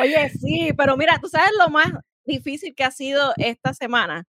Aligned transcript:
Oye, 0.00 0.30
sí, 0.30 0.72
pero 0.76 0.96
mira, 0.96 1.18
tú 1.20 1.28
sabes 1.28 1.50
lo 1.58 1.70
más 1.70 1.92
difícil 2.24 2.74
que 2.74 2.84
ha 2.84 2.90
sido 2.90 3.32
esta 3.36 3.74
semana. 3.74 4.24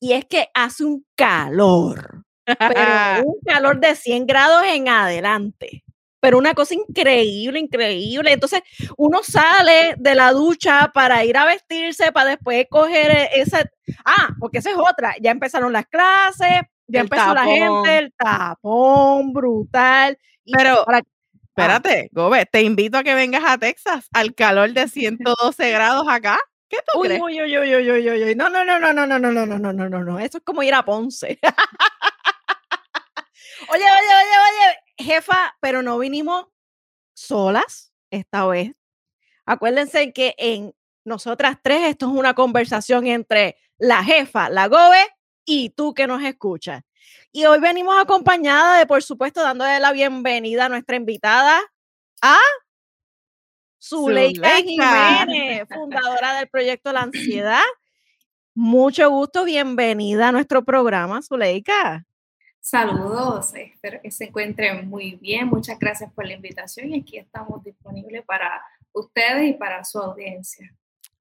Y 0.00 0.12
es 0.14 0.24
que 0.24 0.48
hace 0.54 0.84
un 0.84 1.06
calor, 1.14 2.24
pero 2.44 2.56
un 3.26 3.40
calor 3.46 3.80
de 3.80 3.94
100 3.94 4.26
grados 4.26 4.64
en 4.64 4.88
adelante 4.88 5.84
pero 6.22 6.38
una 6.38 6.54
cosa 6.54 6.74
increíble, 6.74 7.58
increíble. 7.58 8.32
Entonces, 8.32 8.62
uno 8.96 9.24
sale 9.24 9.96
de 9.98 10.14
la 10.14 10.30
ducha 10.30 10.92
para 10.94 11.24
ir 11.24 11.36
a 11.36 11.44
vestirse, 11.44 12.12
para 12.12 12.30
después 12.30 12.64
coger 12.70 13.10
e, 13.10 13.40
esa... 13.40 13.68
Ah, 14.04 14.28
porque 14.38 14.58
esa 14.58 14.70
es 14.70 14.76
otra. 14.76 15.16
Ya 15.20 15.32
empezaron 15.32 15.72
las 15.72 15.88
clases, 15.88 16.62
ya 16.86 17.00
empezó 17.00 17.34
la 17.34 17.44
gente, 17.44 17.98
el 17.98 18.12
tapón 18.16 19.32
brutal. 19.32 20.16
pero, 20.44 20.88
ah. 20.88 21.02
Espérate, 21.56 22.08
Gobe, 22.12 22.46
te 22.46 22.62
invito 22.62 22.98
a 22.98 23.02
que 23.04 23.14
vengas 23.14 23.44
a 23.44 23.58
Texas 23.58 24.08
al 24.12 24.34
calor 24.34 24.72
de 24.72 24.88
112 24.88 25.70
grados 25.70 26.06
acá. 26.08 26.38
¿Qué 26.68 26.78
tú 26.86 27.00
uy, 27.00 27.08
crees? 27.08 27.22
Uy, 27.22 27.42
uy, 27.42 27.58
uy, 27.58 27.74
uy, 27.76 27.90
uy, 27.90 28.24
uy, 28.24 28.34
No, 28.34 28.48
no, 28.48 28.64
no, 28.64 28.78
no, 28.78 28.92
no, 28.92 29.06
no, 29.06 29.18
no, 29.18 29.30
no, 29.32 29.46
no, 29.46 29.58
no, 29.58 29.72
no, 29.72 29.88
no, 29.88 30.04
no. 30.04 30.18
Eso 30.18 30.38
es 30.38 30.44
como 30.44 30.62
ir 30.62 30.72
a 30.74 30.84
Ponce. 30.84 31.38
oye, 33.68 33.84
oye, 33.84 33.84
oye, 33.84 33.84
oye, 33.84 34.76
jefa, 34.96 35.54
pero 35.60 35.82
no 35.82 35.98
vinimos 35.98 36.46
solas 37.14 37.92
esta 38.10 38.46
vez. 38.46 38.72
Acuérdense 39.44 40.12
que 40.12 40.34
en 40.38 40.74
nosotras 41.04 41.58
tres 41.62 41.82
esto 41.90 42.06
es 42.06 42.12
una 42.12 42.34
conversación 42.34 43.06
entre 43.06 43.56
la 43.78 44.02
jefa, 44.04 44.48
la 44.48 44.68
gobe 44.68 45.04
y 45.44 45.70
tú 45.70 45.94
que 45.94 46.06
nos 46.06 46.22
escuchas. 46.22 46.82
Y 47.34 47.46
hoy 47.46 47.60
venimos 47.60 47.94
acompañada 47.98 48.78
de, 48.78 48.86
por 48.86 49.02
supuesto, 49.02 49.40
dándole 49.40 49.80
la 49.80 49.92
bienvenida 49.92 50.66
a 50.66 50.68
nuestra 50.68 50.96
invitada, 50.96 51.62
a 52.20 52.36
Zuleika 53.82 54.58
Jiménez, 54.58 55.66
fundadora 55.72 56.34
del 56.34 56.48
proyecto 56.48 56.92
La 56.92 57.00
Ansiedad. 57.00 57.64
Mucho 58.54 59.08
gusto, 59.08 59.46
bienvenida 59.46 60.28
a 60.28 60.32
nuestro 60.32 60.62
programa, 60.62 61.22
Zuleika. 61.22 62.04
Saludos, 62.60 63.54
espero 63.54 64.02
que 64.02 64.10
se 64.10 64.24
encuentren 64.24 64.86
muy 64.90 65.12
bien. 65.12 65.48
Muchas 65.48 65.78
gracias 65.78 66.12
por 66.12 66.26
la 66.26 66.34
invitación 66.34 66.90
y 66.90 67.00
aquí 67.00 67.16
estamos 67.16 67.64
disponibles 67.64 68.26
para 68.26 68.62
ustedes 68.92 69.48
y 69.48 69.54
para 69.54 69.82
su 69.84 69.98
audiencia. 69.98 70.70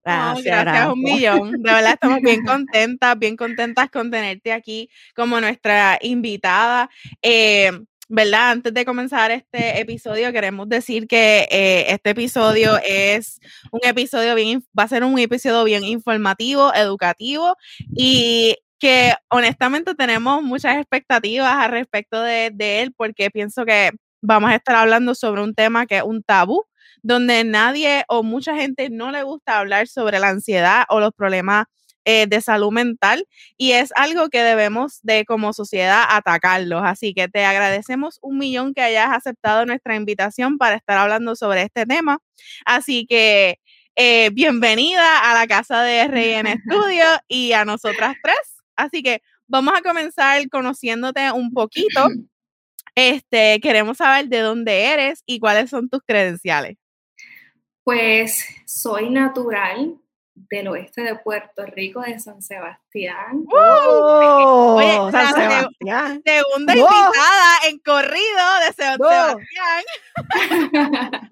Gracias, 0.04 0.62
gracias 0.62 0.88
un 0.88 1.02
millón. 1.02 1.52
De 1.52 1.72
verdad 1.72 1.94
estamos 1.94 2.22
bien 2.22 2.46
contentas, 2.46 3.20
bien 3.20 3.38
contentas 3.38 3.90
con 3.90 4.10
tenerte 4.12 4.52
aquí 4.52 4.90
como 5.16 5.40
nuestra 5.40 5.98
invitada. 6.02 6.90
Eh, 7.22 7.72
¿Verdad? 8.14 8.52
Antes 8.52 8.74
de 8.74 8.84
comenzar 8.84 9.32
este 9.32 9.80
episodio, 9.80 10.34
queremos 10.34 10.68
decir 10.68 11.08
que 11.08 11.48
eh, 11.50 11.86
este 11.88 12.10
episodio 12.10 12.78
es 12.86 13.40
un 13.72 13.80
episodio 13.84 14.36
bien, 14.36 14.66
va 14.78 14.84
a 14.84 14.90
ser 14.90 15.06
un 15.06 15.18
episodio 15.18 15.64
bien 15.64 15.86
informativo, 15.86 16.74
educativo 16.74 17.56
y 17.96 18.58
que 18.82 19.14
honestamente 19.30 19.96
tenemos 19.96 20.42
muchas 20.44 20.76
expectativas 20.76 21.54
al 21.54 21.72
respecto 21.72 22.22
de, 22.22 22.52
él 22.82 22.94
porque 22.98 23.30
pienso 23.30 23.64
que 23.64 23.92
vamos 24.22 24.50
a 24.50 24.56
estar 24.56 24.76
hablando 24.76 25.16
sobre 25.16 25.42
un 25.44 25.54
tema 25.54 25.86
que 25.86 25.98
es 25.98 26.04
un 26.04 26.22
tabú, 26.22 26.66
donde 27.02 27.44
nadie 27.44 28.04
o 28.08 28.24
mucha 28.24 28.56
gente 28.56 28.90
no 28.90 29.12
le 29.12 29.24
gusta 29.24 29.60
hablar 29.60 29.88
sobre 29.88 30.20
la 30.20 30.30
ansiedad 30.30 30.86
o 30.90 31.00
los 31.00 31.12
problemas 31.14 31.66
eh, 32.04 32.26
de 32.28 32.42
salud 32.42 32.72
mental 32.72 33.28
y 33.58 33.74
es 33.74 33.92
algo 33.96 34.30
que 34.30 34.42
debemos 34.42 35.02
de 35.04 35.24
como 35.26 35.54
sociedad 35.54 36.04
atacarlos. 36.10 36.82
Así 36.84 37.14
que 37.14 37.28
te 37.28 37.46
agradecemos 37.46 38.18
un 38.24 38.40
millón 38.40 38.74
que 38.74 38.82
hayas 38.82 39.12
aceptado 39.12 39.68
nuestra 39.68 39.96
invitación 39.96 40.58
para 40.58 40.76
estar 40.76 40.98
hablando 40.98 41.36
sobre 41.36 41.62
este 41.62 41.86
tema. 41.86 42.18
Así 42.66 43.06
que 43.06 43.60
eh, 43.96 44.32
bienvenida 44.32 45.30
a 45.30 45.36
la 45.36 45.46
casa 45.46 45.84
de 45.84 46.08
RN 46.08 46.60
Studio 46.66 47.06
y 47.28 47.52
a 47.54 47.66
nosotras 47.66 48.16
tres. 48.24 48.64
Así 48.76 49.04
que 49.04 49.22
vamos 49.48 49.74
a 49.78 49.82
comenzar 49.82 50.50
conociéndote 50.50 51.32
un 51.32 51.52
poquito. 51.54 52.08
Este, 52.94 53.62
queremos 53.62 54.00
saber 54.00 54.28
de 54.28 54.40
dónde 54.40 54.84
eres 54.88 55.24
y 55.26 55.40
cuáles 55.40 55.70
son 55.70 55.88
tus 55.88 56.02
credenciales. 56.06 56.76
Pues 57.84 58.46
soy 58.66 59.10
natural 59.10 59.98
del 60.50 60.68
oeste 60.68 61.02
de 61.02 61.16
Puerto 61.16 61.66
Rico, 61.66 62.02
de 62.02 62.20
San 62.20 62.42
Sebastián. 62.42 63.46
¡Oh! 63.52 64.76
Oye, 64.78 65.12
San 65.12 65.34
Sebastián. 65.34 66.22
segunda 66.26 66.74
invitada 66.74 67.58
en 67.70 67.80
corrido 67.80 68.60
de 68.66 68.74
San 68.74 68.98
Sebastián. 68.98 69.84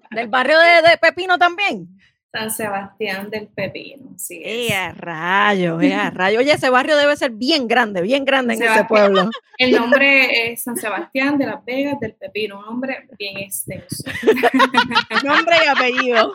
¿Del 0.10 0.28
barrio 0.28 0.58
de 0.58 0.98
Pepino 1.00 1.38
también? 1.38 1.88
San 2.32 2.50
Sebastián 2.50 3.28
del 3.28 3.48
Pepino, 3.48 4.16
sí. 4.16 4.40
¡Eh, 4.44 4.92
rayo, 4.96 5.80
eh, 5.80 6.10
rayo! 6.14 6.38
Oye, 6.38 6.52
ese 6.52 6.70
barrio 6.70 6.96
debe 6.96 7.16
ser 7.16 7.32
bien 7.32 7.66
grande, 7.66 8.02
bien 8.02 8.24
grande 8.24 8.54
en 8.54 8.62
ese 8.62 8.84
pueblo. 8.84 9.30
El 9.58 9.72
nombre 9.72 10.52
es 10.52 10.62
San 10.62 10.76
Sebastián 10.76 11.36
de 11.38 11.46
las 11.46 11.64
Vegas 11.64 11.98
del 12.00 12.14
Pepino, 12.14 12.60
un 12.60 12.66
nombre 12.66 13.08
bien 13.18 13.38
extenso. 13.38 14.04
nombre 15.24 15.56
y 15.64 15.68
apellido. 15.68 16.34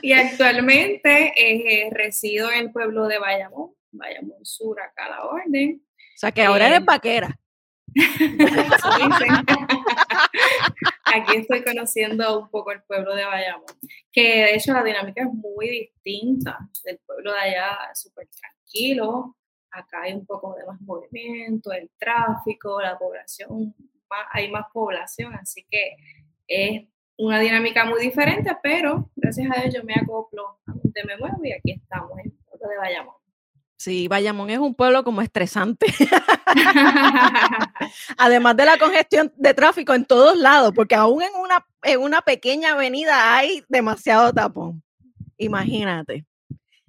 y 0.00 0.12
actualmente 0.12 1.32
eh, 1.36 1.90
resido 1.90 2.50
en 2.50 2.60
el 2.60 2.72
pueblo 2.72 3.08
de 3.08 3.18
Bayamón, 3.18 3.72
Bayamón 3.90 4.44
Sur, 4.44 4.80
acá 4.80 5.06
a 5.06 5.10
la 5.10 5.24
orden. 5.24 5.82
O 5.82 6.18
sea, 6.18 6.30
que 6.30 6.42
ahora 6.42 6.68
eres 6.68 6.80
eh, 6.80 6.84
vaquera. 6.84 7.36
Aquí 11.04 11.36
estoy 11.36 11.62
conociendo 11.62 12.40
un 12.40 12.50
poco 12.50 12.72
el 12.72 12.82
pueblo 12.82 13.14
de 13.14 13.24
Bayamón, 13.24 13.66
que 14.12 14.22
de 14.22 14.54
hecho 14.54 14.72
la 14.72 14.82
dinámica 14.82 15.22
es 15.22 15.32
muy 15.32 15.68
distinta 15.68 16.58
del 16.84 16.98
pueblo 17.06 17.32
de 17.32 17.38
allá, 17.38 17.78
súper 17.94 18.28
tranquilo. 18.28 19.36
Acá 19.70 20.02
hay 20.02 20.14
un 20.14 20.26
poco 20.26 20.54
de 20.54 20.66
más 20.66 20.80
movimiento, 20.80 21.72
el 21.72 21.90
tráfico, 21.98 22.80
la 22.80 22.98
población, 22.98 23.74
hay 24.32 24.50
más 24.50 24.66
población, 24.72 25.34
así 25.34 25.66
que 25.70 25.96
es 26.46 26.86
una 27.16 27.38
dinámica 27.38 27.84
muy 27.84 28.00
diferente, 28.00 28.56
pero 28.62 29.10
gracias 29.16 29.48
a 29.50 29.60
Dios 29.60 29.74
yo 29.74 29.84
me 29.84 29.94
acoplo 29.94 30.58
a 30.66 30.72
donde 30.72 31.04
me 31.04 31.16
muevo 31.16 31.44
y 31.44 31.52
aquí 31.52 31.72
estamos 31.72 32.18
en 32.18 32.26
el 32.26 32.32
pueblo 32.44 32.68
de 32.68 32.76
Bayamón. 32.76 33.23
Sí, 33.76 34.08
Bayamón 34.08 34.50
es 34.50 34.58
un 34.58 34.74
pueblo 34.74 35.04
como 35.04 35.20
estresante. 35.20 35.86
Además 38.18 38.56
de 38.56 38.64
la 38.64 38.78
congestión 38.78 39.32
de 39.36 39.54
tráfico 39.54 39.94
en 39.94 40.04
todos 40.04 40.36
lados, 40.38 40.72
porque 40.74 40.94
aún 40.94 41.22
en 41.22 41.30
una, 41.34 41.66
en 41.82 42.00
una 42.00 42.22
pequeña 42.22 42.72
avenida 42.72 43.36
hay 43.36 43.64
demasiado 43.68 44.32
tapón. 44.32 44.82
Imagínate. 45.38 46.24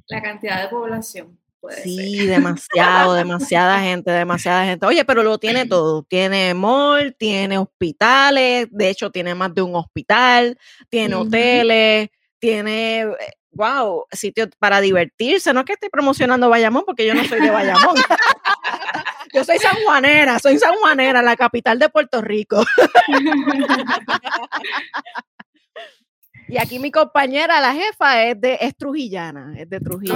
La 0.08 0.22
cantidad 0.22 0.62
de 0.62 0.70
población. 0.70 1.40
sí, 1.84 2.28
demasiado, 2.28 3.14
demasiada 3.16 3.80
gente, 3.80 4.12
demasiada 4.12 4.66
gente. 4.66 4.86
Oye, 4.86 5.04
pero 5.04 5.24
lo 5.24 5.40
tiene 5.40 5.66
todo. 5.66 6.04
Tiene 6.04 6.54
mall, 6.54 7.16
tiene 7.18 7.58
hospitales, 7.58 8.68
de 8.70 8.90
hecho 8.90 9.10
tiene 9.10 9.34
más 9.34 9.54
de 9.56 9.64
un 9.64 9.76
hospital, 9.76 10.58
tiene 10.90 11.16
hoteles, 11.16 12.10
tiene 12.40 13.02
eh, 13.02 13.16
wow, 13.56 14.06
sitio 14.12 14.50
para 14.60 14.82
divertirse. 14.82 15.54
No 15.54 15.62
es 15.62 15.66
que 15.66 15.74
estoy 15.74 15.90
promocionando 15.90 16.50
Bayamón, 16.50 16.84
porque 16.86 17.06
yo 17.06 17.16
no 17.16 17.24
soy 17.24 17.42
de 17.42 17.50
Bayamón. 17.50 17.96
yo 19.34 19.44
soy 19.44 19.58
sanjuanera, 19.58 20.40
soy 20.40 20.60
sanjuanera, 20.60 21.22
la 21.22 21.36
capital 21.36 21.80
de 21.80 21.90
Puerto 21.90 22.22
Rico. 22.22 22.64
y 26.48 26.58
aquí 26.58 26.80
mi 26.80 26.92
compañera, 26.92 27.62
la 27.62 27.74
jefa, 27.74 28.24
es 28.24 28.40
de 28.40 28.58
es 28.62 28.76
trujillana, 28.76 29.54
es 29.58 29.70
de 29.70 29.80
Trujillo. 29.80 30.16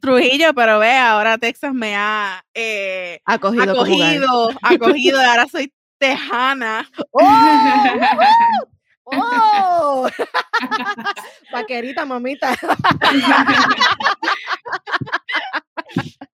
Trujillo, 0.00 0.54
pero 0.54 0.78
ve, 0.78 0.96
ahora 0.96 1.38
Texas 1.38 1.74
me 1.74 1.96
ha 1.96 2.44
eh, 2.54 3.20
acogido, 3.24 3.72
acogido, 3.72 4.50
acogido, 4.62 5.20
ahora 5.20 5.46
soy 5.46 5.72
tejana. 5.98 6.88
¡Oh! 7.10 8.77
¡Oh! 9.16 10.08
Vaquerita, 11.52 12.04
mamita. 12.04 12.54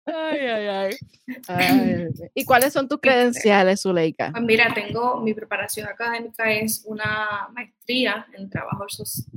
ay, 0.07 0.39
ay, 0.39 0.69
ay, 0.69 0.99
¿Y 2.35 2.45
cuáles 2.45 2.73
son 2.73 2.89
tus 2.89 3.01
credenciales, 3.01 3.83
Zuleika? 3.83 4.31
Pues 4.33 4.43
mira, 4.45 4.73
tengo 4.75 5.21
mi 5.21 5.35
preparación 5.35 5.89
académica 5.89 6.51
es 6.53 6.83
una 6.87 7.49
maestría 7.53 8.27
en 8.35 8.49
trabajo, 8.51 8.87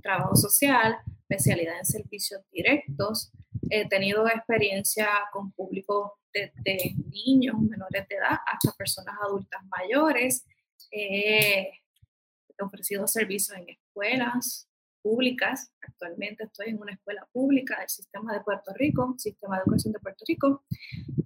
trabajo 0.02 0.36
social, 0.36 0.98
especialidad 1.30 1.78
en 1.80 1.86
servicios 1.86 2.42
directos. 2.52 3.32
He 3.70 3.88
tenido 3.88 4.28
experiencia 4.28 5.08
con 5.32 5.52
público 5.52 6.20
desde 6.34 6.96
niños 7.12 7.60
menores 7.60 8.08
de 8.08 8.16
edad 8.16 8.40
hasta 8.46 8.72
personas 8.78 9.16
adultas 9.24 9.62
mayores. 9.70 10.46
He 10.92 11.83
ofrecido 12.60 13.08
servicios 13.08 13.58
en 13.58 13.70
escuelas, 13.70 14.70
públicas. 15.04 15.72
Actualmente 15.82 16.46
estoy 16.46 16.70
en 16.70 16.82
una 16.82 16.94
escuela 16.94 17.28
pública 17.32 17.80
del 17.80 17.90
sistema 17.90 18.34
de 18.34 18.42
Puerto 18.42 18.74
Rico, 18.74 19.14
sistema 19.18 19.58
de 19.58 19.64
educación 19.64 19.94
de 19.94 20.00
Puerto 20.00 20.24
Rico. 20.28 20.64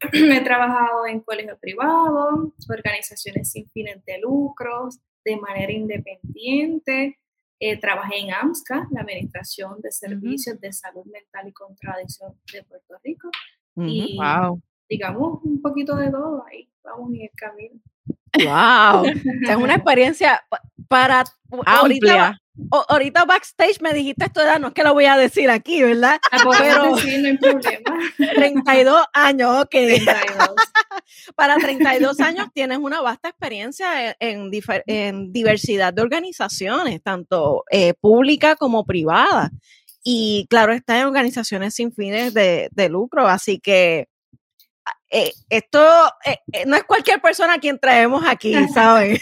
He 0.11 0.41
trabajado 0.41 1.05
en 1.05 1.21
colegios 1.21 1.59
privados, 1.59 2.51
organizaciones 2.67 3.51
sin 3.51 3.69
fines 3.69 4.03
de 4.03 4.19
lucros, 4.19 4.99
de 5.23 5.37
manera 5.37 5.71
independiente. 5.71 7.19
Eh, 7.59 7.79
trabajé 7.79 8.19
en 8.19 8.33
AMSCA, 8.33 8.87
la 8.91 9.01
Administración 9.01 9.81
de 9.81 9.91
Servicios 9.91 10.59
de 10.59 10.73
Salud 10.73 11.05
Mental 11.05 11.47
y 11.47 11.53
Contradicción 11.53 12.33
de 12.51 12.63
Puerto 12.63 12.95
Rico. 13.03 13.29
Y 13.77 14.17
digamos 14.89 15.39
un 15.43 15.61
poquito 15.61 15.95
de 15.95 16.09
todo 16.09 16.43
ahí, 16.47 16.69
vamos 16.83 17.13
en 17.13 17.21
el 17.21 17.31
camino. 17.35 17.79
Wow, 18.43 19.05
es 19.05 19.55
una 19.55 19.75
experiencia 19.75 20.43
para 20.87 21.23
ahorita, 21.65 22.39
ahorita 22.89 23.25
backstage 23.25 23.81
me 23.81 23.93
dijiste 23.93 24.25
esto 24.25 24.41
edad, 24.41 24.59
no 24.59 24.67
es 24.67 24.73
que 24.73 24.83
lo 24.83 24.93
voy 24.93 25.05
a 25.05 25.17
decir 25.17 25.49
aquí, 25.49 25.81
¿verdad? 25.81 26.19
Pero 26.31 26.97
sí, 26.97 27.17
no 27.17 27.27
hay 27.27 27.37
problema. 27.37 27.97
32 28.35 29.05
años, 29.13 29.63
ok. 29.63 29.69
32. 29.69 30.55
para 31.35 31.55
32 31.55 32.19
años 32.19 32.47
tienes 32.53 32.77
una 32.79 33.01
vasta 33.01 33.29
experiencia 33.29 34.15
en, 34.19 34.49
en, 34.87 35.31
diversidad 35.31 35.93
de 35.93 36.01
organizaciones, 36.01 37.01
tanto 37.01 37.63
eh, 37.71 37.93
pública 37.99 38.55
como 38.55 38.85
privada. 38.85 39.51
Y 40.03 40.47
claro, 40.49 40.73
está 40.73 40.99
en 40.99 41.05
organizaciones 41.05 41.75
sin 41.75 41.91
fines 41.91 42.33
de, 42.33 42.69
de 42.71 42.89
lucro, 42.89 43.27
así 43.27 43.59
que 43.59 44.07
eh, 45.09 45.31
esto 45.49 45.79
eh, 46.25 46.37
eh, 46.51 46.65
no 46.65 46.75
es 46.75 46.83
cualquier 46.83 47.21
persona 47.21 47.53
a 47.53 47.59
quien 47.59 47.79
traemos 47.79 48.23
aquí, 48.27 48.53
¿saben? 48.73 49.17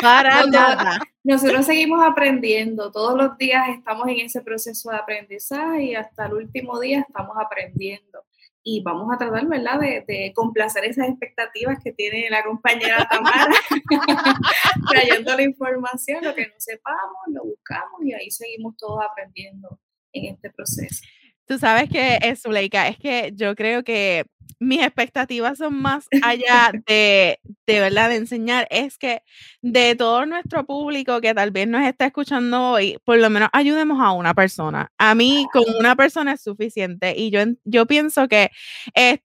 Para 0.00 0.46
nada. 0.46 1.00
Nosotros 1.22 1.66
seguimos 1.66 2.02
aprendiendo, 2.02 2.90
todos 2.90 3.14
los 3.16 3.36
días 3.36 3.68
estamos 3.68 4.08
en 4.08 4.20
ese 4.20 4.40
proceso 4.40 4.90
de 4.90 4.96
aprendizaje 4.96 5.82
y 5.82 5.94
hasta 5.94 6.26
el 6.26 6.34
último 6.34 6.80
día 6.80 7.00
estamos 7.00 7.36
aprendiendo. 7.38 8.24
Y 8.62 8.82
vamos 8.82 9.12
a 9.12 9.18
tratar, 9.18 9.46
¿verdad?, 9.46 9.80
de, 9.80 10.32
complacer 10.34 10.84
esas 10.84 11.08
expectativas 11.08 11.78
que 11.82 11.92
tiene 11.92 12.28
la 12.30 12.42
compañera 12.42 13.08
Tamara, 13.10 13.54
trayendo 14.90 15.34
la 15.34 15.42
información, 15.42 16.24
lo 16.24 16.34
que 16.34 16.46
no 16.46 16.54
sepamos, 16.58 17.20
lo 17.28 17.44
buscamos 17.44 18.02
y 18.02 18.12
ahí 18.12 18.30
seguimos 18.30 18.76
todos 18.76 19.02
aprendiendo 19.02 19.78
en 20.12 20.34
este 20.34 20.50
proceso. 20.50 21.02
Tú 21.50 21.58
sabes 21.58 21.88
que 21.90 22.20
es, 22.22 22.42
Zuleika, 22.42 22.86
es 22.86 22.96
que 22.96 23.32
yo 23.34 23.56
creo 23.56 23.82
que 23.82 24.24
mis 24.60 24.82
expectativas 24.82 25.58
son 25.58 25.82
más 25.82 26.06
allá 26.22 26.70
de, 26.86 27.40
de 27.66 27.80
verdad, 27.80 28.08
de 28.08 28.14
enseñar, 28.14 28.68
es 28.70 28.96
que 28.98 29.22
de 29.60 29.96
todo 29.96 30.26
nuestro 30.26 30.64
público 30.64 31.20
que 31.20 31.34
tal 31.34 31.50
vez 31.50 31.66
nos 31.66 31.84
está 31.84 32.06
escuchando 32.06 32.70
hoy, 32.70 32.98
por 33.04 33.18
lo 33.18 33.28
menos 33.30 33.48
ayudemos 33.52 34.00
a 34.00 34.12
una 34.12 34.32
persona. 34.32 34.92
A 34.96 35.16
mí 35.16 35.44
con 35.52 35.64
una 35.76 35.96
persona 35.96 36.34
es 36.34 36.40
suficiente 36.40 37.14
y 37.16 37.30
yo, 37.32 37.40
yo 37.64 37.84
pienso 37.86 38.28
que 38.28 38.52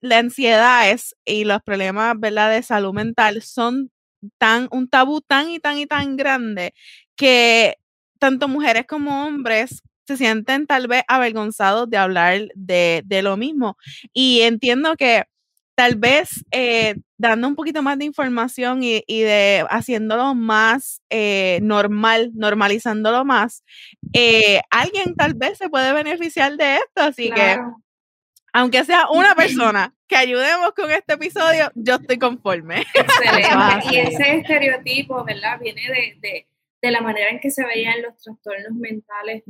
la 0.02 0.18
ansiedad 0.18 0.90
es, 0.90 1.16
y 1.26 1.44
los 1.44 1.62
problemas, 1.62 2.20
¿verdad?, 2.20 2.50
de 2.50 2.64
salud 2.64 2.96
mental 2.96 3.44
son 3.44 3.92
tan, 4.40 4.68
un 4.72 4.90
tabú 4.90 5.22
tan 5.22 5.52
y 5.52 5.60
tan 5.60 5.78
y 5.78 5.86
tan 5.86 6.18
grande 6.18 6.74
que 7.16 7.78
tanto 8.18 8.48
mujeres 8.48 8.88
como 8.88 9.28
hombres 9.28 9.84
se 10.08 10.18
sienten 10.18 10.68
tal 10.68 10.88
vez 10.88 11.04
avergonzados 11.08 11.90
de 11.90 11.98
hablar 11.98 12.48
de, 12.56 13.04
lo 13.24 13.38
mismo. 13.38 13.78
Y 14.14 14.42
entiendo 14.42 14.96
que 14.96 15.24
tal 15.76 15.96
vez 15.96 16.46
eh, 16.52 16.96
dando 17.18 17.48
un 17.48 17.56
poquito 17.56 17.82
más 17.82 17.98
de 17.98 18.06
información 18.06 18.82
y, 18.82 19.02
de 19.08 19.66
haciéndolo 19.70 20.34
más 20.36 21.02
eh, 21.10 21.60
normal, 21.62 22.32
normalizándolo 22.34 23.26
más, 23.26 23.64
eh, 24.14 24.62
alguien 24.70 25.16
tal 25.16 25.34
vez 25.34 25.58
se 25.58 25.70
puede 25.70 25.94
beneficiar 25.94 26.56
de 26.56 26.76
esto. 26.76 27.02
Así 27.02 27.30
que, 27.32 27.58
aunque 28.54 28.86
sea 28.86 29.10
una 29.10 29.36
persona 29.36 29.94
que 30.08 30.16
ayudemos 30.16 30.72
con 30.74 30.92
este 30.92 31.14
episodio, 31.14 31.72
yo 31.76 31.96
estoy 31.96 32.18
conforme. 32.18 32.86
Excelente. 32.94 33.88
y 33.92 33.98
ese 33.98 34.38
estereotipo, 34.38 35.24
¿verdad? 35.24 35.60
Viene 35.60 35.82
de, 36.22 36.48
la 36.92 37.02
manera 37.02 37.32
en 37.32 37.40
que 37.40 37.50
se 37.50 37.66
veían 37.66 38.04
los 38.04 38.16
trastornos 38.22 38.74
mentales 38.74 39.44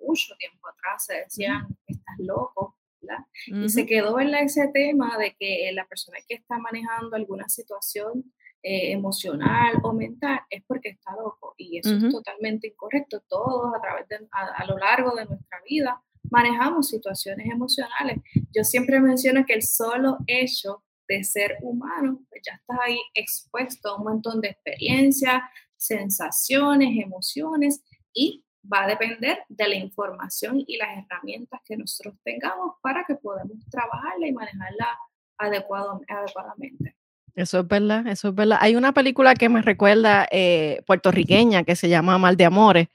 mucho 0.00 0.34
tiempo 0.36 0.68
atrás 0.68 1.04
se 1.06 1.14
decían, 1.14 1.66
estás 1.86 2.16
loco, 2.18 2.76
¿verdad? 3.00 3.24
Y 3.46 3.68
se 3.68 3.86
quedó 3.86 4.20
en 4.20 4.34
ese 4.34 4.68
tema 4.68 5.16
de 5.18 5.34
que 5.38 5.70
la 5.72 5.86
persona 5.86 6.18
que 6.28 6.34
está 6.34 6.58
manejando 6.58 7.16
alguna 7.16 7.48
situación 7.48 8.32
eh, 8.62 8.92
emocional 8.92 9.80
o 9.82 9.94
mental 9.94 10.40
es 10.50 10.62
porque 10.66 10.90
está 10.90 11.12
loco 11.12 11.54
y 11.56 11.78
eso 11.78 11.94
es 11.94 12.12
totalmente 12.12 12.68
incorrecto. 12.68 13.22
Todos 13.26 13.74
a 13.74 13.80
través 13.80 14.06
de, 14.08 14.18
a, 14.32 14.66
lo 14.66 14.76
largo 14.76 15.14
de 15.16 15.24
nuestra 15.24 15.58
vida 15.66 16.02
manejamos 16.30 16.88
situaciones 16.88 17.50
emocionales. 17.50 18.18
Yo 18.54 18.62
siempre 18.62 19.00
menciono 19.00 19.46
que 19.46 19.54
el 19.54 19.62
solo 19.62 20.18
hecho 20.26 20.84
de 21.08 21.24
ser 21.24 21.56
humano, 21.62 22.20
pues 22.28 22.42
ya 22.46 22.52
estás 22.56 22.78
ahí 22.84 22.98
expuesto 23.14 23.88
a 23.88 23.96
un 23.96 24.04
montón 24.04 24.42
de 24.42 24.48
experiencias, 24.48 25.42
sensaciones, 25.76 27.02
emociones 27.02 27.82
y 28.12 28.44
va 28.62 28.84
a 28.84 28.88
depender 28.88 29.38
de 29.48 29.68
la 29.68 29.74
información 29.74 30.62
y 30.66 30.76
las 30.76 30.88
herramientas 30.98 31.60
que 31.64 31.76
nosotros 31.76 32.14
tengamos 32.22 32.74
para 32.82 33.04
que 33.06 33.14
podamos 33.14 33.58
trabajarla 33.70 34.26
y 34.26 34.32
manejarla 34.32 34.98
adecuadamente. 35.38 36.96
Eso 37.34 37.60
es 37.60 37.68
verdad, 37.68 38.06
eso 38.06 38.28
es 38.28 38.34
verdad. 38.34 38.58
Hay 38.60 38.76
una 38.76 38.92
película 38.92 39.34
que 39.34 39.48
me 39.48 39.62
recuerda 39.62 40.28
eh, 40.30 40.82
puertorriqueña 40.86 41.64
que 41.64 41.76
se 41.76 41.88
llama 41.88 42.18
Mal 42.18 42.36
de 42.36 42.44
Amores, 42.44 42.88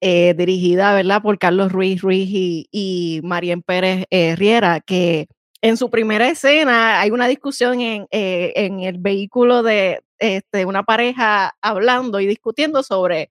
eh, 0.00 0.34
dirigida, 0.34 0.94
¿verdad?, 0.94 1.22
por 1.22 1.38
Carlos 1.38 1.70
Ruiz 1.70 2.00
Ruiz 2.00 2.28
y, 2.30 2.68
y 2.70 3.20
Marien 3.22 3.62
Pérez 3.62 4.06
eh, 4.10 4.34
Riera, 4.36 4.80
que 4.80 5.28
en 5.60 5.76
su 5.76 5.90
primera 5.90 6.28
escena 6.28 7.00
hay 7.00 7.10
una 7.10 7.28
discusión 7.28 7.80
en, 7.80 8.06
en 8.10 8.80
el 8.80 8.98
vehículo 8.98 9.62
de 9.62 10.02
este, 10.18 10.64
una 10.64 10.82
pareja 10.82 11.54
hablando 11.60 12.18
y 12.18 12.26
discutiendo 12.26 12.82
sobre 12.82 13.30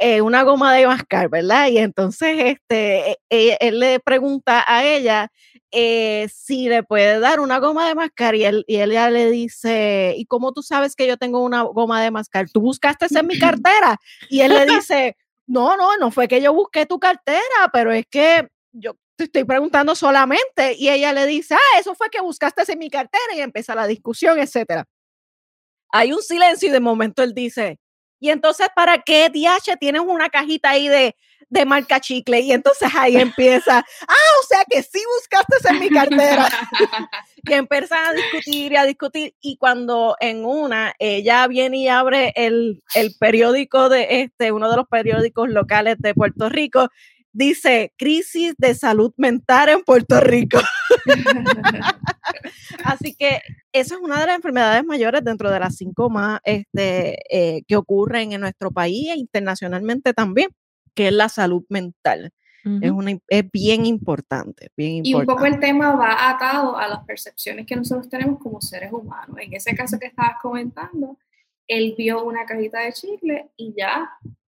eh, 0.00 0.22
una 0.22 0.42
goma 0.44 0.74
de 0.74 0.86
mascar, 0.86 1.28
¿verdad? 1.28 1.68
Y 1.68 1.76
entonces 1.76 2.36
este, 2.38 3.10
e, 3.10 3.18
e, 3.28 3.58
él 3.60 3.78
le 3.80 4.00
pregunta 4.00 4.64
a 4.66 4.84
ella 4.84 5.30
eh, 5.72 6.26
si 6.34 6.70
le 6.70 6.82
puede 6.82 7.20
dar 7.20 7.38
una 7.38 7.58
goma 7.58 7.86
de 7.86 7.94
mascar 7.94 8.34
y, 8.34 8.44
él, 8.44 8.64
y 8.66 8.80
ella 8.80 9.10
le 9.10 9.30
dice, 9.30 10.14
¿y 10.16 10.24
cómo 10.24 10.52
tú 10.52 10.62
sabes 10.62 10.96
que 10.96 11.06
yo 11.06 11.18
tengo 11.18 11.44
una 11.44 11.62
goma 11.62 12.02
de 12.02 12.10
mascar? 12.10 12.48
¿Tú 12.50 12.62
buscaste 12.62 13.06
en 13.10 13.26
mi 13.26 13.38
cartera? 13.38 13.98
Y 14.30 14.40
él 14.40 14.54
le 14.54 14.64
dice, 14.64 15.16
no, 15.46 15.76
no, 15.76 15.98
no 15.98 16.10
fue 16.10 16.28
que 16.28 16.40
yo 16.40 16.54
busqué 16.54 16.86
tu 16.86 16.98
cartera, 16.98 17.68
pero 17.70 17.92
es 17.92 18.06
que 18.06 18.48
yo 18.72 18.96
te 19.16 19.24
estoy 19.24 19.44
preguntando 19.44 19.94
solamente. 19.94 20.74
Y 20.78 20.88
ella 20.88 21.12
le 21.12 21.26
dice, 21.26 21.54
ah, 21.54 21.78
eso 21.78 21.94
fue 21.94 22.08
que 22.08 22.22
buscaste 22.22 22.62
en 22.72 22.78
mi 22.78 22.88
cartera 22.88 23.34
y 23.36 23.40
empieza 23.40 23.74
la 23.74 23.86
discusión, 23.86 24.38
etcétera. 24.38 24.86
Hay 25.92 26.12
un 26.12 26.22
silencio 26.22 26.70
y 26.70 26.72
de 26.72 26.80
momento 26.80 27.22
él 27.22 27.34
dice, 27.34 27.78
y 28.20 28.28
entonces, 28.28 28.68
¿para 28.74 28.98
qué 28.98 29.30
DH 29.30 29.78
tienes 29.78 30.02
una 30.02 30.28
cajita 30.28 30.70
ahí 30.70 30.88
de, 30.88 31.16
de 31.48 31.64
marca 31.64 31.98
chicle? 32.00 32.40
Y 32.40 32.52
entonces 32.52 32.90
ahí 32.94 33.16
empieza, 33.16 33.78
ah, 33.78 34.30
o 34.42 34.46
sea 34.46 34.62
que 34.68 34.82
sí 34.82 35.00
buscaste 35.16 35.68
en 35.70 35.80
mi 35.80 35.88
cartera. 35.88 36.46
y 37.44 37.52
empiezan 37.54 38.06
a 38.06 38.12
discutir 38.12 38.72
y 38.72 38.76
a 38.76 38.84
discutir. 38.84 39.34
Y 39.40 39.56
cuando 39.56 40.16
en 40.20 40.44
una, 40.44 40.94
ella 40.98 41.46
viene 41.46 41.78
y 41.78 41.88
abre 41.88 42.34
el, 42.36 42.82
el 42.94 43.14
periódico 43.18 43.88
de 43.88 44.20
este, 44.20 44.52
uno 44.52 44.70
de 44.70 44.76
los 44.76 44.86
periódicos 44.86 45.48
locales 45.48 45.96
de 45.98 46.14
Puerto 46.14 46.50
Rico, 46.50 46.90
dice 47.32 47.92
crisis 47.96 48.54
de 48.58 48.74
salud 48.74 49.12
mental 49.16 49.68
en 49.68 49.82
Puerto 49.82 50.20
Rico. 50.20 50.58
Así 52.84 53.14
que 53.14 53.40
esa 53.72 53.94
es 53.94 54.00
una 54.00 54.20
de 54.20 54.26
las 54.26 54.36
enfermedades 54.36 54.84
mayores 54.84 55.24
dentro 55.24 55.50
de 55.50 55.60
las 55.60 55.76
cinco 55.76 56.10
más 56.10 56.40
este, 56.44 57.18
eh, 57.30 57.62
que 57.66 57.76
ocurren 57.76 58.32
en 58.32 58.40
nuestro 58.40 58.70
país 58.70 59.08
e 59.10 59.16
internacionalmente 59.16 60.12
también, 60.12 60.50
que 60.94 61.08
es 61.08 61.12
la 61.12 61.28
salud 61.28 61.64
mental. 61.68 62.32
es, 62.82 62.90
una, 62.90 63.16
es 63.28 63.50
bien 63.50 63.86
importante, 63.86 64.68
bien 64.76 64.96
importante. 64.96 65.10
Y 65.10 65.14
un 65.14 65.26
poco 65.26 65.46
el 65.46 65.60
tema 65.60 65.94
va 65.94 66.28
atado 66.28 66.76
a 66.76 66.88
las 66.88 67.04
percepciones 67.04 67.66
que 67.66 67.76
nosotros 67.76 68.08
tenemos 68.08 68.38
como 68.38 68.60
seres 68.60 68.92
humanos. 68.92 69.36
En 69.40 69.54
ese 69.54 69.74
caso 69.74 69.98
que 69.98 70.06
estabas 70.06 70.36
comentando, 70.42 71.16
él 71.66 71.94
vio 71.96 72.24
una 72.24 72.44
cajita 72.44 72.80
de 72.80 72.92
chicle 72.92 73.50
y 73.56 73.72
ya 73.76 74.10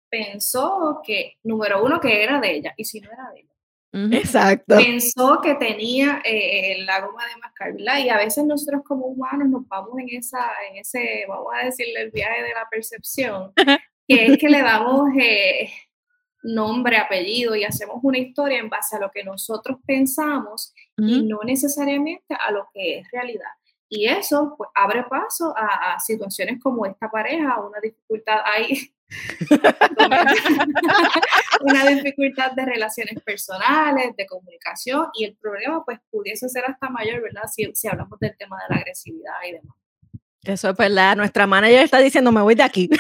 pensó 0.10 1.02
que, 1.04 1.38
número 1.44 1.84
uno, 1.84 2.00
que 2.00 2.24
era 2.24 2.40
de 2.40 2.56
ella, 2.56 2.74
y 2.78 2.86
si 2.86 3.00
no 3.02 3.12
era 3.12 3.30
de 3.34 3.42
ella. 3.42 3.58
Exacto. 3.94 4.76
Pensó 4.76 5.40
que 5.42 5.56
tenía 5.56 6.22
eh, 6.24 6.84
la 6.86 7.02
goma 7.02 7.24
de 7.26 7.42
mascar, 7.42 8.00
Y 8.00 8.10
a 8.10 8.18
veces 8.18 8.46
nosotros 8.46 8.82
como 8.86 9.08
humanos 9.08 9.50
nos 9.50 9.68
vamos 9.68 9.98
en, 10.00 10.10
esa, 10.18 10.40
en 10.70 10.78
ese, 10.78 11.26
vamos 11.28 11.48
a 11.56 11.66
decirle, 11.66 12.02
el 12.02 12.12
viaje 12.12 12.44
de 12.44 12.54
la 12.54 12.68
percepción, 12.70 13.54
que 14.08 14.26
es 14.26 14.38
que 14.38 14.50
le 14.50 14.62
damos 14.62 15.10
eh, 15.20 15.70
nombre, 16.44 16.98
apellido 16.98 17.56
y 17.56 17.64
hacemos 17.64 17.98
una 18.04 18.20
historia 18.20 18.60
en 18.60 18.70
base 18.70 18.96
a 18.96 19.00
lo 19.00 19.10
que 19.12 19.24
nosotros 19.24 19.80
pensamos 19.86 20.74
y 20.98 21.24
no 21.24 21.40
necesariamente 21.44 22.36
a 22.40 22.52
lo 22.52 22.68
que 22.74 23.00
es 23.00 23.08
realidad. 23.12 23.50
Y 23.90 24.08
eso 24.08 24.56
pues, 24.58 24.70
abre 24.76 25.04
paso 25.04 25.54
a, 25.56 25.94
a, 25.94 26.00
situaciones 26.00 26.62
como 26.62 26.86
esta 26.86 27.10
pareja, 27.10 27.62
una 27.62 27.80
dificultad 27.82 28.40
ahí 28.44 28.92
una 31.62 31.86
dificultad 31.86 32.52
de 32.52 32.66
relaciones 32.66 33.24
personales, 33.24 34.14
de 34.18 34.26
comunicación 34.26 35.08
y 35.14 35.24
el 35.26 35.38
problema 35.38 35.86
pues 35.86 36.00
pudiese 36.10 36.50
ser 36.50 36.66
hasta 36.66 36.90
mayor, 36.90 37.22
¿verdad? 37.22 37.44
Si, 37.52 37.72
si 37.74 37.88
hablamos 37.88 38.20
del 38.20 38.36
tema 38.38 38.58
de 38.58 38.76
la 38.76 38.82
agresividad 38.82 39.36
y 39.48 39.54
demás. 39.54 39.78
Eso 40.44 40.70
es 40.70 40.78
verdad. 40.78 41.16
Nuestra 41.16 41.48
manager 41.48 41.82
está 41.82 41.98
diciendo, 42.00 42.32
me 42.32 42.42
voy 42.42 42.56
de 42.56 42.64
aquí. 42.64 42.90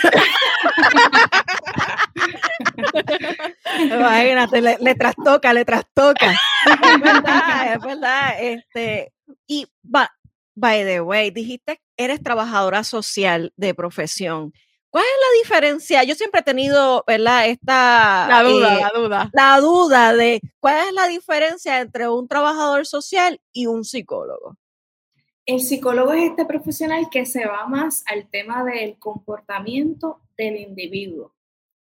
Imagínate, 3.79 4.61
le, 4.61 4.77
le, 4.79 4.95
trastoca, 4.95 5.53
le 5.53 5.63
trastoca. 5.63 6.31
es 6.31 6.99
verdad, 6.99 7.73
es 7.73 7.79
verdad. 7.79 8.35
Este, 8.39 9.13
y, 9.47 9.65
by 9.83 10.83
the 10.83 10.99
way, 11.01 11.29
dijiste 11.31 11.79
eres 11.97 12.21
trabajadora 12.21 12.83
social 12.83 13.51
de 13.57 13.73
profesión. 13.73 14.53
¿Cuál 14.89 15.03
es 15.03 15.11
la 15.21 15.37
diferencia? 15.43 16.03
Yo 16.03 16.15
siempre 16.15 16.39
he 16.39 16.43
tenido, 16.43 17.03
¿verdad? 17.05 17.47
Esta... 17.47 18.27
La 18.29 18.43
duda, 18.43 18.75
eh, 18.75 18.81
la 18.81 18.99
duda. 18.99 19.29
La 19.33 19.59
duda 19.59 20.13
de 20.13 20.41
cuál 20.59 20.87
es 20.87 20.93
la 20.93 21.07
diferencia 21.07 21.81
entre 21.81 22.07
un 22.09 22.27
trabajador 22.27 22.85
social 22.85 23.41
y 23.51 23.67
un 23.67 23.83
psicólogo. 23.83 24.57
El 25.45 25.61
psicólogo 25.61 26.13
es 26.13 26.31
este 26.31 26.45
profesional 26.45 27.07
que 27.09 27.25
se 27.25 27.45
va 27.45 27.67
más 27.67 28.03
al 28.07 28.29
tema 28.29 28.65
del 28.65 28.97
comportamiento 28.99 30.21
del 30.37 30.57
individuo, 30.57 31.35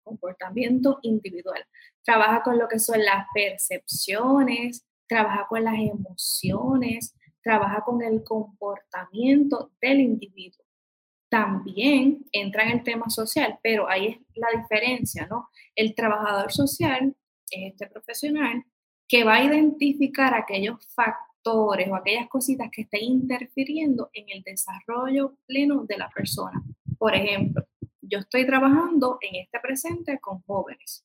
comportamiento 0.04 1.00
individual. 1.02 1.66
Trabaja 2.04 2.44
con 2.44 2.58
lo 2.58 2.68
que 2.68 2.80
son 2.80 3.04
las 3.04 3.26
percepciones, 3.34 4.86
trabaja 5.08 5.48
con 5.48 5.64
las 5.64 5.76
emociones, 5.76 7.16
trabaja 7.42 7.82
con 7.86 8.02
el 8.02 8.24
comportamiento 8.24 9.72
del 9.82 10.02
individuo. 10.02 10.63
También 11.34 12.28
entra 12.32 12.62
en 12.62 12.70
el 12.74 12.84
tema 12.84 13.10
social, 13.10 13.58
pero 13.64 13.90
ahí 13.90 14.06
es 14.06 14.18
la 14.36 14.50
diferencia, 14.56 15.26
¿no? 15.26 15.50
El 15.76 15.96
trabajador 15.96 16.52
social 16.52 17.16
es 17.50 17.72
este 17.72 17.88
profesional 17.88 18.64
que 19.08 19.24
va 19.24 19.38
a 19.38 19.44
identificar 19.44 20.36
aquellos 20.36 20.86
factores 20.94 21.90
o 21.90 21.96
aquellas 21.96 22.30
cositas 22.30 22.70
que 22.72 22.84
estén 22.84 23.06
interfiriendo 23.06 24.12
en 24.14 24.26
el 24.30 24.44
desarrollo 24.44 25.40
pleno 25.48 25.86
de 25.86 25.98
la 25.98 26.12
persona. 26.12 26.62
Por 27.00 27.16
ejemplo, 27.16 27.66
yo 28.00 28.20
estoy 28.20 28.46
trabajando 28.46 29.18
en 29.20 29.42
este 29.42 29.60
presente 29.60 30.20
con 30.20 30.44
jóvenes 30.44 31.04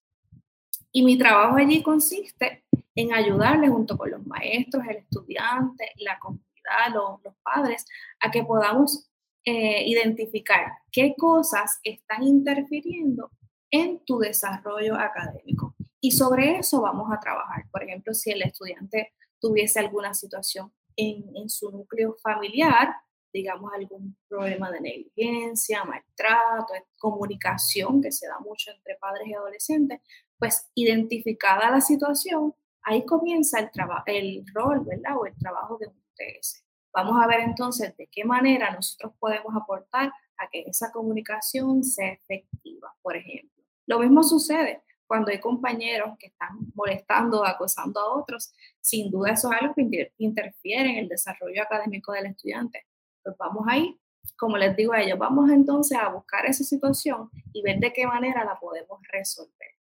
y 0.93 1.07
mi 1.07 1.17
trabajo 1.17 1.57
allí 1.57 1.83
consiste 1.83 2.65
en 2.95 3.15
ayudarle 3.15 3.69
junto 3.69 3.97
con 3.97 4.11
los 4.11 4.27
maestros, 4.27 4.85
el 4.91 4.97
estudiante, 4.99 5.91
la 5.97 6.19
comunidad, 6.19 6.93
los, 6.93 7.25
los 7.25 7.35
padres, 7.43 7.87
a 8.21 8.31
que 8.31 8.45
podamos 8.45 9.09
eh, 9.45 9.85
identificar 9.87 10.67
qué 10.93 11.15
cosas 11.17 11.81
están 11.83 12.23
interfiriendo 12.23 13.31
en 13.71 14.05
tu 14.05 14.19
desarrollo 14.19 14.95
académico. 14.97 15.75
Y 16.01 16.13
sobre 16.13 16.59
eso 16.59 16.81
vamos 16.81 17.11
a 17.13 17.21
trabajar. 17.21 17.65
Por 17.71 17.83
ejemplo, 17.83 18.15
si 18.15 18.31
el 18.31 18.43
estudiante 18.43 19.13
tuviese 19.41 19.81
alguna 19.81 20.15
situación 20.15 20.73
en, 20.97 21.49
su 21.49 21.71
núcleo 21.71 22.17
familiar, 22.23 22.95
digamos 23.33 23.73
algún 23.73 24.17
problema 24.29 24.71
de 24.71 24.81
negligencia, 24.81 25.85
maltrato, 25.85 26.73
comunicación 26.97 28.03
que 28.03 28.11
se 28.11 28.27
da 28.27 28.39
mucho 28.41 28.71
entre 28.73 28.97
padres 28.97 29.29
y 29.29 29.35
adolescentes, 29.35 30.01
pues 30.39 30.69
identificada 30.75 31.71
la 31.71 31.81
situación, 31.81 32.55
ahí 32.83 33.05
comienza 33.05 33.59
el, 33.59 33.71
el 34.07 34.45
rol, 34.53 34.85
¿verdad? 34.85 35.17
O 35.19 35.27
el 35.27 35.37
trabajo 35.37 35.79
de 35.79 35.89
un 35.89 36.03
TS. 36.15 36.68
Vamos 36.93 37.23
a 37.23 37.27
ver 37.27 37.41
entonces 37.41 37.97
de 37.97 38.07
qué 38.07 38.25
manera 38.25 38.71
nosotros 38.71 39.13
podemos 39.19 39.55
aportar 39.55 40.13
a 40.37 40.49
que 40.49 40.63
esa 40.67 40.91
comunicación 40.91 41.85
sea 41.85 42.13
efectiva, 42.13 42.95
por 43.03 43.17
ejemplo. 43.17 43.65
Lo 43.87 43.99
mismo 43.99 44.23
sucede 44.23 44.83
cuando 45.07 45.31
hay 45.31 45.41
compañeros 45.41 46.17
que 46.19 46.27
están 46.27 46.59
molestando 46.75 47.41
o 47.41 47.45
acosando 47.45 48.01
a 48.01 48.15
otros. 48.15 48.53
Sin 48.81 49.11
duda 49.11 49.33
eso 49.33 49.53
es 49.53 49.61
algo 49.61 49.75
que 49.75 50.13
interfiere 50.19 50.91
en 50.91 50.97
el 50.99 51.09
desarrollo 51.09 51.63
académico 51.63 52.13
del 52.13 52.27
estudiante. 52.27 52.87
Pues 53.23 53.37
vamos 53.39 53.65
ahí, 53.69 53.99
como 54.37 54.57
les 54.57 54.77
digo 54.77 54.93
a 54.93 55.01
ellos, 55.01 55.19
vamos 55.19 55.51
entonces 55.51 55.99
a 55.99 56.09
buscar 56.09 56.47
esa 56.47 56.65
situación 56.65 57.31
y 57.53 57.63
ver 57.63 57.79
de 57.79 57.93
qué 57.93 58.07
manera 58.07 58.45
la 58.45 58.59
podemos 58.59 59.01
resolver 59.11 59.79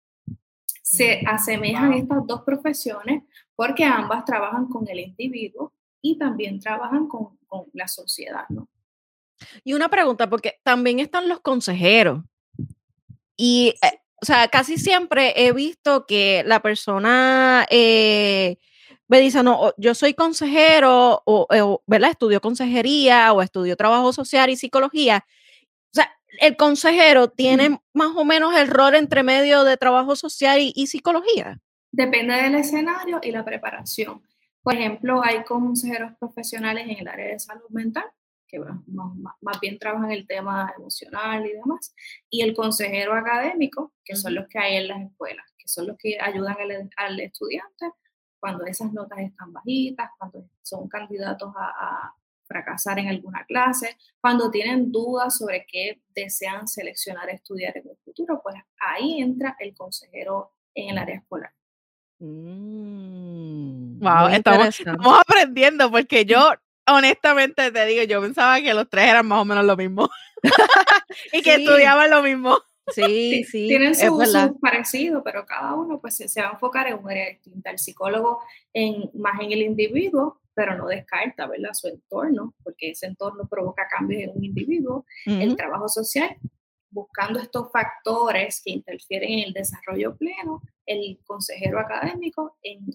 se 0.91 1.21
asemejan 1.25 1.93
estas 1.93 2.27
dos 2.27 2.41
profesiones 2.41 3.23
porque 3.55 3.85
ambas 3.85 4.25
trabajan 4.25 4.67
con 4.67 4.85
el 4.89 4.99
individuo 4.99 5.71
y 6.01 6.17
también 6.17 6.59
trabajan 6.59 7.07
con, 7.07 7.37
con 7.47 7.65
la 7.73 7.87
sociedad, 7.87 8.45
¿no? 8.49 8.67
Y 9.63 9.73
una 9.73 9.89
pregunta, 9.89 10.29
porque 10.29 10.59
también 10.63 10.99
están 10.99 11.27
los 11.27 11.39
consejeros. 11.39 12.23
Y, 13.35 13.75
eh, 13.81 13.99
o 14.21 14.25
sea, 14.25 14.47
casi 14.49 14.77
siempre 14.77 15.33
he 15.35 15.51
visto 15.51 16.05
que 16.05 16.43
la 16.45 16.61
persona 16.61 17.65
eh, 17.69 18.57
me 19.07 19.19
dice, 19.19 19.41
no, 19.43 19.73
yo 19.77 19.95
soy 19.95 20.13
consejero, 20.13 21.23
o, 21.25 21.47
o, 21.49 21.83
¿verdad? 21.87 22.11
Estudio 22.11 22.39
consejería 22.39 23.33
o 23.33 23.41
estudio 23.41 23.75
trabajo 23.75 24.13
social 24.13 24.49
y 24.49 24.57
psicología. 24.57 25.25
O 25.27 25.93
sea, 25.93 26.11
el 26.39 26.55
consejero 26.55 27.29
tiene 27.29 27.81
más 27.93 28.11
o 28.15 28.23
menos 28.23 28.55
el 28.55 28.67
rol 28.67 28.95
entre 28.95 29.23
medio 29.23 29.63
de 29.63 29.75
trabajo 29.77 30.15
social 30.15 30.59
y, 30.61 30.87
psicología. 30.87 31.59
Depende 31.91 32.35
del 32.35 32.55
escenario 32.55 33.19
y 33.21 33.31
la 33.31 33.43
preparación. 33.43 34.21
Por 34.63 34.75
ejemplo, 34.75 35.23
hay 35.23 35.43
consejeros 35.43 36.13
profesionales 36.19 36.85
en 36.87 36.99
el 36.99 37.07
área 37.07 37.27
de 37.27 37.39
salud 37.39 37.69
mental, 37.69 38.05
que 38.47 38.59
más, 38.59 39.59
bien 39.61 39.79
trabajan 39.79 40.11
el 40.11 40.27
tema 40.27 40.73
emocional 40.77 41.45
y 41.45 41.53
demás, 41.53 41.95
y 42.29 42.41
el 42.41 42.53
consejero 42.53 43.13
académico, 43.13 43.93
que 44.03 44.15
son 44.15 44.35
los 44.35 44.47
que 44.47 44.59
hay 44.59 44.75
en 44.77 44.87
las 44.89 45.01
escuelas, 45.01 45.45
que 45.57 45.67
son 45.67 45.87
los 45.87 45.97
que 45.97 46.19
ayudan 46.19 46.57
al, 46.97 47.19
estudiante 47.19 47.91
cuando 48.39 48.65
esas 48.65 48.91
notas 48.91 49.19
están 49.19 49.53
bajitas, 49.53 50.09
cuando 50.17 50.49
son 50.63 50.87
candidatos 50.89 51.53
a 51.55 52.13
fracasar 52.51 52.99
en 52.99 53.07
alguna 53.07 53.45
clase, 53.45 53.97
cuando 54.19 54.51
tienen 54.51 54.91
dudas 54.91 55.37
sobre 55.37 55.65
qué 55.67 56.01
desean 56.09 56.67
seleccionar 56.67 57.29
estudiar 57.29 57.77
en 57.77 57.89
el 57.89 57.97
futuro, 58.03 58.41
pues 58.43 58.55
ahí 58.79 59.21
entra 59.21 59.55
el 59.59 59.73
consejero 59.73 60.53
en 60.73 60.89
el 60.89 60.97
área 60.97 61.15
escolar. 61.15 61.53
Wow, 62.21 63.99
mm, 64.29 64.33
estamos, 64.33 64.81
aprendiendo 65.19 65.89
porque 65.89 66.25
yo 66.25 66.53
honestamente 66.87 67.71
te 67.71 67.85
digo, 67.85 68.03
yo 68.03 68.21
pensaba 68.21 68.61
que 68.61 68.73
los 68.73 68.89
tres 68.89 69.09
eran 69.09 69.27
más 69.27 69.39
o 69.41 69.45
menos 69.45 69.65
lo 69.65 69.75
mismo 69.75 70.09
y 71.33 71.41
que 71.41 71.55
estudiaban 71.55 72.09
lo 72.09 72.21
mismo. 72.21 72.57
Sí, 72.93 73.43
sí. 73.45 73.67
Tienen 73.67 73.95
su, 73.95 74.59
parecido, 74.59 75.23
pero 75.23 75.45
cada 75.45 75.75
uno 75.75 76.01
pues 76.01 76.17
se, 76.17 76.41
va 76.41 76.49
a 76.49 76.53
enfocar 76.53 76.87
en 76.87 76.95
un 76.95 77.09
área 77.09 77.29
distinta. 77.29 77.69
El 77.71 77.79
psicólogo 77.79 78.41
en, 78.73 79.09
más 79.13 79.39
en 79.39 79.51
el 79.51 79.61
individuo, 79.61 80.41
pero 80.53 80.75
no 80.75 80.87
descarta, 80.87 81.47
¿verdad? 81.47 81.69
Su 81.73 81.87
entorno, 81.87 82.53
porque 82.63 82.91
ese 82.91 83.05
entorno 83.05 83.47
provoca 83.47 83.87
cambios 83.87 84.23
en 84.23 84.31
un 84.35 84.43
individuo. 84.43 85.05
El 85.25 85.55
trabajo 85.55 85.87
social, 85.87 86.35
buscando 86.89 87.39
estos 87.39 87.71
factores 87.71 88.61
que 88.63 88.71
interfieren 88.71 89.31
en 89.31 89.39
el 89.47 89.53
desarrollo 89.53 90.15
pleno, 90.17 90.61
el 90.91 91.19
consejero 91.25 91.79
académico 91.79 92.57
en, 92.63 92.85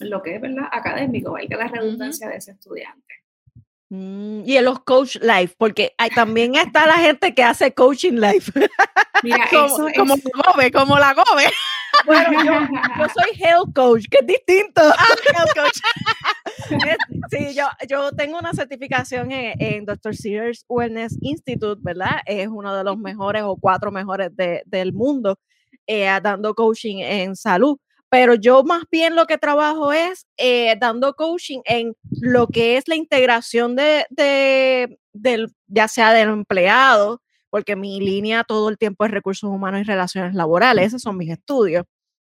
lo 0.00 0.22
que 0.22 0.36
es, 0.36 0.40
¿verdad? 0.40 0.68
Académico, 0.70 1.32
valga 1.32 1.56
la 1.56 1.68
redundancia 1.68 2.28
de 2.28 2.36
ese 2.36 2.52
estudiante. 2.52 3.14
Mm, 3.90 4.42
y 4.44 4.56
en 4.56 4.64
los 4.64 4.80
coach 4.80 5.16
life, 5.16 5.54
porque 5.56 5.94
hay, 5.96 6.10
también 6.10 6.54
está 6.56 6.86
la 6.86 6.98
gente 6.98 7.34
que 7.34 7.42
hace 7.42 7.72
coaching 7.72 8.14
life. 8.20 8.52
Mira, 9.22 9.48
como, 9.50 9.88
como, 9.96 10.14
como 10.72 10.98
la 10.98 11.14
gobe. 11.14 11.44
Bueno, 12.06 12.30
yo, 12.44 13.06
soy 13.12 13.42
health 13.42 13.74
coach, 13.74 14.04
que 14.08 14.18
es 14.20 14.26
distinto. 14.26 14.80
Ah, 14.98 15.16
health 15.34 15.54
coach. 15.54 15.80
sí, 17.30 17.54
yo, 17.54 17.66
yo 17.88 18.12
tengo 18.12 18.38
una 18.38 18.52
certificación 18.52 19.32
en, 19.32 19.84
Dr. 19.84 20.14
Sears 20.14 20.64
Wellness 20.68 21.18
Institute, 21.20 21.80
¿verdad? 21.82 22.20
Es 22.24 22.46
uno 22.46 22.76
de 22.76 22.84
los 22.84 22.98
mejores 22.98 23.42
o 23.42 23.56
cuatro 23.56 23.90
mejores 23.90 24.34
de, 24.36 24.62
del 24.66 24.92
mundo 24.92 25.40
eh, 25.88 26.06
dando 26.22 26.54
coaching 26.54 26.98
en 26.98 27.34
salud 27.34 27.76
pero 28.10 28.34
yo 28.34 28.64
más 28.64 28.84
bien 28.90 29.14
lo 29.14 29.26
que 29.26 29.38
trabajo 29.38 29.92
es 29.92 30.26
eh, 30.36 30.76
dando 30.80 31.14
coaching 31.14 31.60
en 31.64 31.94
lo 32.20 32.46
que 32.46 32.76
es 32.76 32.88
la 32.88 32.96
integración 32.96 33.76
de, 33.76 34.06
de, 34.10 34.98
del, 35.12 35.52
ya 35.66 35.88
sea 35.88 36.12
del 36.12 36.30
empleado, 36.30 37.20
porque 37.50 37.76
mi 37.76 38.00
línea 38.00 38.44
todo 38.44 38.68
el 38.70 38.78
tiempo 38.78 39.04
es 39.04 39.10
recursos 39.10 39.50
humanos 39.50 39.80
y 39.80 39.84
relaciones 39.84 40.34
laborales, 40.34 40.86
esos 40.86 41.02
son 41.02 41.16
mis 41.16 41.30
estudios. 41.30 41.84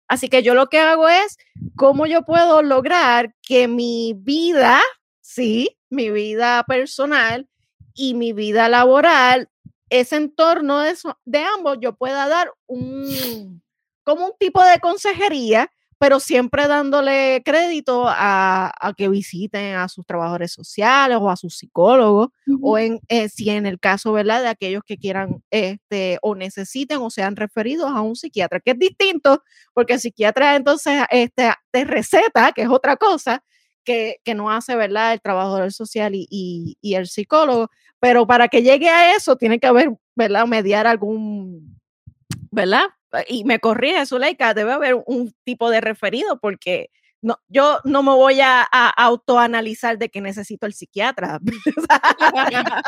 Así 0.07 0.27
que 0.27 0.43
yo 0.43 0.53
lo 0.53 0.67
que 0.67 0.79
hago 0.79 1.07
es 1.07 1.37
cómo 1.75 2.07
yo 2.07 2.23
puedo 2.23 2.61
lograr 2.61 3.33
que 3.41 3.67
mi 3.67 4.15
vida, 4.17 4.81
sí, 5.21 5.77
mi 5.89 6.09
vida 6.09 6.63
personal 6.67 7.47
y 7.93 8.15
mi 8.15 8.33
vida 8.33 8.69
laboral, 8.69 9.49
ese 9.89 10.15
entorno 10.15 10.79
de, 10.79 10.95
de 11.25 11.39
ambos, 11.39 11.77
yo 11.81 11.95
pueda 11.95 12.27
dar 12.27 12.51
un, 12.67 13.61
como 14.03 14.27
un 14.27 14.33
tipo 14.39 14.63
de 14.63 14.79
consejería 14.79 15.71
pero 15.99 16.21
siempre 16.21 16.65
dándole 16.67 17.41
crédito 17.43 18.05
a, 18.07 18.71
que 18.97 19.09
visiten 19.09 19.75
a 19.75 19.89
sus 19.89 20.05
trabajadores 20.05 20.53
sociales 20.53 21.17
o 21.19 21.29
a 21.29 21.35
sus 21.35 21.57
psicólogos, 21.57 22.29
o 22.61 22.77
en, 22.77 23.01
eh, 23.09 23.27
si 23.27 23.49
en 23.49 23.65
el 23.65 23.81
caso, 23.81 24.13
¿verdad?, 24.13 24.41
de 24.41 24.47
aquellos 24.47 24.81
que 24.85 24.97
quieran 24.97 25.43
este, 25.51 26.17
o 26.21 26.35
necesiten 26.35 26.99
o 26.99 27.09
sean 27.09 27.35
referidos 27.35 27.91
a 27.91 27.99
un 27.99 28.15
psiquiatra, 28.15 28.61
que 28.61 28.71
es 28.71 28.79
distinto, 28.79 29.43
porque 29.73 29.93
el 29.93 29.99
psiquiatra 29.99 30.55
entonces 30.55 31.03
este, 31.11 31.51
te 31.69 31.83
receta, 31.83 32.53
que 32.53 32.61
es 32.61 32.69
otra 32.69 32.95
cosa, 32.95 33.43
que, 33.83 34.19
no 34.35 34.51
hace, 34.51 34.77
¿verdad?, 34.77 35.11
el 35.13 35.21
trabajador 35.21 35.73
social 35.73 36.13
y, 36.15 36.77
y 36.79 36.93
el 36.93 37.07
psicólogo, 37.07 37.69
pero 37.99 38.25
para 38.27 38.47
que 38.47 38.63
llegue 38.63 38.89
a 38.89 39.15
eso 39.15 39.35
tiene 39.35 39.59
que 39.59 39.67
haber, 39.67 39.91
¿verdad?, 40.15 40.45
mediar 40.45 40.87
algún, 40.87 41.79
¿verdad? 42.51 42.85
y 43.27 43.43
me 43.43 43.59
corrige 43.59 44.05
Zuleika, 44.05 44.53
debe 44.53 44.71
haber 44.71 44.95
un 45.07 45.33
tipo 45.43 45.71
de 45.71 45.81
referido 45.81 46.39
porque 46.39 46.91
no, 47.21 47.37
yo 47.47 47.79
no 47.83 48.03
me 48.03 48.11
voy 48.11 48.39
a, 48.41 48.63
autoanalizar 48.63 49.97
de 49.97 50.09
que 50.09 50.21
necesito 50.21 50.65
el 50.65 50.73
psiquiatra. 50.73 51.39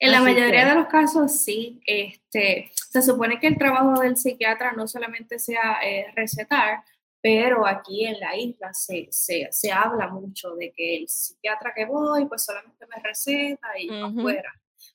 en 0.00 0.12
la 0.12 0.20
mayoría 0.20 0.66
de 0.66 0.74
los 0.74 0.88
casos 0.88 1.40
sí. 1.40 1.80
Este, 1.86 2.70
se 2.74 3.02
supone 3.02 3.38
que 3.38 3.46
el 3.48 3.58
trabajo 3.58 4.00
del 4.00 4.16
psiquiatra 4.16 4.72
no 4.72 4.88
solamente 4.88 5.38
sea 5.38 5.78
eh, 5.84 6.06
recetar, 6.16 6.82
pero 7.20 7.66
aquí 7.66 8.06
en 8.06 8.18
la 8.20 8.36
isla 8.36 8.72
se, 8.72 9.08
se, 9.10 9.72
habla 9.72 10.08
mucho 10.08 10.54
de 10.54 10.72
que 10.72 10.96
el 10.98 11.08
psiquiatra 11.08 11.72
que 11.74 11.86
voy, 11.86 12.26
pues 12.26 12.44
solamente 12.44 12.86
me 12.86 13.02
receta 13.02 13.68
y 13.78 13.90
uh 13.90 14.06
afuera 14.06 14.52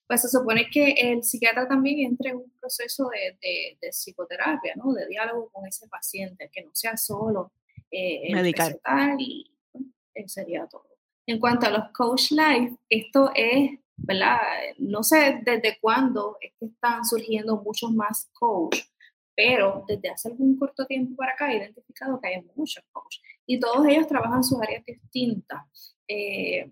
pues 0.07 0.21
se 0.21 0.29
supone 0.29 0.69
que 0.69 0.91
el 0.91 1.23
psiquiatra 1.23 1.67
también 1.67 2.11
entre 2.11 2.31
en 2.31 2.37
un 2.37 2.51
proceso 2.59 3.09
de, 3.09 3.77
de, 3.81 3.91
psicoterapia, 3.91 4.75
¿no? 4.75 4.93
De 4.93 5.07
diálogo 5.07 5.49
con 5.51 5.65
ese 5.65 5.87
paciente, 5.87 6.49
que 6.51 6.63
no 6.63 6.71
sea 6.73 6.97
solo 6.97 7.51
eh, 7.91 8.33
medical 8.33 8.79
y 9.19 9.51
sería 10.27 10.67
todo. 10.67 10.87
En 11.25 11.39
cuanto 11.39 11.67
a 11.67 11.69
los 11.69 11.91
coach 11.93 12.31
life, 12.31 12.75
esto 12.89 13.31
es, 13.33 13.79
¿verdad? 13.95 14.39
No 14.77 15.03
sé 15.03 15.41
desde 15.43 15.79
cuándo 15.79 16.37
es 16.41 16.53
que 16.59 16.65
están 16.65 17.05
surgiendo 17.05 17.61
muchos 17.61 17.91
más 17.91 18.29
coach, 18.33 18.79
pero 19.35 19.83
desde 19.87 20.09
hace 20.09 20.29
algún 20.29 20.57
corto 20.57 20.85
tiempo 20.85 21.15
para 21.15 21.33
acá 21.33 21.51
he 21.51 21.57
identificado 21.57 22.19
que 22.19 22.27
hay 22.27 22.41
muchos 22.55 22.83
coach 22.91 23.17
y 23.45 23.59
todos 23.59 23.85
ellos 23.87 24.07
trabajan 24.07 24.43
sus 24.43 24.61
áreas 24.61 24.85
distintas. 24.85 25.95
Eh, 26.07 26.71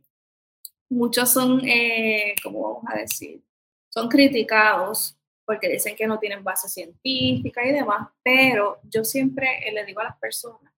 muchos 0.90 1.32
son, 1.32 1.62
eh, 1.66 2.36
¿cómo 2.44 2.62
vamos 2.62 2.84
a 2.88 2.98
decir? 2.98 3.42
Son 3.90 4.08
criticados 4.08 5.18
porque 5.46 5.70
dicen 5.70 5.96
que 5.96 6.08
no 6.08 6.20
tienen 6.20 6.44
base 6.44 6.70
científica 6.70 7.66
y 7.66 7.72
demás, 7.72 8.10
pero 8.24 8.80
yo 8.84 9.04
siempre 9.04 9.68
eh, 9.68 9.74
le 9.74 9.86
digo 9.86 10.02
a 10.02 10.06
las 10.06 10.18
personas, 10.18 10.72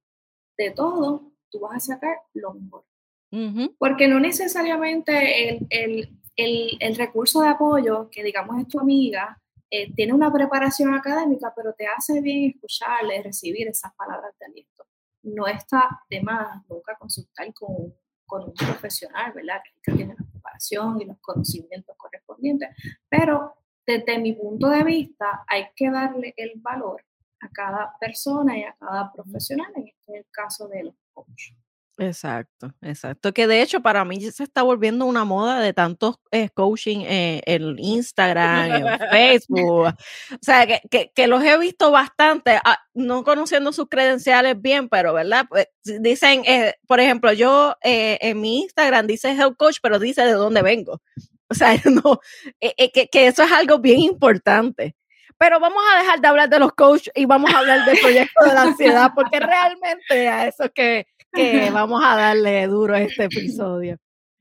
de 0.57 0.71
todo, 0.71 1.31
tú 1.49 1.59
vas 1.59 1.75
a 1.75 1.93
sacar 1.93 2.17
lo 2.33 2.53
mejor. 2.53 2.85
Porque 3.79 4.07
no 4.07 4.19
necesariamente 4.19 5.49
el, 5.49 5.67
el, 5.71 6.19
el, 6.35 6.77
el, 6.79 6.95
recurso 6.95 7.41
de 7.41 7.47
apoyo, 7.47 8.07
que 8.11 8.23
digamos 8.23 8.61
es 8.61 8.67
tu 8.67 8.79
amiga, 8.79 9.41
eh, 9.75 9.91
tiene 9.95 10.13
una 10.13 10.31
preparación 10.31 10.93
académica, 10.93 11.51
pero 11.55 11.73
te 11.73 11.87
hace 11.87 12.21
bien 12.21 12.51
escucharle, 12.51 13.23
recibir 13.23 13.67
esas 13.67 13.91
palabras 13.95 14.31
de 14.39 14.45
aliento. 14.45 14.85
No 15.23 15.47
está 15.47 16.03
de 16.11 16.21
más 16.21 16.61
nunca 16.69 16.95
consultar 16.95 17.51
con 17.55 18.43
un 18.43 18.53
profesional, 18.53 19.33
¿verdad? 19.33 19.61
Que 19.83 19.91
tiene 19.93 20.13
la 20.15 20.25
preparación 20.31 21.01
y 21.01 21.05
los 21.05 21.17
conocimientos 21.21 21.95
correspondientes. 21.97 22.69
Pero 23.09 23.55
desde 23.83 24.19
mi 24.19 24.33
punto 24.33 24.69
de 24.69 24.83
vista, 24.83 25.43
hay 25.47 25.65
que 25.75 25.89
darle 25.89 26.35
el 26.37 26.51
valor 26.57 27.03
a 27.41 27.49
cada 27.49 27.97
persona 27.99 28.55
y 28.55 28.63
a 28.65 28.75
cada 28.79 29.11
profesional, 29.11 29.73
en 29.75 29.87
este 29.87 30.27
caso 30.29 30.67
de 30.67 30.83
los 30.83 30.95
coaches. 31.13 31.57
Exacto, 31.99 32.73
exacto. 32.81 33.33
Que 33.33 33.45
de 33.45 33.61
hecho 33.61 33.81
para 33.81 34.03
mí 34.03 34.19
se 34.19 34.43
está 34.43 34.63
volviendo 34.63 35.05
una 35.05 35.25
moda 35.25 35.59
de 35.59 35.73
tantos 35.73 36.15
eh, 36.31 36.49
coaching 36.49 37.01
eh, 37.01 37.41
en 37.45 37.77
Instagram, 37.77 38.71
en 38.71 38.99
Facebook. 39.11 39.87
O 39.87 39.93
sea, 40.41 40.65
que, 40.65 41.11
que, 41.13 41.27
los 41.27 41.43
he 41.43 41.57
visto 41.59 41.91
bastante, 41.91 42.59
ah, 42.65 42.79
no 42.95 43.23
conociendo 43.23 43.71
sus 43.71 43.89
credenciales 43.89 44.59
bien, 44.59 44.89
pero 44.89 45.13
¿verdad? 45.13 45.45
Pues, 45.47 45.67
dicen, 45.83 46.43
eh, 46.45 46.73
por 46.87 46.99
ejemplo, 46.99 47.31
yo 47.31 47.75
en 47.81 48.41
mi 48.41 48.61
Instagram 48.61 49.05
dice 49.05 49.31
health 49.31 49.57
coach, 49.57 49.77
pero 49.81 49.99
dice 49.99 50.23
de 50.25 50.33
dónde 50.33 50.61
vengo. 50.61 51.01
O 51.49 51.55
sea, 51.55 51.75
no, 51.85 52.19
que, 52.59 53.09
que 53.11 53.27
eso 53.27 53.43
es 53.43 53.51
algo 53.51 53.77
bien 53.77 53.99
importante. 53.99 54.95
Pero 55.37 55.59
vamos 55.59 55.83
a 55.93 55.99
dejar 55.99 56.19
de 56.19 56.27
hablar 56.27 56.49
de 56.49 56.57
los 56.57 56.73
coaches 56.73 57.11
y 57.13 57.25
vamos 57.25 57.53
a 57.53 57.59
hablar 57.59 57.85
del 57.85 57.99
proyecto 57.99 58.45
de 58.45 58.53
la 58.53 58.61
ansiedad, 58.63 59.11
porque 59.13 59.39
realmente 59.39 60.27
a 60.27 60.47
eso 60.47 60.71
que 60.73 61.05
que 61.33 61.69
vamos 61.73 62.01
a 62.03 62.15
darle 62.15 62.67
duro 62.67 62.95
a 62.95 63.01
este 63.01 63.25
episodio. 63.25 63.97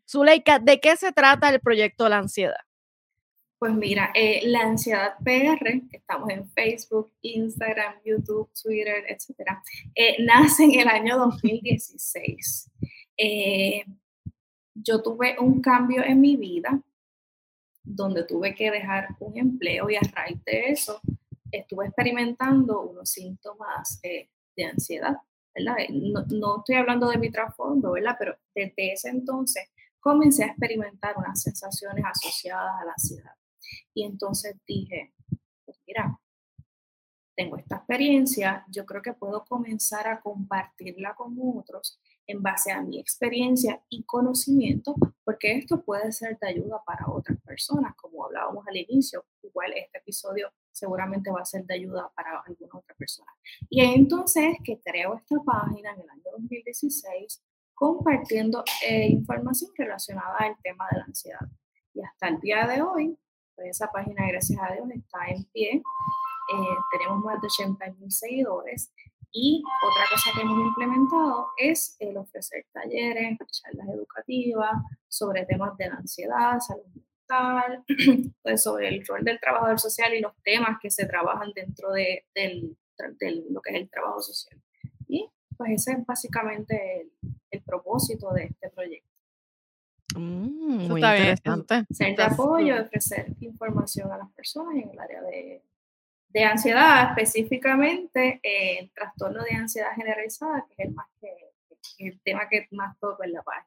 Zuleika, 0.09 0.59
¿de 0.59 0.79
qué 0.81 0.97
se 0.97 1.13
trata 1.13 1.49
el 1.49 1.61
proyecto 1.61 2.09
La 2.09 2.19
Ansiedad? 2.19 2.61
Pues 3.59 3.73
mira, 3.75 4.11
eh, 4.15 4.41
La 4.45 4.61
Ansiedad 4.63 5.15
PR, 5.25 5.89
que 5.89 5.97
estamos 5.97 6.29
en 6.31 6.51
Facebook, 6.51 7.13
Instagram, 7.23 7.95
YouTube, 8.05 8.51
Twitter, 8.61 9.05
etcétera, 9.09 9.63
eh, 9.95 10.17
nace 10.25 10.65
en 10.65 10.81
el 10.81 10.89
año 10.89 11.17
2016. 11.17 12.71
Eh, 13.17 13.85
yo 14.75 15.03
tuve 15.03 15.37
un 15.39 15.63
cambio 15.63 16.03
en 16.03 16.21
mi 16.21 16.37
vida 16.37 16.83
donde 17.85 18.25
tuve 18.25 18.55
que 18.55 18.71
dejar 18.71 19.09
un 19.21 19.39
empleo 19.39 19.89
y 19.91 19.97
a 19.97 20.01
raíz 20.13 20.45
de 20.45 20.71
eso 20.71 21.01
estuve 21.51 21.87
experimentando 21.87 22.81
unos 22.81 23.11
síntomas 23.11 24.01
de 24.03 24.65
ansiedad. 24.65 25.17
No, 25.55 26.59
estoy 26.59 26.77
hablando 26.77 27.09
de 27.09 27.19
mi 27.19 27.31
trasfondo, 27.31 27.93
¿verdad? 27.93 28.17
Pero 28.19 28.37
desde 28.55 28.93
ese 28.93 29.11
entonces 29.11 29.69
comencé 30.01 30.45
a 30.45 30.49
experimentar 30.49 31.17
unas 31.17 31.41
sensaciones 31.41 32.05
asociadas 32.05 32.81
a 32.81 32.85
la 32.85 32.93
ansiedad. 32.93 33.33
Y 33.95 34.05
entonces 34.05 34.57
dije, 34.67 35.15
pues 35.65 35.79
mira, 35.87 36.19
tengo 37.35 37.57
esta 37.57 37.77
experiencia, 37.77 38.65
yo 38.69 38.85
creo 38.85 39.03
que 39.03 39.13
puedo 39.13 39.45
comenzar 39.45 40.09
a 40.09 40.21
compartirla 40.21 41.15
con 41.15 41.37
otros 41.57 42.01
en 42.27 42.43
base 42.43 42.73
a 42.73 42.83
mi 42.83 42.99
experiencia 42.99 43.83
y 43.89 44.05
conocimiento, 44.05 44.95
porque 45.25 45.57
esto 45.57 45.83
puede 45.83 46.13
ser 46.13 46.39
de 46.39 46.49
ayuda 46.49 46.83
para 46.85 47.09
otras 47.09 47.41
personas, 47.43 47.95
como 47.97 48.25
hablábamos 48.25 48.67
al 48.67 48.77
inicio, 48.77 49.25
igual 49.43 49.73
este 49.75 49.99
episodio 49.99 50.53
seguramente 50.71 51.31
va 51.31 51.41
a 51.41 51.45
ser 51.45 51.65
de 51.65 51.75
ayuda 51.75 52.11
para 52.15 52.41
alguna 52.41 52.79
otra 52.79 52.95
persona. 52.95 53.31
Y 53.69 53.83
entonces 53.83 54.57
que 54.65 54.81
creo 54.81 55.15
esta 55.15 55.37
página 55.45 55.93
en 55.93 56.01
el 56.01 56.11
año 56.11 56.23
2016 56.33 57.43
compartiendo 57.75 58.63
eh, 58.87 59.09
información 59.09 59.71
relacionada 59.77 60.37
al 60.39 60.57
tema 60.63 60.87
de 60.91 60.99
la 60.99 61.05
ansiedad. 61.05 61.49
Y 61.95 62.03
hasta 62.03 62.29
el 62.29 62.41
día 62.41 62.67
de 62.67 62.81
hoy, 62.81 63.19
pues 63.55 63.71
esa 63.71 63.91
página, 63.91 64.27
gracias 64.29 64.59
a 64.63 64.73
Dios, 64.73 64.89
está 64.91 65.27
en 65.27 65.45
pie. 65.47 65.71
Eh, 65.75 66.77
tenemos 66.93 67.25
más 67.25 67.41
de 67.41 67.49
80 67.49 67.93
mil 67.99 68.11
seguidores. 68.11 68.93
Y 69.33 69.63
otra 69.83 70.05
cosa 70.11 70.31
que 70.35 70.43
hemos 70.43 70.59
implementado 70.59 71.49
es 71.57 71.97
el 72.01 72.17
ofrecer 72.19 72.67
talleres, 72.73 73.39
charlas 73.51 73.89
educativas 73.89 74.73
sobre 75.09 75.47
temas 75.47 75.77
de 75.79 75.89
la 75.89 75.95
ansiedad, 75.97 76.61
salud 76.61 76.85
pues 78.43 78.63
sobre 78.63 78.89
el 78.89 79.05
rol 79.07 79.25
del 79.25 79.41
trabajador 79.41 79.79
social 79.79 80.15
y 80.15 80.21
los 80.21 80.35
temas 80.43 80.79
que 80.81 80.91
se 80.91 81.07
trabajan 81.07 81.51
dentro 81.55 81.93
de, 81.93 82.27
del, 82.35 82.77
lo 83.51 83.61
que 83.61 83.71
es 83.71 83.77
el 83.77 83.91
trabajo 83.91 84.21
social. 84.21 84.61
Y 85.09 85.29
pues 85.57 85.71
ese 85.73 85.93
es 85.93 86.07
básicamente 86.07 87.11
el, 87.51 87.63
propósito 87.63 88.33
de 88.33 88.45
este 88.45 88.71
proyecto. 88.71 89.09
Mm, 90.17 90.89
muy 90.89 91.01
interesante. 91.01 91.85
Ser 91.91 92.17
de 92.17 92.23
apoyo, 92.23 92.83
ofrecer 92.83 93.33
información 93.41 94.13
a 94.13 94.19
las 94.19 94.31
personas 94.33 94.75
en 94.75 94.91
el 94.91 94.99
área 94.99 95.23
de, 95.23 95.63
de 96.33 96.45
ansiedad, 96.45 97.11
específicamente 97.11 98.41
el 98.43 98.91
trastorno 98.93 99.43
de 99.43 99.57
ansiedad 99.57 99.95
generalizada, 99.95 100.67
que 100.69 100.83
es 100.83 100.89
el, 100.89 100.95
más 100.95 101.07
que, 101.21 101.29
el 101.99 102.21
tema 102.23 102.49
que 102.49 102.67
más 102.71 102.99
toco 102.99 103.25
en 103.25 103.33
la 103.33 103.43
página. 103.43 103.67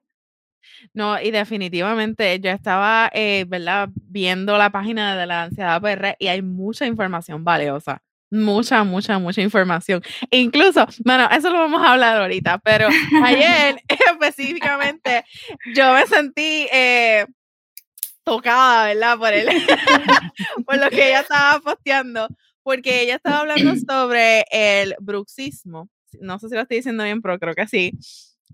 No, 0.94 1.22
y 1.22 1.32
definitivamente 1.32 2.40
yo 2.40 2.50
estaba, 2.50 3.10
eh, 3.14 3.46
¿verdad? 3.48 3.90
Viendo 3.94 4.58
la 4.58 4.72
página 4.72 5.16
de 5.16 5.26
la 5.26 5.44
ansiedad 5.44 5.82
PR 5.82 6.16
y 6.20 6.28
hay 6.28 6.42
mucha 6.42 6.86
información 6.86 7.44
valiosa. 7.44 8.02
Mucha, 8.32 8.84
mucha, 8.84 9.20
mucha 9.20 9.42
información. 9.42 10.02
Incluso, 10.32 10.86
bueno, 11.06 11.30
eso 11.32 11.50
lo 11.52 11.60
vamos 11.60 11.82
a 11.82 11.94
hablar 11.94 12.22
ahorita, 12.22 12.58
pero 12.60 12.88
ayer 13.24 13.80
específicamente 14.12 15.24
yo 15.74 15.94
me 15.94 16.06
sentí 16.08 16.68
eh, 16.72 17.26
tocada, 18.24 18.88
¿verdad? 18.88 19.18
Por, 19.18 19.34
él, 19.34 19.48
por 20.66 20.78
lo 20.78 20.90
que 20.90 21.10
ella 21.10 21.22
estaba 21.22 21.60
posteando, 21.60 22.28
porque 22.66 23.02
ella 23.02 23.16
estaba 23.16 23.42
hablando 23.42 23.76
sobre 23.88 24.46
el 24.52 24.96
bruxismo. 25.00 25.88
No 26.20 26.40
sé 26.40 26.50
si 26.50 26.56
lo 26.56 26.62
estoy 26.62 26.78
diciendo 26.78 27.04
bien, 27.04 27.22
pero 27.22 27.38
creo 27.38 27.54
que 27.54 27.68
sí 27.68 27.94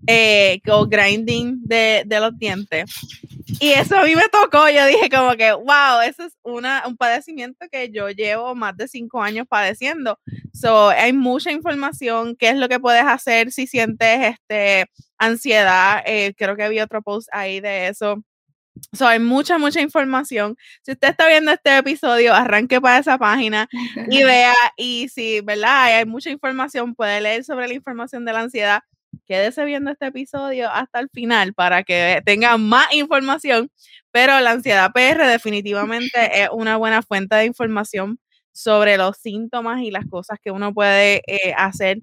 eh, 0.06 0.60
o 0.68 0.86
grinding 0.86 1.60
de, 1.64 2.04
los 2.08 2.36
dientes. 2.38 2.90
Y 3.60 3.70
eso 3.70 3.96
a 3.96 4.04
mí 4.04 4.14
me 4.14 4.28
tocó, 4.30 4.68
yo 4.68 4.86
dije 4.86 5.08
como 5.10 5.34
que, 5.36 5.52
wow, 5.52 6.00
eso 6.04 6.24
es 6.24 6.36
una, 6.42 6.84
un 6.86 6.96
padecimiento 6.96 7.66
que 7.70 7.90
yo 7.90 8.08
llevo 8.10 8.54
más 8.54 8.76
de 8.76 8.88
cinco 8.88 9.22
años 9.22 9.46
padeciendo. 9.48 10.18
So, 10.52 10.90
hay 10.90 11.12
mucha 11.12 11.52
información, 11.52 12.36
qué 12.36 12.50
es 12.50 12.56
lo 12.56 12.68
que 12.68 12.80
puedes 12.80 13.04
hacer 13.04 13.52
si 13.52 13.66
sientes 13.66 14.34
este, 14.34 14.86
ansiedad. 15.18 16.02
Eh, 16.06 16.34
creo 16.36 16.56
que 16.56 16.64
había 16.64 16.84
otro 16.84 17.02
post 17.02 17.28
ahí 17.32 17.60
de 17.60 17.88
eso. 17.88 18.22
So, 18.92 19.06
hay 19.06 19.18
mucha, 19.18 19.58
mucha 19.58 19.80
información. 19.80 20.56
Si 20.82 20.92
usted 20.92 21.10
está 21.10 21.28
viendo 21.28 21.52
este 21.52 21.76
episodio, 21.78 22.34
arranque 22.34 22.80
para 22.80 22.98
esa 22.98 23.18
página 23.18 23.68
y 24.10 24.22
vea, 24.24 24.54
y 24.76 25.08
si, 25.08 25.40
¿verdad? 25.42 25.84
Hay 25.96 26.06
mucha 26.06 26.30
información, 26.30 26.94
puede 26.94 27.20
leer 27.20 27.44
sobre 27.44 27.68
la 27.68 27.74
información 27.74 28.24
de 28.24 28.32
la 28.32 28.40
ansiedad 28.40 28.82
quédese 29.26 29.64
viendo 29.64 29.90
este 29.90 30.06
episodio 30.06 30.70
hasta 30.70 31.00
el 31.00 31.08
final 31.10 31.54
para 31.54 31.82
que 31.84 32.22
tenga 32.24 32.56
más 32.58 32.92
información, 32.94 33.70
pero 34.10 34.38
la 34.40 34.52
ansiedad 34.52 34.92
PR 34.92 35.26
definitivamente 35.26 36.10
es 36.44 36.48
una 36.52 36.76
buena 36.76 37.02
fuente 37.02 37.36
de 37.36 37.46
información 37.46 38.18
sobre 38.52 38.96
los 38.96 39.16
síntomas 39.18 39.80
y 39.82 39.90
las 39.90 40.06
cosas 40.06 40.38
que 40.42 40.50
uno 40.50 40.74
puede 40.74 41.22
eh, 41.26 41.54
hacer 41.56 41.98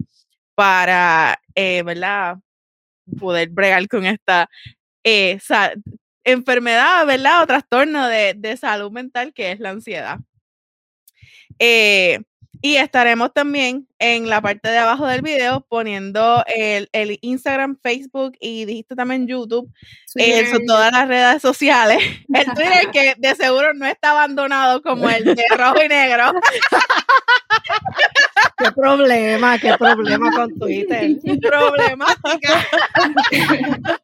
para, 0.54 1.38
eh, 1.54 1.82
¿verdad? 1.84 2.36
Poder 3.18 3.50
bregar 3.50 3.88
con 3.88 4.04
esta 4.06 4.48
eh, 5.04 5.38
enfermedad, 6.24 7.06
¿verdad? 7.06 7.42
O 7.42 7.46
trastorno 7.46 8.06
de, 8.06 8.34
de, 8.34 8.56
salud 8.56 8.90
mental 8.90 9.32
que 9.32 9.52
es 9.52 9.60
la 9.60 9.70
ansiedad. 9.70 10.18
Y 12.62 12.76
estaremos 12.76 13.32
también 13.32 13.89
en 14.00 14.30
la 14.30 14.40
parte 14.40 14.70
de 14.70 14.78
abajo 14.78 15.06
del 15.06 15.20
video 15.20 15.60
poniendo 15.68 16.42
el, 16.46 16.88
Instagram, 17.20 17.76
Facebook 17.82 18.32
y 18.40 18.64
dijiste 18.64 18.96
también 18.96 19.26
YouTube, 19.28 19.70
eh, 20.16 20.50
todas 20.66 20.90
las 20.90 21.06
redes 21.06 21.42
sociales. 21.42 21.98
El 22.34 22.46
Twitter 22.46 22.90
que 22.92 23.14
de 23.18 23.34
seguro 23.34 23.74
no 23.74 23.86
está 23.86 24.12
abandonado 24.12 24.82
como 24.82 25.08
el 25.10 25.24
de 25.24 25.44
rojo 25.56 25.82
y 25.84 25.88
negro. 25.88 26.32
qué 28.56 28.72
problema, 28.72 29.58
qué 29.58 29.76
problema 29.76 30.30
con 30.32 30.58
Twitter. 30.58 31.10
Problemática. 31.40 32.66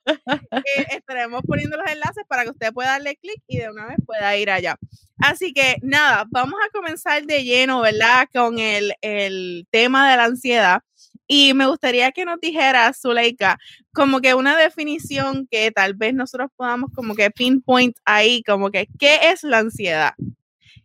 Eh, 0.53 0.87
estaremos 0.91 1.43
poniendo 1.47 1.77
los 1.77 1.89
enlaces 1.91 2.25
para 2.27 2.45
que 2.45 2.51
usted 2.51 2.73
pueda 2.73 2.93
darle 2.93 3.17
clic 3.17 3.41
y 3.47 3.59
de 3.59 3.71
una 3.71 3.87
vez 3.87 3.97
pueda 4.05 4.37
ir 4.37 4.51
allá. 4.51 4.77
Así 5.19 5.53
que 5.53 5.77
nada, 5.83 6.27
vamos 6.31 6.59
a 6.65 6.71
comenzar 6.71 7.25
de 7.25 7.45
lleno, 7.45 7.81
¿verdad? 7.81 8.29
Con 8.33 8.59
el, 8.59 8.93
el 9.01 9.67
tema 9.71 9.86
de 9.89 10.17
la 10.17 10.25
ansiedad. 10.25 10.83
Y 11.29 11.55
me 11.55 11.67
gustaría 11.67 12.13
que 12.13 12.25
nos 12.25 12.41
dijeras, 12.41 13.01
Zuleika, 13.01 13.59
como 13.93 14.21
que 14.21 14.35
una 14.35 14.57
definición 14.57 15.49
que 15.51 15.73
tal 15.73 15.95
vez 15.95 16.15
nosotros 16.15 16.51
podamos 16.55 16.91
como 16.95 17.15
que 17.15 17.31
pinpoint 17.31 17.97
ahí, 18.05 18.43
como 18.45 18.71
que, 18.71 18.89
¿qué 18.99 19.31
es 19.31 19.43
la 19.43 19.59
ansiedad? 19.59 20.13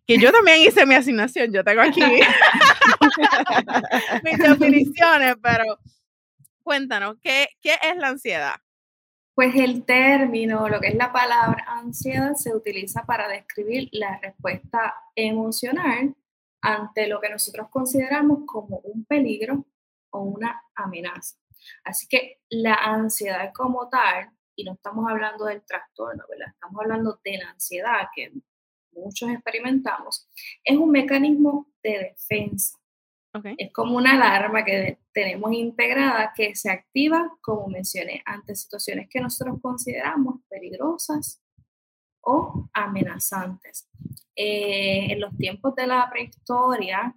Que 0.07 0.17
yo 0.17 0.31
también 0.31 0.61
hice 0.61 0.85
mi 0.85 0.95
asignación, 0.95 1.53
yo 1.53 1.63
tengo 1.63 1.81
aquí 1.81 2.01
mis 4.23 4.37
definiciones, 4.39 5.35
pero 5.41 5.63
cuéntanos, 6.63 7.17
¿qué, 7.21 7.49
¿qué 7.61 7.75
es 7.83 7.97
la 7.97 8.07
ansiedad? 8.07 8.55
Pues 9.35 9.55
el 9.55 9.85
término, 9.85 10.67
lo 10.69 10.79
que 10.79 10.89
es 10.89 10.95
la 10.95 11.13
palabra 11.13 11.63
ansiedad, 11.67 12.33
se 12.33 12.55
utiliza 12.55 13.05
para 13.05 13.27
describir 13.27 13.89
la 13.91 14.19
respuesta 14.21 14.95
emocional 15.15 16.15
ante 16.62 17.08
lo 17.08 17.19
que 17.19 17.30
nosotros 17.30 17.67
consideramos 17.69 18.39
como 18.45 18.78
un 18.80 19.06
peligro 19.06 19.65
o 20.12 20.21
una 20.21 20.63
amenaza. 20.76 21.38
Así 21.84 22.08
que 22.08 22.41
la 22.50 22.76
ansiedad 22.76 23.52
como 23.54 23.89
tal, 23.89 24.32
y 24.56 24.63
no 24.63 24.74
estamos 24.74 25.10
hablando 25.10 25.45
del 25.45 25.63
trastorno, 25.63 26.24
¿verdad? 26.30 26.50
Estamos 26.54 26.82
hablando 26.82 27.19
de 27.24 27.38
la 27.38 27.50
ansiedad 27.52 28.10
que 28.15 28.32
muchos 28.93 29.30
experimentamos, 29.30 30.30
es 30.63 30.78
un 30.78 30.91
mecanismo 30.91 31.67
de 31.82 32.13
defensa 32.13 32.82
es 33.58 33.71
como 33.71 33.97
una 33.97 34.13
alarma 34.13 34.65
que 34.65 35.00
tenemos 35.13 35.54
integrada 35.54 36.34
que 36.36 36.54
se 36.56 36.69
activa, 36.69 37.32
como 37.41 37.67
mencioné, 37.67 38.21
ante 38.26 38.56
situaciones 38.56 39.08
que 39.10 39.21
nosotros 39.21 39.58
consideramos 39.62 40.41
peligrosas 40.50 41.40
o 42.21 42.69
amenazantes. 42.73 43.89
Eh, 44.36 45.12
en 45.12 45.19
los 45.19 45.36
tiempos 45.38 45.75
de 45.75 45.88
la 45.88 46.10
prehistoria, 46.10 47.13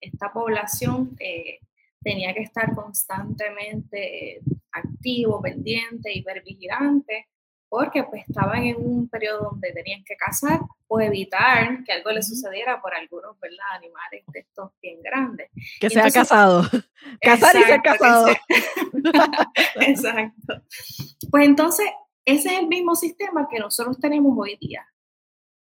esta 0.00 0.32
población 0.32 1.16
eh, 1.20 1.60
tenía 2.02 2.32
que 2.34 2.42
estar 2.42 2.74
constantemente 2.74 4.40
activo, 4.72 5.40
pendiente, 5.40 6.12
hipervigilante, 6.12 7.28
porque 7.68 8.04
pues 8.04 8.24
estaban 8.28 8.64
en 8.64 8.76
un 8.76 9.08
periodo 9.08 9.50
donde 9.50 9.72
tenían 9.72 10.04
que 10.04 10.16
cazar 10.16 10.60
o 10.86 11.00
evitar 11.00 11.82
que 11.84 11.92
algo 11.92 12.10
les 12.12 12.28
sucediera 12.28 12.80
por 12.80 12.94
algunos 12.94 13.38
¿verdad? 13.40 13.66
animales 13.74 14.24
de 14.28 14.40
estos 14.40 14.70
bien 14.80 15.02
grandes. 15.02 15.50
Que 15.80 15.90
se 15.90 16.00
ha 16.00 16.10
casado. 16.10 16.62
Cazar 17.20 17.56
y 17.56 17.62
ser 17.64 17.82
casado. 17.82 18.28
exacto. 19.80 20.62
Pues 21.30 21.44
entonces, 21.44 21.86
ese 22.26 22.48
es 22.48 22.60
el 22.60 22.66
mismo 22.66 22.94
sistema 22.96 23.48
que 23.48 23.60
nosotros 23.60 23.98
tenemos 23.98 24.36
hoy 24.36 24.56
día. 24.60 24.86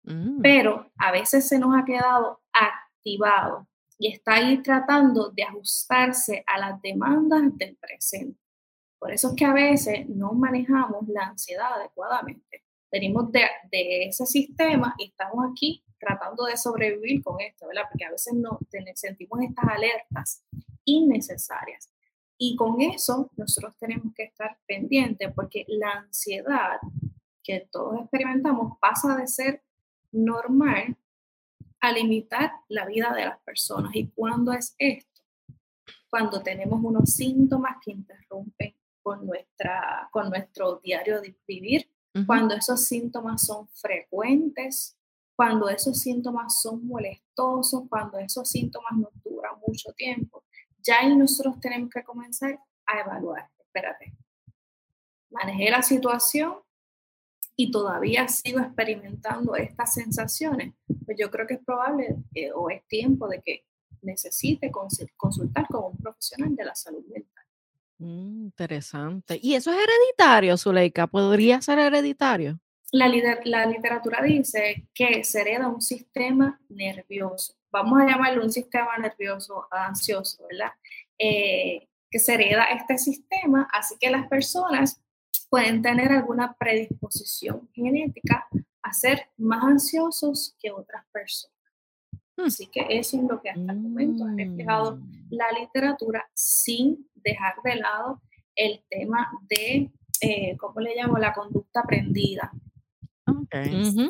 Mm. 0.02 0.40
Pero 0.40 0.90
a 0.96 1.12
veces 1.12 1.46
se 1.46 1.58
nos 1.58 1.76
ha 1.76 1.84
quedado 1.84 2.40
activado 2.52 3.68
y 3.98 4.12
está 4.12 4.34
ahí 4.34 4.62
tratando 4.62 5.30
de 5.30 5.44
ajustarse 5.44 6.42
a 6.46 6.58
las 6.58 6.80
demandas 6.82 7.42
del 7.56 7.76
presente. 7.76 8.40
Por 8.98 9.12
eso 9.12 9.28
es 9.28 9.34
que 9.36 9.44
a 9.44 9.52
veces 9.52 10.08
no 10.08 10.32
manejamos 10.32 11.06
la 11.08 11.26
ansiedad 11.26 11.74
adecuadamente. 11.74 12.64
Venimos 12.90 13.30
de, 13.30 13.44
ese 14.08 14.24
sistema 14.24 14.94
y 14.98 15.08
estamos 15.08 15.44
aquí 15.50 15.84
tratando 15.98 16.44
de 16.44 16.56
sobrevivir 16.56 17.22
con 17.22 17.40
esto, 17.40 17.66
¿verdad? 17.66 17.82
Porque 17.90 18.04
a 18.04 18.10
veces 18.10 18.34
no 18.34 18.58
sentimos 18.94 19.40
estas 19.42 19.64
alertas 19.68 20.44
innecesarias. 20.84 21.90
Y 22.46 22.56
con 22.56 22.78
eso 22.82 23.30
nosotros 23.38 23.74
tenemos 23.78 24.12
que 24.14 24.24
estar 24.24 24.58
pendientes 24.66 25.32
porque 25.34 25.64
la 25.66 25.92
ansiedad 25.92 26.78
que 27.42 27.66
todos 27.72 27.98
experimentamos 28.00 28.76
pasa 28.78 29.16
de 29.16 29.26
ser 29.26 29.62
normal 30.12 30.94
a 31.80 31.92
limitar 31.92 32.52
la 32.68 32.84
vida 32.84 33.14
de 33.14 33.24
las 33.24 33.40
personas. 33.40 33.92
¿Y 33.94 34.08
cuándo 34.08 34.52
es 34.52 34.74
esto? 34.76 35.22
Cuando 36.10 36.42
tenemos 36.42 36.84
unos 36.84 37.14
síntomas 37.14 37.78
que 37.82 37.92
interrumpen 37.92 38.74
con, 39.02 39.26
nuestra, 39.26 40.10
con 40.12 40.28
nuestro 40.28 40.80
diario 40.84 41.22
de 41.22 41.34
vivir, 41.48 41.88
cuando 42.26 42.54
esos 42.54 42.84
síntomas 42.84 43.46
son 43.46 43.68
frecuentes, 43.68 44.98
cuando 45.34 45.70
esos 45.70 45.98
síntomas 45.98 46.60
son 46.60 46.86
molestosos, 46.86 47.84
cuando 47.88 48.18
esos 48.18 48.50
síntomas 48.50 48.92
nos 48.98 49.12
duran 49.22 49.54
mucho 49.66 49.94
tiempo, 49.94 50.44
ya 50.84 51.00
ahí 51.00 51.16
nosotros 51.16 51.58
tenemos 51.60 51.90
que 51.90 52.02
comenzar 52.04 52.58
a 52.86 53.00
evaluar, 53.00 53.48
espérate, 53.58 54.14
manejé 55.30 55.70
la 55.70 55.82
situación 55.82 56.54
y 57.56 57.70
todavía 57.70 58.28
sigo 58.28 58.60
experimentando 58.60 59.54
estas 59.56 59.94
sensaciones, 59.94 60.74
pues 61.04 61.16
yo 61.18 61.30
creo 61.30 61.46
que 61.46 61.54
es 61.54 61.64
probable 61.64 62.16
eh, 62.34 62.50
o 62.52 62.70
es 62.70 62.86
tiempo 62.86 63.28
de 63.28 63.40
que 63.42 63.64
necesite 64.02 64.70
consultar 64.70 65.66
con 65.68 65.92
un 65.92 65.96
profesional 65.96 66.54
de 66.54 66.64
la 66.64 66.74
salud 66.74 67.04
mental. 67.06 67.44
Mm, 67.98 68.44
interesante. 68.44 69.38
¿Y 69.40 69.54
eso 69.54 69.70
es 69.70 69.78
hereditario, 69.78 70.56
Zuleika? 70.56 71.06
¿Podría 71.06 71.62
ser 71.62 71.78
hereditario? 71.78 72.60
La, 72.92 73.08
la 73.44 73.66
literatura 73.66 74.22
dice 74.22 74.88
que 74.94 75.24
se 75.24 75.40
hereda 75.40 75.68
un 75.68 75.80
sistema 75.80 76.60
nervioso. 76.68 77.54
Vamos 77.74 78.00
a 78.00 78.06
llamarlo 78.06 78.44
un 78.44 78.52
sistema 78.52 78.96
nervioso 78.98 79.66
ansioso, 79.68 80.46
¿verdad? 80.48 80.70
Eh, 81.18 81.88
que 82.08 82.20
se 82.20 82.34
hereda 82.34 82.66
este 82.66 82.98
sistema, 82.98 83.68
así 83.72 83.96
que 83.98 84.10
las 84.10 84.28
personas 84.28 85.02
pueden 85.50 85.82
tener 85.82 86.12
alguna 86.12 86.54
predisposición 86.54 87.68
genética 87.74 88.46
a 88.80 88.92
ser 88.92 89.26
más 89.38 89.64
ansiosos 89.64 90.54
que 90.60 90.70
otras 90.70 91.04
personas. 91.10 91.58
Hmm. 92.36 92.44
Así 92.46 92.68
que 92.68 92.86
eso 92.90 93.16
es 93.16 93.24
lo 93.24 93.42
que 93.42 93.50
hasta 93.50 93.72
el 93.72 93.80
momento 93.80 94.24
ha 94.24 94.32
reflejado 94.36 94.96
mm. 94.96 95.26
la 95.30 95.50
literatura 95.58 96.30
sin 96.32 97.10
dejar 97.14 97.54
de 97.64 97.74
lado 97.74 98.22
el 98.54 98.84
tema 98.88 99.32
de, 99.48 99.90
eh, 100.20 100.56
¿cómo 100.58 100.78
le 100.78 100.94
llamo? 100.94 101.18
La 101.18 101.32
conducta 101.32 101.80
aprendida. 101.80 102.52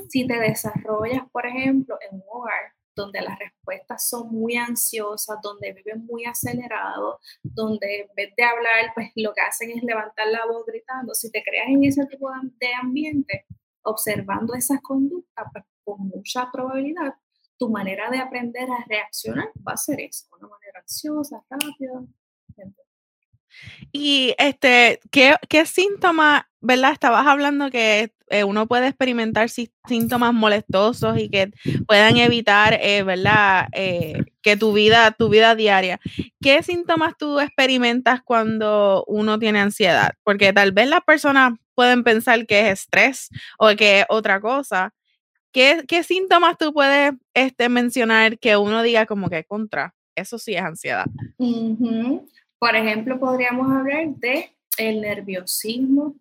Si 0.08 0.26
te 0.26 0.38
desarrollas, 0.38 1.22
por 1.30 1.46
ejemplo, 1.46 1.96
en 2.10 2.16
un 2.16 2.22
hogar 2.30 2.74
donde 2.94 3.20
las 3.20 3.38
respuestas 3.38 4.08
son 4.08 4.30
muy 4.30 4.56
ansiosas, 4.56 5.38
donde 5.42 5.72
viven 5.72 6.06
muy 6.06 6.24
acelerado, 6.24 7.18
donde 7.42 8.00
en 8.00 8.14
vez 8.16 8.32
de 8.36 8.44
hablar, 8.44 8.92
pues 8.94 9.10
lo 9.16 9.32
que 9.32 9.40
hacen 9.40 9.70
es 9.70 9.82
levantar 9.82 10.28
la 10.28 10.46
voz 10.46 10.64
gritando. 10.66 11.14
Si 11.14 11.30
te 11.30 11.42
creas 11.42 11.68
en 11.68 11.84
ese 11.84 12.06
tipo 12.06 12.28
de 12.60 12.74
ambiente, 12.74 13.46
observando 13.82 14.54
esas 14.54 14.80
conductas, 14.80 15.46
pues 15.52 15.64
con 15.84 16.08
mucha 16.08 16.50
probabilidad 16.52 17.14
tu 17.58 17.70
manera 17.70 18.10
de 18.10 18.18
aprender 18.18 18.68
a 18.70 18.84
reaccionar 18.88 19.48
va 19.66 19.72
a 19.72 19.76
ser 19.76 20.00
eso, 20.00 20.26
una 20.36 20.48
manera 20.48 20.80
ansiosa, 20.80 21.44
rápida. 21.48 22.04
Y 23.92 24.34
este, 24.38 25.00
¿qué, 25.10 25.36
qué 25.48 25.66
síntomas 25.66 26.44
¿verdad? 26.64 26.92
Estabas 26.92 27.26
hablando 27.26 27.70
que 27.70 28.14
eh, 28.30 28.42
uno 28.42 28.66
puede 28.66 28.88
experimentar 28.88 29.50
síntomas 29.50 30.32
molestosos 30.32 31.18
y 31.18 31.28
que 31.28 31.50
puedan 31.86 32.16
evitar, 32.16 32.78
eh, 32.80 33.02
¿verdad? 33.02 33.68
Eh, 33.72 34.24
que 34.40 34.56
tu 34.56 34.72
vida, 34.72 35.10
tu 35.10 35.28
vida 35.28 35.54
diaria. 35.54 36.00
¿Qué 36.40 36.62
síntomas 36.62 37.18
tú 37.18 37.38
experimentas 37.38 38.22
cuando 38.22 39.04
uno 39.06 39.38
tiene 39.38 39.60
ansiedad? 39.60 40.12
Porque 40.22 40.54
tal 40.54 40.72
vez 40.72 40.88
las 40.88 41.02
personas 41.02 41.52
pueden 41.74 42.02
pensar 42.02 42.46
que 42.46 42.60
es 42.60 42.80
estrés 42.80 43.28
o 43.58 43.68
que 43.76 44.00
es 44.00 44.06
otra 44.08 44.40
cosa. 44.40 44.94
¿Qué, 45.52 45.84
qué 45.86 46.02
síntomas 46.02 46.56
tú 46.56 46.72
puedes 46.72 47.12
este, 47.34 47.68
mencionar 47.68 48.38
que 48.38 48.56
uno 48.56 48.82
diga 48.82 49.04
como 49.04 49.28
que 49.28 49.44
contra? 49.44 49.94
Eso 50.16 50.38
sí 50.38 50.54
es 50.54 50.62
ansiedad. 50.62 51.04
Por 52.64 52.76
ejemplo, 52.76 53.20
podríamos 53.20 53.70
hablar 53.70 54.06
de 54.16 54.56
el 54.78 55.02
nerviosismo, 55.02 56.16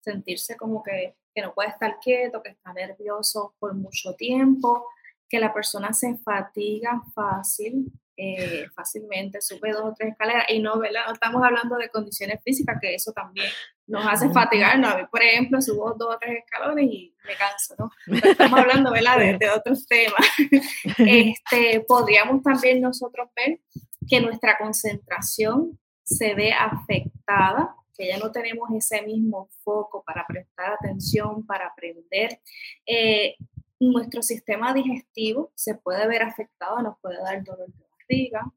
sentirse 0.00 0.56
como 0.56 0.82
que, 0.82 1.14
que 1.32 1.42
no 1.42 1.54
puede 1.54 1.68
estar 1.68 2.00
quieto, 2.00 2.42
que 2.42 2.48
está 2.48 2.72
nervioso 2.72 3.54
por 3.60 3.72
mucho 3.72 4.14
tiempo, 4.14 4.88
que 5.28 5.38
la 5.38 5.54
persona 5.54 5.92
se 5.92 6.16
fatiga 6.16 7.00
fácil, 7.14 7.92
eh, 8.16 8.66
fácilmente, 8.74 9.40
sube 9.40 9.70
dos 9.70 9.84
o 9.84 9.94
tres 9.96 10.10
escaleras 10.10 10.46
y 10.48 10.58
no, 10.58 10.76
¿verdad? 10.76 11.02
No 11.06 11.12
estamos 11.12 11.40
hablando 11.44 11.76
de 11.76 11.88
condiciones 11.88 12.42
físicas, 12.42 12.78
que 12.80 12.92
eso 12.92 13.12
también 13.12 13.46
nos 13.86 14.06
hace 14.06 14.30
fatigarnos. 14.30 14.92
A 14.92 14.96
mí, 14.98 15.02
por 15.10 15.22
ejemplo, 15.22 15.60
subo 15.60 15.94
dos 15.94 16.14
o 16.14 16.18
tres 16.18 16.42
escalones 16.44 16.86
y 16.86 17.14
me 17.26 17.34
canso, 17.34 17.74
¿no? 17.78 17.90
estamos 18.30 18.58
hablando, 18.58 18.92
¿verdad? 18.92 19.18
De, 19.18 19.38
de, 19.38 19.50
otros 19.50 19.86
temas. 19.86 20.26
Este, 20.98 21.80
podríamos 21.80 22.42
también 22.42 22.80
nosotros 22.80 23.28
ver 23.36 23.60
que 24.08 24.20
nuestra 24.20 24.56
concentración 24.58 25.78
se 26.04 26.34
ve 26.34 26.52
afectada 26.52 27.74
que 27.96 28.08
ya 28.08 28.18
no 28.18 28.30
tenemos 28.30 28.68
ese 28.74 29.02
mismo 29.02 29.48
foco 29.64 30.02
para 30.04 30.26
prestar 30.26 30.72
atención, 30.74 31.46
para 31.46 31.68
aprender. 31.68 32.40
Eh, 32.84 33.36
nuestro 33.80 34.22
sistema 34.22 34.72
digestivo 34.72 35.50
se 35.54 35.74
puede 35.74 36.06
ver 36.06 36.22
afectado, 36.22 36.80
nos 36.82 36.98
puede 37.00 37.18
dar 37.22 37.42
dolor 37.42 37.68
de 37.68 37.84
barriga, 37.98 38.52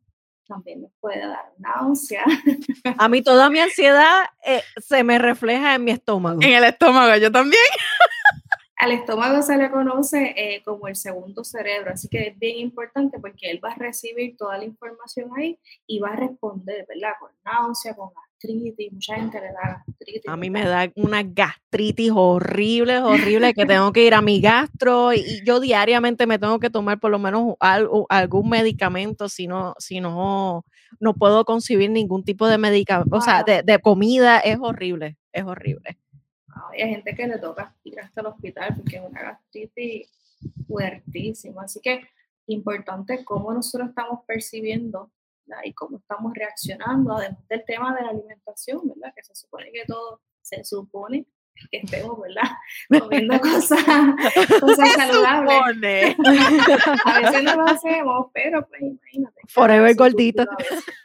también 0.49 0.81
nos 0.81 0.91
puede 0.99 1.25
dar 1.25 1.53
náusea. 1.59 2.25
A 2.97 3.07
mí 3.07 3.21
toda 3.21 3.49
mi 3.49 3.59
ansiedad 3.59 4.23
eh, 4.45 4.61
se 4.77 5.03
me 5.03 5.19
refleja 5.19 5.75
en 5.75 5.85
mi 5.85 5.91
estómago. 5.91 6.41
En 6.41 6.53
el 6.53 6.63
estómago, 6.65 7.15
yo 7.15 7.31
también. 7.31 7.61
Al 8.75 8.91
estómago 8.91 9.41
se 9.41 9.57
le 9.57 9.69
conoce 9.69 10.33
eh, 10.37 10.63
como 10.63 10.87
el 10.87 10.95
segundo 10.95 11.43
cerebro, 11.43 11.91
así 11.91 12.07
que 12.07 12.29
es 12.29 12.39
bien 12.39 12.57
importante 12.59 13.19
porque 13.19 13.51
él 13.51 13.59
va 13.63 13.71
a 13.71 13.75
recibir 13.75 14.37
toda 14.37 14.57
la 14.57 14.63
información 14.63 15.29
ahí 15.37 15.59
y 15.85 15.99
va 15.99 16.09
a 16.11 16.15
responder, 16.15 16.85
¿verdad? 16.87 17.11
Con 17.19 17.29
náusea, 17.43 17.93
con 17.93 18.09
gastritis, 18.39 18.91
mucha 18.91 19.15
gente 19.15 19.39
le 19.39 19.47
da 19.47 19.83
gastritis. 19.85 20.27
A 20.27 20.37
mí 20.37 20.49
me 20.49 20.63
da 20.63 20.91
una 20.95 21.23
gastritis 21.23 22.11
horrible, 22.13 22.99
horrible, 22.99 23.53
que 23.53 23.65
tengo 23.65 23.91
que 23.91 24.05
ir 24.05 24.13
a 24.13 24.21
mi 24.21 24.39
gastro 24.41 25.13
y 25.13 25.43
yo 25.45 25.59
diariamente 25.59 26.25
me 26.25 26.39
tengo 26.39 26.59
que 26.59 26.69
tomar 26.69 26.99
por 26.99 27.11
lo 27.11 27.19
menos 27.19 27.55
algún 27.59 28.49
medicamento, 28.49 29.29
si 29.29 29.47
no, 29.47 29.75
si 29.77 29.99
no, 29.99 30.65
no 30.99 31.13
puedo 31.13 31.45
concebir 31.45 31.89
ningún 31.89 32.23
tipo 32.23 32.47
de 32.47 32.57
medicamento, 32.57 33.15
o 33.15 33.21
sea, 33.21 33.43
de, 33.43 33.63
de 33.63 33.79
comida, 33.79 34.39
es 34.39 34.57
horrible, 34.61 35.17
es 35.31 35.43
horrible. 35.43 35.97
Hay 36.71 36.89
gente 36.89 37.15
que 37.15 37.27
le 37.27 37.37
toca 37.39 37.75
ir 37.83 37.99
hasta 37.99 38.21
el 38.21 38.27
hospital 38.27 38.75
porque 38.75 38.97
es 38.97 39.03
una 39.03 39.21
gastritis 39.21 40.09
fuertísima. 40.67 41.63
Así 41.63 41.79
que 41.81 42.01
importante 42.47 43.23
cómo 43.23 43.53
nosotros 43.53 43.89
estamos 43.89 44.21
percibiendo 44.25 45.11
y 45.63 45.73
cómo 45.73 45.97
estamos 45.97 46.33
reaccionando, 46.33 47.13
además 47.13 47.47
del 47.47 47.63
tema 47.65 47.95
de 47.95 48.03
la 48.03 48.09
alimentación, 48.09 48.81
¿verdad? 48.87 49.13
Que 49.15 49.23
se 49.23 49.35
supone 49.35 49.71
que 49.71 49.85
todo 49.85 50.21
se 50.41 50.63
supone 50.63 51.27
que 51.69 51.77
estemos, 51.77 52.17
¿verdad? 52.19 52.51
Comiendo 53.03 53.39
cosas, 53.39 53.83
cosas 54.59 54.89
saludables. 54.93 56.15
a 57.05 57.19
veces 57.19 57.43
no 57.43 57.55
lo 57.55 57.65
hacemos, 57.65 58.27
pero 58.33 58.67
pues 58.67 58.81
imagínate. 58.81 59.41
Forever 59.47 59.95
gordito. 59.95 60.45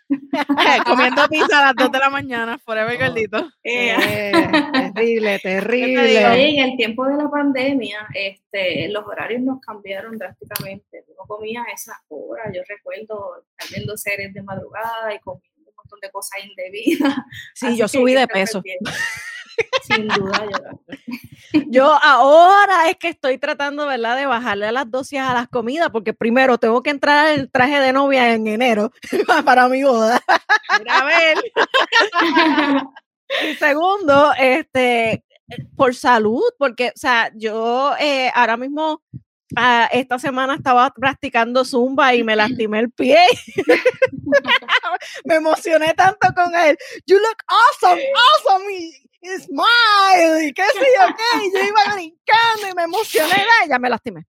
Comiendo 0.87 1.29
pizza 1.29 1.61
a 1.61 1.67
las 1.67 1.75
2 1.77 1.93
de 1.93 1.99
la 1.99 2.11
mañana, 2.11 2.59
forever 2.59 2.99
gordito. 2.99 3.49
Eh, 3.63 4.33
terrible, 4.95 5.39
terrible. 5.39 6.27
Oye, 6.27 6.59
en 6.59 6.71
el 6.71 6.77
tiempo 6.77 7.07
de 7.07 7.17
la 7.17 7.31
pandemia, 7.31 8.07
este, 8.15 8.89
los 8.89 9.05
horarios 9.07 9.43
nos 9.43 9.61
cambiaron 9.61 10.19
drásticamente. 10.19 11.05
Uno 11.09 11.27
comía 11.27 11.63
a 11.63 11.73
esa 11.73 12.01
hora, 12.09 12.51
yo 12.53 12.63
recuerdo 12.69 13.45
estar 13.51 13.75
viendo 13.75 13.97
series 13.97 14.33
de 14.35 14.43
madrugada 14.43 15.15
y 15.15 15.19
comiendo 15.21 15.71
un 15.71 15.77
montón 15.77 16.01
de 16.01 16.11
cosas 16.11 16.45
indebidas. 16.45 17.15
Sí, 17.55 17.77
yo 17.77 17.89
subí 17.89 18.15
de 18.15 18.29
peso. 18.29 18.63
Sin 19.83 20.09
duda, 20.09 20.47
yo. 21.69 21.99
ahora 22.03 22.89
es 22.89 22.97
que 22.97 23.09
estoy 23.09 23.39
tratando, 23.39 23.87
¿verdad?, 23.87 24.17
de 24.17 24.27
bajarle 24.27 24.67
a 24.67 24.73
las 24.73 24.91
dosis 24.91 25.21
a 25.21 25.35
las 25.35 25.49
comidas, 25.49 25.91
porque 25.91 26.15
primero 26.15 26.59
tengo 26.59 26.83
que 26.83 26.91
entrar 26.91 27.27
al 27.27 27.51
traje 27.51 27.81
de 27.81 27.93
novia 27.93 28.33
en 28.33 28.47
enero 28.47 28.93
para 29.45 29.69
mi 29.69 29.83
boda. 29.83 30.21
A 30.89 31.05
ver. 31.05 31.39
y 33.49 33.55
segundo, 33.57 34.33
este, 34.39 35.25
por 35.77 35.95
salud, 35.95 36.43
porque, 36.59 36.89
o 36.89 36.99
sea, 36.99 37.31
yo 37.35 37.95
eh, 37.99 38.31
ahora 38.35 38.57
mismo 38.57 39.03
ah, 39.57 39.89
esta 39.93 40.19
semana 40.19 40.55
estaba 40.55 40.91
practicando 40.91 41.65
zumba 41.65 42.15
y 42.15 42.25
me 42.25 42.37
lastimé 42.37 42.81
el 42.81 42.91
pie. 42.91 43.19
me 45.25 45.37
emocioné 45.37 45.95
tanto 45.95 46.29
con 46.35 46.55
él. 46.55 46.77
You 47.07 47.19
look 47.19 47.37
awesome, 47.49 48.03
awesome 48.15 49.04
smile, 49.39 50.47
y 50.47 50.53
qué 50.53 50.63
sé 50.63 50.87
yo 50.97 51.15
qué, 51.17 51.47
y 51.47 51.53
yo 51.53 51.59
iba 51.69 51.85
brincando 51.95 52.69
y 52.71 52.75
me 52.75 52.83
emocioné, 52.83 53.45
y 53.65 53.69
ya 53.69 53.79
me 53.79 53.91
lastimé. 53.91 54.27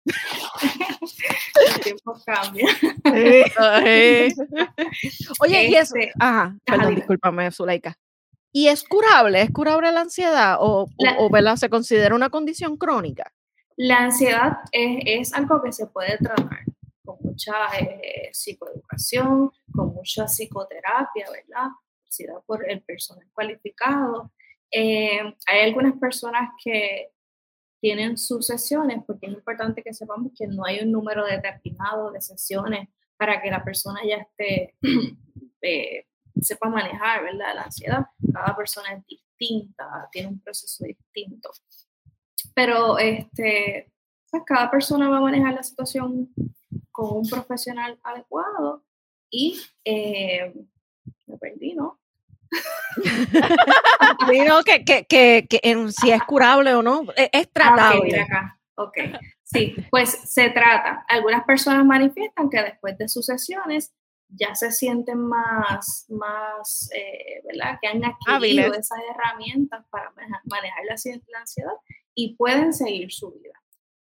El 1.74 1.80
tiempo 1.82 2.20
cambia. 2.26 2.68
Oye, 5.40 5.68
y 5.68 5.76
eso, 5.76 5.96
este, 5.96 6.12
ajá, 6.20 6.56
perdón, 6.66 6.96
discúlpame, 6.96 7.52
Zuleika. 7.52 7.98
¿Y 8.52 8.68
es 8.68 8.84
curable? 8.84 9.42
¿Es 9.42 9.52
curable 9.52 9.92
la 9.92 10.02
ansiedad 10.02 10.58
o, 10.60 10.88
o, 11.18 11.58
se 11.58 11.70
considera 11.70 12.14
una 12.14 12.30
condición 12.30 12.78
crónica? 12.78 13.34
La 13.76 13.98
ansiedad 13.98 14.58
es, 14.72 15.30
es 15.30 15.34
algo 15.34 15.62
que 15.64 15.72
se 15.72 15.88
puede 15.88 16.18
tratar 16.20 16.64
con 17.04 17.18
mucha 17.22 17.54
eh, 17.80 18.30
psicoeducación, 18.32 19.52
con 19.74 19.94
mucha 19.94 20.28
psicoterapia, 20.28 21.26
¿verdad? 21.32 21.70
por 22.46 22.70
el 22.70 22.82
personal 22.84 23.26
cualificado. 23.34 24.32
Eh, 24.74 25.22
hay 25.46 25.62
algunas 25.62 25.98
personas 26.00 26.50
que 26.64 27.12
tienen 27.80 28.18
sus 28.18 28.48
sesiones, 28.48 29.04
porque 29.06 29.28
es 29.28 29.34
importante 29.34 29.84
que 29.84 29.94
sepamos 29.94 30.32
que 30.38 30.48
no 30.48 30.66
hay 30.66 30.80
un 30.80 30.92
número 30.92 31.26
determinado 31.26 32.12
de 32.12 32.22
sesiones 32.22 32.90
para 33.18 33.42
que 33.42 33.52
la 33.52 33.64
persona 33.64 34.00
ya 34.08 34.18
esté, 34.18 34.76
eh, 35.62 36.08
sepa 36.42 36.70
manejar, 36.70 37.24
¿verdad? 37.24 37.56
La 37.56 37.62
ansiedad. 37.64 38.06
Cada 38.34 38.56
persona 38.56 38.94
es 38.94 39.06
distinta, 39.06 40.10
tiene 40.12 40.30
un 40.30 40.40
proceso 40.40 40.86
distinto. 40.86 41.52
Pero 42.56 42.98
este, 42.98 43.92
pues 44.32 44.44
cada 44.46 44.72
persona 44.72 45.10
va 45.10 45.18
a 45.18 45.22
manejar 45.22 45.54
la 45.54 45.64
situación 45.64 46.34
con 46.92 47.18
un 47.18 47.30
profesional 47.30 48.00
adecuado 48.04 48.84
y 49.30 49.60
eh, 49.84 50.54
me 51.28 51.38
perdí, 51.38 51.74
¿no? 51.74 52.00
Digo 54.30 54.64
que, 54.64 54.86
que, 54.86 55.06
que, 55.06 55.48
que 55.50 55.92
si 55.98 56.12
es 56.12 56.24
curable 56.24 56.74
o 56.74 56.82
no, 56.82 57.04
e, 57.16 57.30
es, 57.32 57.48
ah, 57.48 57.50
tratable. 57.52 58.20
acá. 58.20 58.60
Ok, 58.76 58.98
sí, 59.44 59.76
pues 59.92 60.10
se 60.10 60.50
trata. 60.50 61.06
Algunas 61.08 61.44
personas 61.44 61.86
manifiestan 61.86 62.50
que 62.50 62.62
después 62.62 62.98
de 62.98 63.08
sus 63.08 63.26
sesiones 63.26 63.94
ya 64.30 64.56
se 64.56 64.72
sienten 64.72 65.20
más, 65.20 66.06
más 66.10 66.90
eh, 66.96 67.42
¿verdad? 67.46 67.78
Que 67.82 67.88
han 67.88 68.04
adquirido 68.04 68.74
esas 68.74 68.98
herramientas 69.12 69.86
para 69.92 70.12
manejar 70.46 70.86
la, 70.86 70.96
la 71.28 71.40
ansiedad 71.40 71.74
y 72.16 72.36
pueden 72.36 72.74
seguir 72.74 73.12
su 73.12 73.32
vida. 73.32 73.54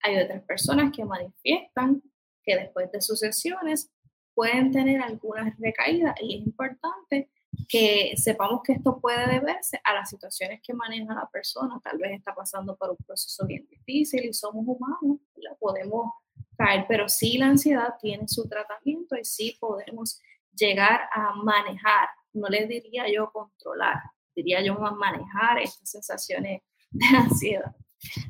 Hay 0.02 0.18
otras 0.20 0.44
personas 0.44 0.92
que 0.96 1.04
manifiestan 1.04 2.02
que 2.44 2.56
después 2.56 2.92
de 2.92 3.02
sus 3.02 3.20
sesiones 3.20 3.92
pueden 4.34 4.72
tener 4.72 5.02
algunas 5.02 5.58
recaídas 5.60 6.16
y 6.22 6.38
es 6.38 6.46
importante 6.46 7.30
que 7.68 8.14
sepamos 8.18 8.62
que 8.64 8.74
esto 8.74 9.00
puede 9.00 9.28
deberse 9.28 9.80
a 9.84 9.94
las 9.94 10.10
situaciones 10.10 10.62
que 10.64 10.74
maneja 10.74 11.14
la 11.14 11.30
persona. 11.32 11.80
Tal 11.84 11.98
vez 11.98 12.14
está 12.18 12.34
pasando 12.34 12.76
por 12.76 12.92
un 12.92 12.98
proceso 12.98 13.46
bien 13.46 13.68
difícil 13.70 14.26
y 14.26 14.34
somos 14.34 14.66
humanos, 14.68 15.20
la 15.36 15.56
podemos 15.56 16.12
caer, 16.58 16.86
pero 16.88 17.08
sí 17.08 17.38
la 17.38 17.48
ansiedad 17.48 17.94
tiene 18.02 18.28
su 18.28 18.48
tratamiento 18.48 19.16
y 19.16 19.24
sí 19.24 19.58
podemos 19.60 20.20
llegar 20.54 21.02
a 21.14 21.34
manejar, 21.36 22.10
no 22.34 22.48
le 22.48 22.68
diría 22.68 23.06
yo 23.12 23.32
controlar, 23.32 23.98
diría 24.36 24.62
yo 24.62 24.76
manejar 24.76 25.60
estas 25.60 25.90
sensaciones 25.90 26.62
de 26.92 27.06
ansiedad. 27.18 27.76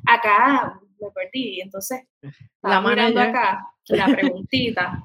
Acá 0.06 0.80
me 1.00 1.12
perdí, 1.12 1.62
entonces, 1.62 2.02
la 2.62 2.82
mirando 2.82 3.22
acá 3.22 3.66
la 3.88 4.06
preguntita. 4.16 5.04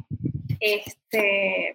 Este, 0.61 1.75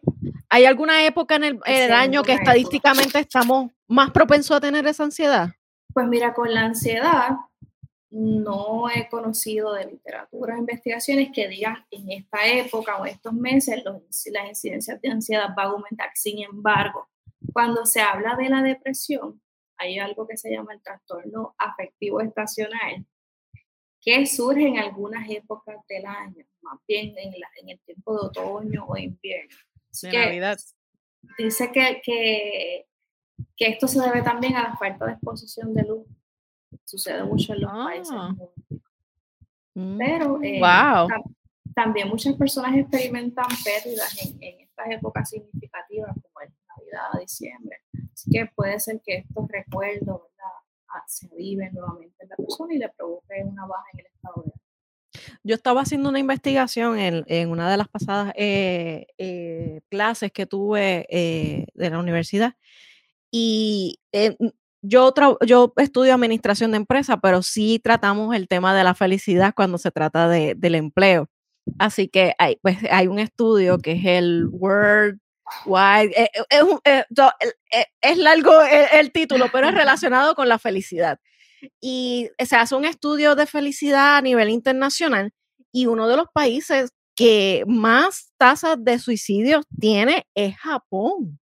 ¿Hay 0.49 0.65
alguna 0.65 1.05
época 1.05 1.35
en 1.35 1.43
el, 1.43 1.91
año 1.91 2.23
que 2.23 2.33
estadísticamente 2.33 3.19
estamos 3.19 3.71
más 3.87 4.11
propensos 4.11 4.57
a 4.57 4.59
tener 4.59 4.85
esa 4.87 5.03
ansiedad? 5.03 5.49
Pues 5.93 6.07
mira, 6.07 6.33
con 6.33 6.51
la 6.51 6.61
ansiedad 6.61 7.37
no 8.09 8.89
he 8.89 9.07
conocido 9.09 9.73
de 9.73 9.85
literatura 9.85 10.55
o 10.55 10.57
investigaciones 10.57 11.29
que 11.31 11.47
digan 11.47 11.85
en 11.91 12.11
esta 12.11 12.47
época 12.47 12.97
o 12.97 13.05
estos 13.05 13.33
meses 13.33 13.83
las 13.83 14.49
incidencias 14.49 14.99
de 14.99 15.09
ansiedad 15.09 15.49
va 15.57 15.63
a 15.63 15.67
aumentar. 15.67 16.09
Sin 16.15 16.43
embargo, 16.43 17.07
cuando 17.53 17.85
se 17.85 18.01
habla 18.01 18.35
de 18.35 18.49
la 18.49 18.63
depresión, 18.63 19.39
hay 19.77 19.99
algo 19.99 20.27
que 20.27 20.37
se 20.37 20.51
llama 20.51 20.73
el 20.73 20.81
trastorno 20.81 21.55
afectivo 21.57 22.21
estacional, 22.21 23.05
que 24.01 24.25
surge 24.25 24.67
en 24.67 24.79
algunas 24.79 25.29
épocas 25.29 25.77
del 25.87 26.05
año, 26.05 26.45
más 26.61 26.79
bien 26.87 27.15
en, 27.17 27.33
el 27.67 27.79
tiempo 27.81 28.13
de 28.13 28.27
otoño 28.27 28.85
o 28.87 28.97
invierno. 28.97 29.55
Navidad. 30.03 30.59
Dice 31.37 31.71
que, 31.71 32.01
que, 32.03 32.85
que 33.55 33.67
esto 33.67 33.87
se 33.87 33.99
debe 33.99 34.21
también 34.21 34.55
a 34.55 34.63
la 34.63 34.77
falta 34.77 35.05
de 35.05 35.13
exposición 35.13 35.73
de 35.73 35.83
luz 35.83 36.07
Sucede 36.83 37.23
mucho 37.23 37.53
en 37.53 37.61
los 37.61 37.71
países. 37.71 38.15
Ah. 38.15 38.35
Mm, 39.75 39.97
Pero 39.97 40.39
eh, 40.43 40.61
también 41.73 42.09
muchas 42.09 42.35
personas 42.35 42.75
experimentan 42.75 43.47
pérdidas 43.63 44.17
en, 44.23 44.61
estas 44.61 44.91
épocas 44.91 45.29
significativas 45.29 46.15
como 46.21 46.41
es 46.41 46.51
Navidad, 46.67 47.19
diciembre. 47.19 47.77
Así 48.13 48.31
que 48.31 48.49
puede 48.55 48.79
ser 48.79 49.01
que 49.03 49.17
estos 49.17 49.47
recuerdos 49.47 50.21
ah, 50.89 51.03
se 51.07 51.27
aviven 51.27 51.73
nuevamente 51.73 52.23
en 52.23 52.29
la 52.29 52.35
persona 52.35 52.73
y 52.73 52.77
le 52.77 52.89
provoque 52.89 53.43
una 53.43 53.65
baja 53.65 53.85
en 53.93 53.99
el 53.99 54.05
estado 54.07 54.43
de 54.43 54.51
yo 55.43 55.55
estaba 55.55 55.81
haciendo 55.81 56.09
una 56.09 56.19
investigación 56.19 56.97
en, 56.99 57.49
una 57.49 57.69
de 57.69 57.77
las 57.77 57.87
pasadas 57.87 58.33
eh, 58.35 59.07
eh, 59.17 59.81
clases 59.89 60.31
que 60.31 60.45
tuve 60.45 61.05
de 61.73 61.89
la 61.89 61.99
universidad 61.99 62.53
y 63.31 63.99
yo, 64.81 65.13
yo 65.45 65.73
estudio 65.77 66.13
administración 66.13 66.71
de 66.71 66.77
empresa, 66.77 67.17
pero 67.17 67.41
sí 67.41 67.79
tratamos 67.83 68.35
el 68.35 68.47
tema 68.47 68.75
de 68.75 68.83
la 68.83 68.95
felicidad 68.95 69.53
cuando 69.55 69.77
se 69.77 69.91
trata 69.91 70.27
de, 70.29 70.55
del 70.55 70.75
empleo. 70.75 71.29
Así 71.77 72.07
que 72.07 72.33
hay, 72.37 72.57
pues, 72.61 72.77
hay 72.89 73.07
un 73.07 73.19
estudio 73.19 73.77
que 73.77 73.93
es 73.93 74.05
el 74.05 74.47
World 74.51 75.19
Wide, 75.65 76.11
eh, 76.15 76.29
eh, 76.51 77.03
eh, 77.11 77.85
es, 78.01 78.17
largo 78.17 78.61
el, 78.61 79.11
título, 79.11 79.47
pero 79.51 79.67
es 79.69 79.73
relacionado 79.75 80.35
con 80.35 80.47
la 80.47 80.59
felicidad. 80.59 81.19
Y 81.81 82.29
se 82.37 82.55
hace 82.55 82.75
un 82.75 82.85
estudio 82.85 83.35
de 83.35 83.45
felicidad 83.45 84.17
a 84.17 84.21
nivel 84.21 84.49
internacional 84.49 85.31
y 85.71 85.85
uno 85.85 86.07
de 86.07 86.17
los 86.17 86.27
países 86.33 86.91
que 87.15 87.63
más 87.67 88.31
tasas 88.37 88.77
de 88.83 88.97
suicidios 88.97 89.65
tiene 89.79 90.25
es 90.35 90.55
Japón. 90.57 91.39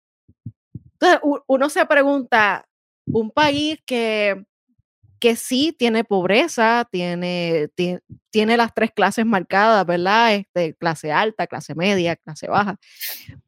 Entonces, 0.94 1.20
uno 1.48 1.70
se 1.70 1.86
pregunta, 1.86 2.68
un 3.06 3.30
país 3.30 3.78
que, 3.86 4.44
que 5.20 5.36
sí 5.36 5.76
tiene 5.78 6.04
pobreza, 6.04 6.88
tiene, 6.92 7.70
tiene, 8.32 8.58
las 8.58 8.74
tres 8.74 8.92
clases 8.92 9.26
marcadas, 9.26 9.86
¿verdad? 9.86 10.36
Este, 10.36 10.74
clase 10.76 11.12
alta, 11.12 11.48
clase 11.48 11.76
media, 11.76 12.16
clase 12.16 12.48
baja. 12.48 12.78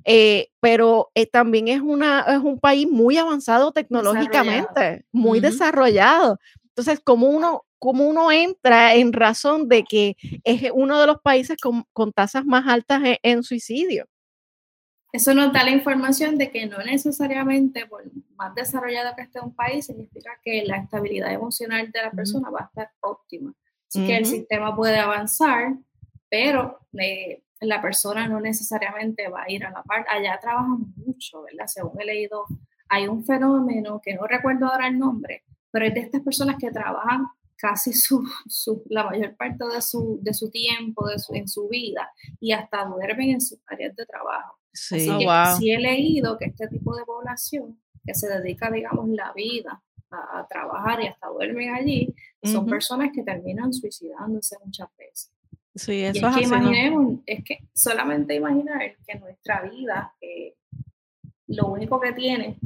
Eh, 0.06 0.50
pero 0.60 1.12
eh, 1.16 1.26
también 1.26 1.68
es, 1.68 1.82
una, 1.82 2.22
es 2.22 2.40
un 2.40 2.60
país 2.60 2.88
muy 2.90 3.18
avanzado 3.18 3.72
tecnológicamente, 3.72 5.06
muy 5.12 5.40
desarrollado. 5.40 6.40
Entonces, 6.80 7.04
como 7.04 7.28
uno, 7.28 7.66
como 7.78 8.08
uno 8.08 8.32
entra 8.32 8.96
en 8.96 9.12
razón 9.12 9.68
de 9.68 9.84
que 9.84 10.16
es 10.46 10.72
uno 10.74 10.98
de 11.02 11.08
los 11.08 11.20
países 11.22 11.58
con, 11.58 12.14
tasas 12.14 12.46
más 12.46 12.66
altas 12.68 13.02
en, 13.04 13.18
en 13.22 13.44
suicidio? 13.44 14.06
Eso 15.12 15.34
nos 15.34 15.52
da 15.52 15.66
la 15.66 15.72
información 15.72 16.38
de 16.38 16.50
que 16.52 16.68
no 16.68 16.78
necesariamente, 16.78 17.86
por 17.86 18.04
más 18.38 18.56
desarrollado 18.56 19.14
que 19.14 19.24
esté 19.24 19.42
un 19.42 19.54
país, 19.54 19.88
significa 19.88 20.32
que 20.42 20.64
la 20.64 20.78
estabilidad 20.78 21.34
emocional 21.34 21.92
de 21.92 22.02
la 22.02 22.12
persona 22.12 22.50
va 22.50 22.62
a 22.62 22.66
estar 22.66 22.92
óptima. 23.02 23.54
Así 23.90 24.08
que 24.08 24.16
el 24.16 24.26
sistema 24.26 24.74
puede 24.74 25.00
avanzar, 25.00 25.74
pero 26.30 26.80
eh, 26.98 27.44
la 27.60 27.82
persona 27.82 28.26
no 28.30 28.40
necesariamente 28.40 29.28
va 29.28 29.44
a 29.44 29.52
ir 29.52 29.66
a 29.66 29.72
la 29.72 29.84
par. 29.84 30.06
Allá 30.08 30.40
trabajan 30.40 30.94
mucho, 30.96 31.42
¿verdad? 31.42 31.68
Según 31.68 32.00
he 32.00 32.06
leído, 32.06 32.46
hay 32.88 33.10
un 33.10 33.26
fenómeno 33.26 34.00
que 34.02 34.14
no 34.14 34.28
recuerdo 34.28 34.68
ahora 34.68 34.88
el 34.88 34.98
nombre, 34.98 35.44
pero 35.72 35.86
es 35.86 35.94
de 35.94 36.02
estas 36.02 36.22
personas 36.22 36.58
que 36.60 36.72
trabajan 36.72 37.28
casi 37.60 37.92
su, 37.94 38.24
la 38.90 39.04
mayor 39.04 39.36
parte 39.36 39.66
de 39.74 39.82
su, 39.82 40.20
de 40.22 40.34
su 40.34 40.50
tiempo, 40.50 41.08
de 41.08 41.20
su, 41.20 41.34
en 41.36 41.48
su 41.48 41.68
vida, 41.68 42.10
y 42.40 42.54
hasta 42.54 42.86
duermen 42.86 43.32
en 43.32 43.42
sus 43.42 43.60
áreas 43.68 43.96
de 43.96 44.06
trabajo. 44.06 44.58
Sí, 44.72 45.10
oh, 45.10 45.56
sí 45.58 45.72
he 45.72 45.80
leído 45.80 46.38
que 46.38 46.46
este 46.46 46.68
tipo 46.68 46.96
de 46.96 47.04
población 47.04 47.80
que 48.06 48.14
se 48.14 48.30
dedica, 48.30 48.72
digamos, 48.72 49.10
la 49.10 49.34
vida 49.34 49.84
a, 50.12 50.48
trabajar 50.48 51.04
y 51.04 51.08
hasta 51.08 51.28
duermen 51.28 51.74
allí, 51.76 52.16
son 52.44 52.66
personas 52.66 53.10
que 53.14 53.24
terminan 53.24 53.74
suicidándose 53.74 54.56
muchas 54.64 54.88
veces. 54.98 55.32
Sí, 55.76 56.02
eso 56.04 56.28
es, 56.28 56.36
que 56.36 56.44
imaginemos, 56.44 57.20
es 57.26 57.44
que 57.44 57.60
solamente 57.74 58.36
imaginar 58.36 58.96
que 59.06 59.20
nuestra 59.20 59.62
vida, 59.64 60.14
eh, 60.22 60.56
lo 61.48 61.68
único 61.68 62.00
que 62.00 62.14
tiene 62.14 62.58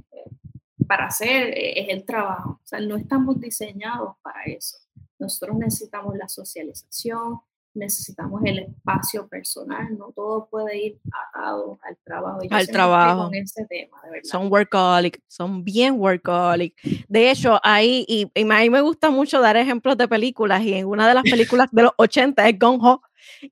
para 0.87 1.07
hacer 1.07 1.49
eh, 1.49 1.81
es 1.81 1.89
el 1.89 2.05
trabajo. 2.05 2.59
O 2.63 2.67
sea, 2.67 2.79
no 2.79 2.97
estamos 2.97 3.39
diseñados 3.39 4.15
para 4.21 4.43
eso. 4.45 4.77
Nosotros 5.19 5.57
necesitamos 5.57 6.15
la 6.15 6.27
socialización, 6.27 7.39
necesitamos 7.73 8.41
el 8.45 8.59
espacio 8.59 9.27
personal, 9.27 9.97
no 9.97 10.11
todo 10.11 10.47
puede 10.49 10.77
ir 10.77 10.99
atado 11.11 11.79
al 11.81 11.97
trabajo. 12.03 12.39
al 12.49 12.67
trabajo. 12.67 13.23
Con 13.25 13.35
ese 13.35 13.65
tema, 13.65 13.97
de 14.03 14.11
verdad. 14.11 14.29
Son 14.29 14.51
workaholic, 14.51 15.21
son 15.27 15.63
bien 15.63 15.99
workaholic. 15.99 16.75
De 17.07 17.31
hecho, 17.31 17.59
ahí, 17.63 18.05
y, 18.07 18.29
y, 18.35 18.41
a 18.41 18.59
mí 18.59 18.69
me 18.69 18.81
gusta 18.81 19.09
mucho 19.09 19.41
dar 19.41 19.57
ejemplos 19.57 19.97
de 19.97 20.07
películas, 20.07 20.61
y 20.61 20.73
en 20.73 20.87
una 20.87 21.07
de 21.07 21.15
las 21.15 21.23
películas 21.23 21.69
de 21.71 21.83
los 21.83 21.93
80 21.97 22.47
es 22.47 22.59
Gone 22.59 22.79
Ho, 22.81 23.01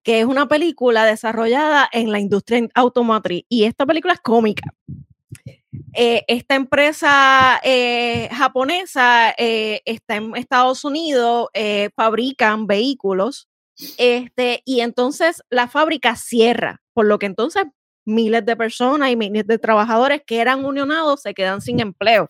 que 0.04 0.20
es 0.20 0.26
una 0.26 0.48
película 0.48 1.06
desarrollada 1.06 1.90
en 1.92 2.12
la 2.12 2.20
industria 2.20 2.68
automotriz, 2.76 3.46
y 3.50 3.64
esta 3.64 3.86
película 3.86 4.14
es 4.14 4.22
cómica. 4.22 4.74
Eh, 5.94 6.24
esta 6.28 6.56
empresa 6.56 7.60
eh, 7.64 8.30
japonesa 8.34 9.34
eh, 9.38 9.82
está 9.86 10.18
en 10.18 10.36
Estados 10.36 10.84
Unidos, 10.84 11.48
fabrican 11.96 12.68
vehículos 12.68 13.48
este, 13.98 14.62
y 14.66 14.82
entonces 14.82 15.42
la 15.50 15.68
fábrica 15.68 16.16
cierra, 16.16 16.82
por 16.94 17.06
lo 17.06 17.20
que 17.20 17.26
entonces 17.26 17.64
miles 18.06 18.46
de 18.46 18.56
personas 18.56 19.12
y 19.12 19.16
miles 19.16 19.48
de 19.48 19.58
trabajadores 19.58 20.22
que 20.26 20.40
eran 20.40 20.66
unionados 20.66 21.22
se 21.22 21.34
quedan 21.34 21.62
sin 21.62 21.80
empleo. 21.80 22.28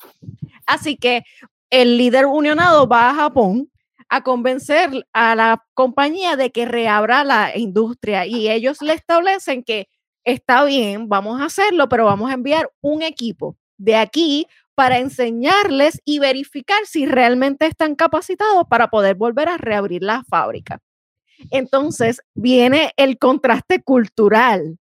Así 0.66 0.98
que 0.98 1.24
el 1.70 1.98
líder 1.98 2.26
unionado 2.26 2.88
va 2.88 3.10
a 3.10 3.16
Japón 3.16 3.72
a 4.10 4.24
convencer 4.24 5.08
a 5.14 5.36
la 5.36 5.66
compañía 5.74 6.36
de 6.36 6.52
que 6.52 6.66
reabra 6.66 7.24
la 7.24 7.58
industria 7.58 8.26
y 8.26 8.50
ellos 8.50 8.82
le 8.82 8.94
establecen 8.94 9.64
que 9.64 9.88
está 10.24 10.64
bien, 10.66 11.10
vamos 11.10 11.42
a 11.42 11.46
hacerlo, 11.46 11.90
pero 11.90 12.06
vamos 12.06 12.30
a 12.30 12.34
enviar 12.34 12.72
un 12.82 13.02
equipo 13.02 13.58
de 13.78 13.96
aquí 13.96 14.48
para 14.76 15.00
enseñarles 15.00 16.02
y 16.06 16.20
verificar 16.20 16.86
si 16.86 17.06
realmente 17.06 17.66
están 17.66 17.96
capacitados 17.96 18.66
para 18.70 18.90
poder 18.90 19.16
volver 19.16 19.50
a 19.50 19.58
reabrir 19.58 20.04
la 20.04 20.24
fábrica. 20.24 20.80
Entonces 21.50 22.22
viene 22.36 22.92
el 22.98 23.18
contraste 23.18 23.82
cultural, 23.82 24.78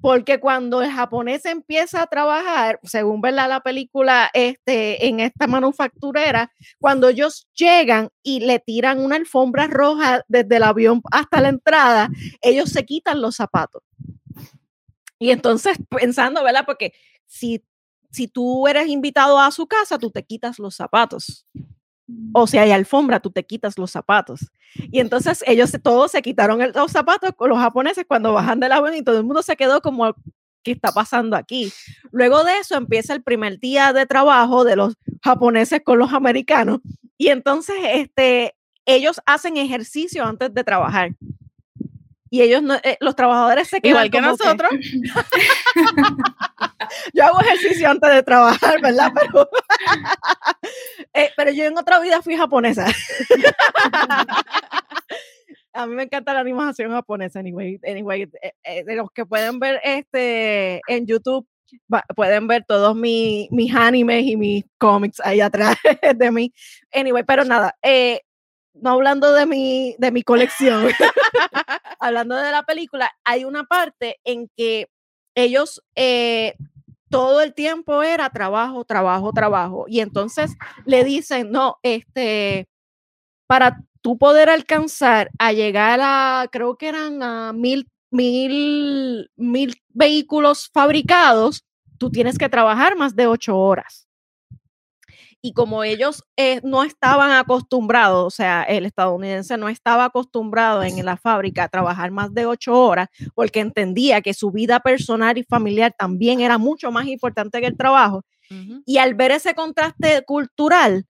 porque 0.00 0.40
cuando 0.40 0.82
el 0.82 0.90
japonés 0.90 1.44
empieza 1.44 2.02
a 2.02 2.06
trabajar, 2.06 2.80
según 2.82 3.20
¿verdad? 3.20 3.48
la 3.48 3.60
película 3.60 4.30
este, 4.32 5.06
en 5.06 5.20
esta 5.20 5.46
manufacturera, 5.46 6.50
cuando 6.78 7.08
ellos 7.08 7.46
llegan 7.54 8.08
y 8.22 8.40
le 8.40 8.58
tiran 8.60 8.98
una 8.98 9.16
alfombra 9.16 9.66
roja 9.66 10.22
desde 10.26 10.56
el 10.56 10.62
avión 10.62 11.02
hasta 11.12 11.40
la 11.40 11.50
entrada, 11.50 12.08
ellos 12.40 12.70
se 12.70 12.84
quitan 12.84 13.20
los 13.20 13.36
zapatos. 13.36 13.82
Y 15.20 15.30
entonces 15.30 15.78
pensando, 15.88 16.42
¿verdad? 16.42 16.64
Porque 16.66 16.92
si, 17.26 17.64
si 18.10 18.26
tú 18.26 18.66
eres 18.66 18.88
invitado 18.88 19.38
a 19.38 19.52
su 19.52 19.68
casa, 19.68 19.98
tú 19.98 20.10
te 20.10 20.24
quitas 20.24 20.58
los 20.58 20.74
zapatos 20.74 21.46
o 22.32 22.46
si 22.46 22.58
hay 22.58 22.70
alfombra, 22.70 23.20
tú 23.20 23.30
te 23.30 23.44
quitas 23.44 23.78
los 23.78 23.90
zapatos. 23.90 24.50
Y 24.74 25.00
entonces 25.00 25.44
ellos 25.46 25.72
todos 25.82 26.12
se 26.12 26.22
quitaron 26.22 26.60
los 26.74 26.92
zapatos 26.92 27.34
los 27.38 27.58
japoneses 27.58 28.04
cuando 28.06 28.32
bajan 28.32 28.60
del 28.60 28.72
avión 28.72 28.94
y 28.94 29.02
todo 29.02 29.18
el 29.18 29.24
mundo 29.24 29.42
se 29.42 29.56
quedó 29.56 29.80
como, 29.80 30.14
¿qué 30.62 30.72
está 30.72 30.92
pasando 30.92 31.36
aquí? 31.36 31.72
Luego 32.12 32.44
de 32.44 32.58
eso 32.58 32.76
empieza 32.76 33.14
el 33.14 33.22
primer 33.22 33.58
día 33.58 33.92
de 33.92 34.06
trabajo 34.06 34.64
de 34.64 34.76
los 34.76 34.94
japoneses 35.22 35.82
con 35.84 35.98
los 35.98 36.12
americanos 36.12 36.80
y 37.16 37.28
entonces 37.28 37.76
este, 37.94 38.54
ellos 38.86 39.20
hacen 39.26 39.56
ejercicio 39.56 40.24
antes 40.24 40.52
de 40.54 40.64
trabajar 40.64 41.12
y 42.30 42.42
ellos 42.42 42.62
no, 42.62 42.76
eh, 42.76 42.96
los 43.00 43.16
trabajadores 43.16 43.68
se 43.68 43.80
quedan 43.80 44.06
igual 44.06 44.10
que 44.10 44.20
nosotros. 44.20 44.70
yo 47.12 47.24
hago 47.24 47.40
ejercicio 47.40 47.90
antes 47.90 48.14
de 48.14 48.22
trabajar, 48.22 48.80
¿verdad? 48.80 49.12
Pero, 49.20 49.50
eh, 51.12 51.30
pero 51.36 51.50
yo 51.50 51.64
en 51.64 51.76
otra 51.76 51.98
vida 51.98 52.22
fui 52.22 52.36
japonesa. 52.36 52.86
A 55.72 55.86
mí 55.86 55.94
me 55.94 56.02
encanta 56.04 56.34
la 56.34 56.40
animación 56.40 56.90
japonesa, 56.90 57.38
anyway. 57.40 57.78
anyway 57.86 58.28
eh, 58.64 58.84
de 58.84 58.96
los 58.96 59.10
que 59.12 59.24
pueden 59.24 59.60
ver 59.60 59.80
este 59.84 60.80
en 60.88 61.06
YouTube, 61.06 61.46
pueden 62.16 62.48
ver 62.48 62.64
todos 62.64 62.96
mis, 62.96 63.50
mis 63.52 63.72
animes 63.74 64.24
y 64.24 64.36
mis 64.36 64.64
cómics 64.78 65.20
ahí 65.20 65.40
atrás 65.40 65.76
de 66.16 66.30
mí. 66.30 66.52
Anyway, 66.92 67.24
pero 67.24 67.44
nada, 67.44 67.76
eh, 67.82 68.20
no 68.74 68.90
hablando 68.90 69.32
de 69.32 69.46
mi, 69.46 69.94
de 69.98 70.10
mi 70.10 70.22
colección, 70.22 70.88
hablando 72.00 72.36
de 72.36 72.50
la 72.50 72.62
película, 72.62 73.10
hay 73.24 73.44
una 73.44 73.64
parte 73.64 74.18
en 74.24 74.48
que 74.56 74.88
ellos 75.34 75.82
eh, 75.96 76.54
todo 77.08 77.40
el 77.40 77.54
tiempo 77.54 78.02
era 78.02 78.30
trabajo, 78.30 78.84
trabajo, 78.84 79.32
trabajo. 79.32 79.84
Y 79.88 80.00
entonces 80.00 80.56
le 80.86 81.04
dicen, 81.04 81.50
no, 81.50 81.76
este, 81.82 82.68
para 83.46 83.80
tú 84.02 84.18
poder 84.18 84.48
alcanzar 84.48 85.30
a 85.38 85.52
llegar 85.52 86.00
a, 86.02 86.46
creo 86.50 86.76
que 86.76 86.88
eran 86.88 87.22
a 87.22 87.52
mil, 87.52 87.88
mil, 88.10 89.30
mil 89.36 89.74
vehículos 89.88 90.70
fabricados, 90.72 91.64
tú 91.98 92.10
tienes 92.10 92.38
que 92.38 92.48
trabajar 92.48 92.96
más 92.96 93.14
de 93.14 93.26
ocho 93.26 93.58
horas 93.58 94.09
y 95.42 95.52
como 95.52 95.84
ellos 95.84 96.22
eh, 96.36 96.60
no 96.62 96.82
estaban 96.82 97.30
acostumbrados, 97.32 98.26
o 98.26 98.30
sea, 98.30 98.62
el 98.62 98.84
estadounidense 98.84 99.56
no 99.56 99.68
estaba 99.68 100.06
acostumbrado 100.06 100.82
en 100.82 101.04
la 101.04 101.16
fábrica 101.16 101.64
a 101.64 101.68
trabajar 101.68 102.10
más 102.10 102.34
de 102.34 102.46
ocho 102.46 102.74
horas 102.74 103.08
porque 103.34 103.60
entendía 103.60 104.20
que 104.20 104.34
su 104.34 104.50
vida 104.50 104.80
personal 104.80 105.38
y 105.38 105.44
familiar 105.44 105.94
también 105.96 106.40
era 106.40 106.58
mucho 106.58 106.92
más 106.92 107.06
importante 107.06 107.60
que 107.60 107.66
el 107.66 107.76
trabajo. 107.76 108.24
Y 108.84 108.98
al 108.98 109.14
ver 109.14 109.30
ese 109.30 109.54
contraste 109.54 110.24
cultural, 110.24 111.06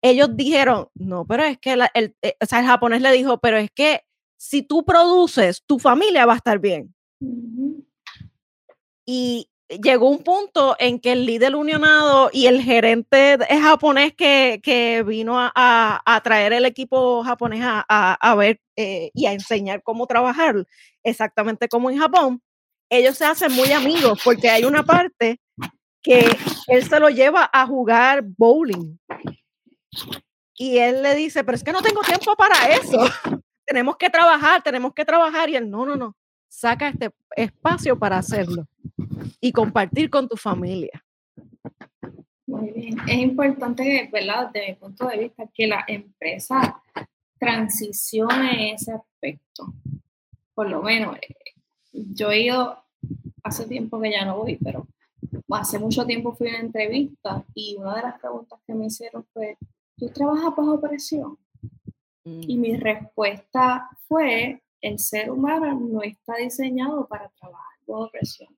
ellos 0.00 0.28
dijeron, 0.36 0.86
no, 0.94 1.26
pero 1.26 1.42
es 1.42 1.58
que 1.58 1.72
el, 1.72 2.14
eh, 2.22 2.36
o 2.40 2.46
sea, 2.46 2.60
el 2.60 2.66
japonés 2.66 3.02
le 3.02 3.10
dijo, 3.10 3.38
pero 3.38 3.56
es 3.56 3.70
que 3.72 4.02
si 4.36 4.62
tú 4.62 4.84
produces, 4.84 5.64
tu 5.66 5.80
familia 5.80 6.26
va 6.26 6.34
a 6.34 6.36
estar 6.36 6.60
bien. 6.60 6.94
Y 9.04 9.48
llegó 9.68 10.08
un 10.08 10.22
punto 10.22 10.76
en 10.78 11.00
que 11.00 11.12
el 11.12 11.26
líder 11.26 11.56
unionado 11.56 12.30
y 12.32 12.46
el 12.46 12.62
gerente 12.62 13.38
japonés 13.48 14.14
que, 14.14 15.04
vino 15.06 15.34
a, 15.38 16.20
traer 16.22 16.52
el 16.52 16.64
equipo 16.64 17.22
japonés 17.24 17.62
a, 17.64 18.34
ver 18.36 18.60
eh, 18.76 19.10
y 19.14 19.26
a 19.26 19.32
enseñar 19.32 19.82
cómo 19.82 20.06
trabajar, 20.06 20.66
exactamente 21.02 21.68
como 21.68 21.90
en 21.90 21.98
Japón, 21.98 22.42
ellos 22.88 23.16
se 23.16 23.24
hacen 23.24 23.52
muy 23.52 23.72
amigos 23.72 24.20
porque 24.24 24.48
hay 24.48 24.64
una 24.64 24.84
parte 24.84 25.40
que 26.02 26.24
él 26.68 26.88
se 26.88 27.00
lo 27.00 27.08
lleva 27.08 27.50
a 27.52 27.66
jugar 27.66 28.22
bowling. 28.22 28.96
Y 30.54 30.78
él 30.78 31.02
le 31.02 31.14
dice, 31.16 31.42
pero 31.44 31.56
es 31.56 31.64
que 31.64 31.72
no 31.72 31.82
tengo 31.82 32.00
tiempo 32.02 32.34
para 32.36 32.70
eso. 32.70 32.98
tenemos 33.66 33.96
que 33.96 34.08
trabajar, 34.08 34.62
tenemos 34.62 34.94
que 34.94 35.04
trabajar. 35.04 35.50
Y 35.50 35.56
él, 35.56 35.68
no, 35.68 35.84
no, 35.84 35.96
no, 35.96 36.16
saca 36.48 36.88
este 36.88 37.10
espacio 37.36 37.98
para 37.98 38.18
hacerlo 38.18 38.66
y 39.40 39.52
compartir 39.52 40.10
con 40.10 40.28
tu 40.28 40.36
familia. 40.36 41.04
Muy 42.46 42.70
bien. 42.70 42.96
Es 43.08 43.18
importante, 43.18 44.08
¿verdad? 44.12 44.50
Desde 44.52 44.68
mi 44.68 44.74
punto 44.74 45.06
de 45.08 45.18
vista, 45.18 45.48
que 45.52 45.66
la 45.66 45.84
empresa 45.86 46.82
transicione 47.38 48.72
ese 48.72 48.92
aspecto. 48.92 49.74
Por 50.54 50.70
lo 50.70 50.82
menos, 50.82 51.18
yo 51.92 52.30
he 52.30 52.42
ido, 52.42 52.82
hace 53.42 53.66
tiempo 53.66 54.00
que 54.00 54.12
ya 54.12 54.24
no 54.24 54.38
voy, 54.38 54.56
pero 54.56 54.86
hace 55.50 55.78
mucho 55.78 56.06
tiempo 56.06 56.34
fui 56.34 56.48
a 56.48 56.50
una 56.50 56.60
entrevista 56.60 57.44
y 57.54 57.76
una 57.78 57.96
de 57.96 58.02
las 58.02 58.20
preguntas 58.20 58.58
que 58.66 58.74
me 58.74 58.86
hicieron 58.86 59.24
fue, 59.32 59.56
¿tú 59.96 60.08
trabajas 60.10 60.54
bajo 60.56 60.80
presión? 60.80 61.38
Y 62.24 62.56
mi 62.56 62.72
mm. 62.72 62.80
respuesta 62.80 63.88
fue, 64.08 64.62
el 64.86 64.98
ser 64.98 65.30
humano 65.30 65.78
no 65.80 66.02
está 66.02 66.36
diseñado 66.36 67.06
para 67.08 67.28
trabajar 67.30 67.78
bajo 67.86 68.10
presión. 68.10 68.56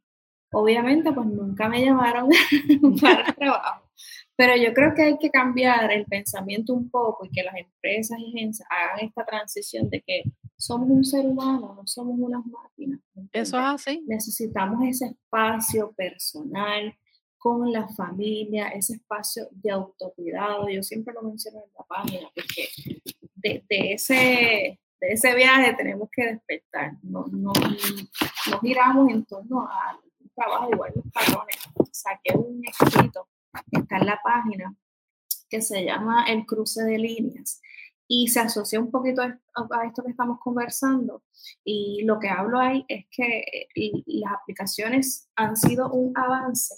Obviamente, 0.52 1.12
pues 1.12 1.26
nunca 1.26 1.68
me 1.68 1.84
llamaron 1.84 2.28
para 3.00 3.32
trabajo, 3.34 3.90
pero 4.34 4.56
yo 4.56 4.72
creo 4.72 4.94
que 4.94 5.02
hay 5.02 5.18
que 5.18 5.30
cambiar 5.30 5.90
el 5.92 6.06
pensamiento 6.06 6.72
un 6.72 6.90
poco 6.90 7.26
y 7.26 7.30
que 7.30 7.42
las 7.42 7.54
empresas 7.56 8.18
y 8.18 8.36
agencias 8.36 8.68
hagan 8.70 9.06
esta 9.06 9.24
transición 9.24 9.90
de 9.90 10.00
que 10.00 10.22
somos 10.56 10.88
un 10.88 11.04
ser 11.04 11.26
humano, 11.26 11.74
no 11.76 11.86
somos 11.86 12.18
unas 12.18 12.44
máquinas. 12.46 13.00
Eso 13.32 13.58
es 13.58 13.64
así. 13.64 14.02
Necesitamos 14.06 14.82
ese 14.86 15.06
espacio 15.06 15.92
personal 15.92 16.94
con 17.36 17.70
la 17.70 17.86
familia, 17.88 18.68
ese 18.68 18.94
espacio 18.94 19.48
de 19.52 19.70
autocuidado. 19.70 20.68
Yo 20.68 20.82
siempre 20.82 21.14
lo 21.14 21.22
menciono 21.22 21.58
en 21.58 21.70
la 21.76 21.84
página, 21.84 22.28
porque 22.34 22.68
de, 23.34 23.64
de 23.68 23.92
ese 23.92 24.80
de 25.00 25.12
ese 25.12 25.34
viaje 25.34 25.74
tenemos 25.74 26.08
que 26.10 26.24
despertar, 26.26 26.92
no, 27.02 27.26
no, 27.30 27.52
no 28.50 28.60
giramos 28.60 29.10
en 29.10 29.24
torno 29.24 29.60
a 29.60 29.98
un 30.20 30.30
trabajo 30.34 30.70
igual 30.72 30.92
los 30.94 31.04
patrones. 31.12 31.56
Saqué 31.92 32.36
un 32.36 32.62
escrito 32.64 33.28
está 33.70 33.98
en 33.98 34.06
la 34.06 34.20
página 34.22 34.74
que 35.48 35.62
se 35.62 35.84
llama 35.84 36.26
El 36.28 36.44
cruce 36.46 36.84
de 36.84 36.98
líneas 36.98 37.60
y 38.06 38.28
se 38.28 38.40
asocia 38.40 38.80
un 38.80 38.90
poquito 38.90 39.22
a 39.22 39.86
esto 39.86 40.02
que 40.02 40.10
estamos 40.10 40.38
conversando 40.40 41.22
y 41.64 42.02
lo 42.04 42.18
que 42.18 42.28
hablo 42.28 42.58
ahí 42.58 42.84
es 42.88 43.06
que 43.10 43.68
eh, 43.74 44.02
las 44.06 44.32
aplicaciones 44.32 45.28
han 45.36 45.56
sido 45.56 45.90
un 45.90 46.16
avance 46.16 46.74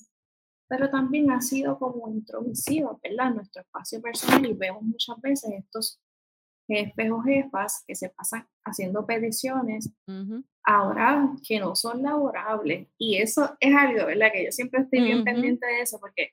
pero 0.71 0.89
también 0.89 1.33
ha 1.33 1.41
sido 1.41 1.77
como 1.81 2.09
introducido, 2.09 3.01
¿verdad? 3.03 3.27
En 3.27 3.35
nuestro 3.35 3.63
espacio 3.63 4.01
personal 4.01 4.47
y 4.47 4.53
vemos 4.53 4.83
muchas 4.85 5.21
veces 5.21 5.51
estos 5.59 6.01
jefes 6.71 7.11
o 7.11 7.21
jefas 7.21 7.85
que 7.87 7.97
se 7.97 8.11
pasan 8.11 8.47
haciendo 8.65 9.05
peticiones 9.05 9.91
ahora 10.63 11.31
que 11.47 11.59
no 11.59 11.75
son 11.75 12.03
laborables. 12.03 12.89
Y 12.97 13.17
eso 13.17 13.57
es 13.59 13.75
algo, 13.75 14.07
¿verdad? 14.07 14.31
Que 14.33 14.45
yo 14.45 14.53
siempre 14.53 14.83
estoy 14.83 15.03
bien 15.03 15.25
pendiente 15.25 15.67
de 15.67 15.81
eso 15.83 15.99
porque 15.99 16.33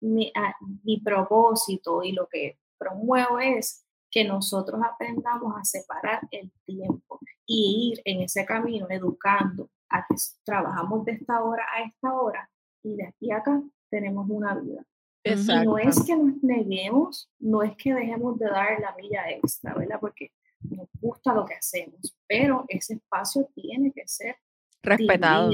mi, 0.00 0.30
ah, 0.36 0.54
mi 0.84 1.00
propósito 1.00 2.02
y 2.02 2.12
lo 2.12 2.28
que 2.28 2.58
promuevo 2.78 3.40
es 3.40 3.84
que 4.10 4.24
nosotros 4.24 4.80
aprendamos 4.84 5.54
a 5.56 5.64
separar 5.64 6.20
el 6.30 6.52
tiempo 6.64 7.18
y 7.46 7.92
ir 7.92 8.02
en 8.04 8.22
ese 8.22 8.44
camino 8.44 8.86
educando 8.90 9.70
a 9.90 10.04
que 10.06 10.16
trabajamos 10.44 11.04
de 11.04 11.12
esta 11.12 11.42
hora 11.42 11.64
a 11.74 11.82
esta 11.82 12.14
hora 12.14 12.50
y 12.82 12.96
de 12.96 13.06
aquí 13.06 13.30
a 13.30 13.38
acá 13.38 13.62
tenemos 13.90 14.28
una 14.28 14.54
vida 14.54 14.84
no 15.24 15.78
es 15.78 16.02
que 16.04 16.16
nos 16.16 16.42
neguemos, 16.42 17.30
no 17.38 17.62
es 17.62 17.76
que 17.76 17.92
dejemos 17.94 18.38
de 18.38 18.46
dar 18.46 18.80
la 18.80 18.94
milla 18.96 19.28
extra, 19.30 19.74
¿verdad? 19.74 19.98
Porque 20.00 20.32
nos 20.60 20.88
gusta 21.00 21.34
lo 21.34 21.44
que 21.44 21.54
hacemos, 21.54 22.16
pero 22.26 22.64
ese 22.68 22.94
espacio 22.94 23.48
tiene 23.54 23.92
que 23.92 24.06
ser 24.06 24.36
respetado. 24.82 25.50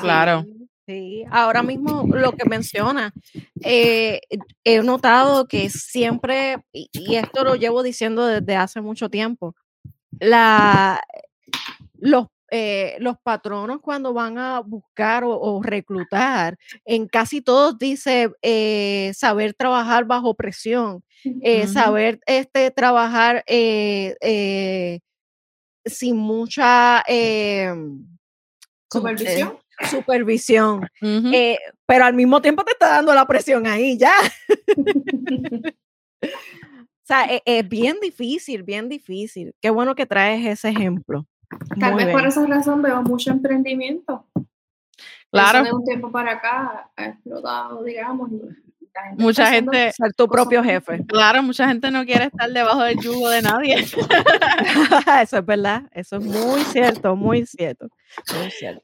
claro. 0.00 0.44
Sí, 0.86 1.22
ahora 1.30 1.62
mismo 1.62 2.06
lo 2.06 2.32
que 2.32 2.48
menciona, 2.48 3.12
eh, 3.62 4.20
he 4.64 4.82
notado 4.82 5.46
que 5.46 5.68
siempre, 5.68 6.64
y, 6.72 7.16
esto 7.16 7.44
lo 7.44 7.56
llevo 7.56 7.82
diciendo 7.82 8.24
desde 8.24 8.56
hace 8.56 8.80
mucho 8.80 9.10
tiempo, 9.10 9.54
la, 10.18 10.98
los 11.98 12.28
eh, 12.50 12.96
los 13.00 13.16
patronos 13.22 13.80
cuando 13.82 14.14
van 14.14 14.38
a 14.38 14.60
buscar 14.60 15.22
o, 15.26 15.60
reclutar, 15.62 16.56
en 16.86 17.06
casi 17.06 17.42
todos 17.42 17.78
dice 17.78 18.30
eh, 18.40 19.12
saber 19.14 19.52
trabajar 19.52 20.06
bajo 20.06 20.34
presión, 20.34 21.04
eh, 21.42 21.66
saber 21.66 22.20
este, 22.26 22.70
trabajar 22.70 23.44
sin 25.84 26.16
mucha 26.16 27.04
supervisión. 28.90 29.58
supervisión, 29.90 30.88
pero 31.86 32.04
al 32.04 32.14
mismo 32.14 32.40
tiempo 32.40 32.64
te 32.64 32.72
está 32.72 32.88
dando 32.88 33.14
la 33.14 33.26
presión 33.26 33.66
ahí 33.66 33.98
ya. 33.98 34.14
o 36.22 36.28
sea, 37.04 37.26
e, 37.26 37.42
es 37.44 37.68
bien 37.68 37.98
difícil, 38.00 38.62
bien 38.62 38.88
difícil. 38.88 39.54
Qué 39.60 39.68
bueno 39.68 39.94
que 39.94 40.06
traes 40.06 40.46
ese 40.46 40.70
ejemplo. 40.70 41.26
Tal 41.78 41.94
vez 41.94 42.08
por 42.08 42.26
esa 42.26 42.46
razón 42.46 42.82
veo 42.82 43.02
mucho 43.02 43.30
emprendimiento. 43.30 44.26
Claro. 45.30 45.62
de 45.62 45.72
un 45.72 45.84
tiempo 45.84 46.10
para 46.10 46.32
acá 46.32 46.90
ha 46.96 47.04
explotado, 47.04 47.84
digamos. 47.84 48.30
mucha 49.18 49.50
gente, 49.50 49.92
ser 49.92 50.12
tu 50.14 50.26
propio 50.26 50.64
jefe. 50.64 51.04
Claro, 51.06 51.42
mucha 51.42 51.68
gente 51.68 51.90
no 51.90 52.04
quiere 52.06 52.24
estar 52.24 52.50
debajo 52.50 52.82
del 52.82 52.98
yugo 52.98 53.28
de 53.28 53.42
nadie. 53.42 53.76
eso 55.22 55.38
es 55.38 55.46
verdad, 55.46 55.82
eso 55.92 56.16
es 56.16 56.24
muy 56.24 56.62
cierto, 56.62 57.14
muy 57.14 57.44
cierto, 57.44 57.88
muy 58.34 58.50
cierto. 58.50 58.82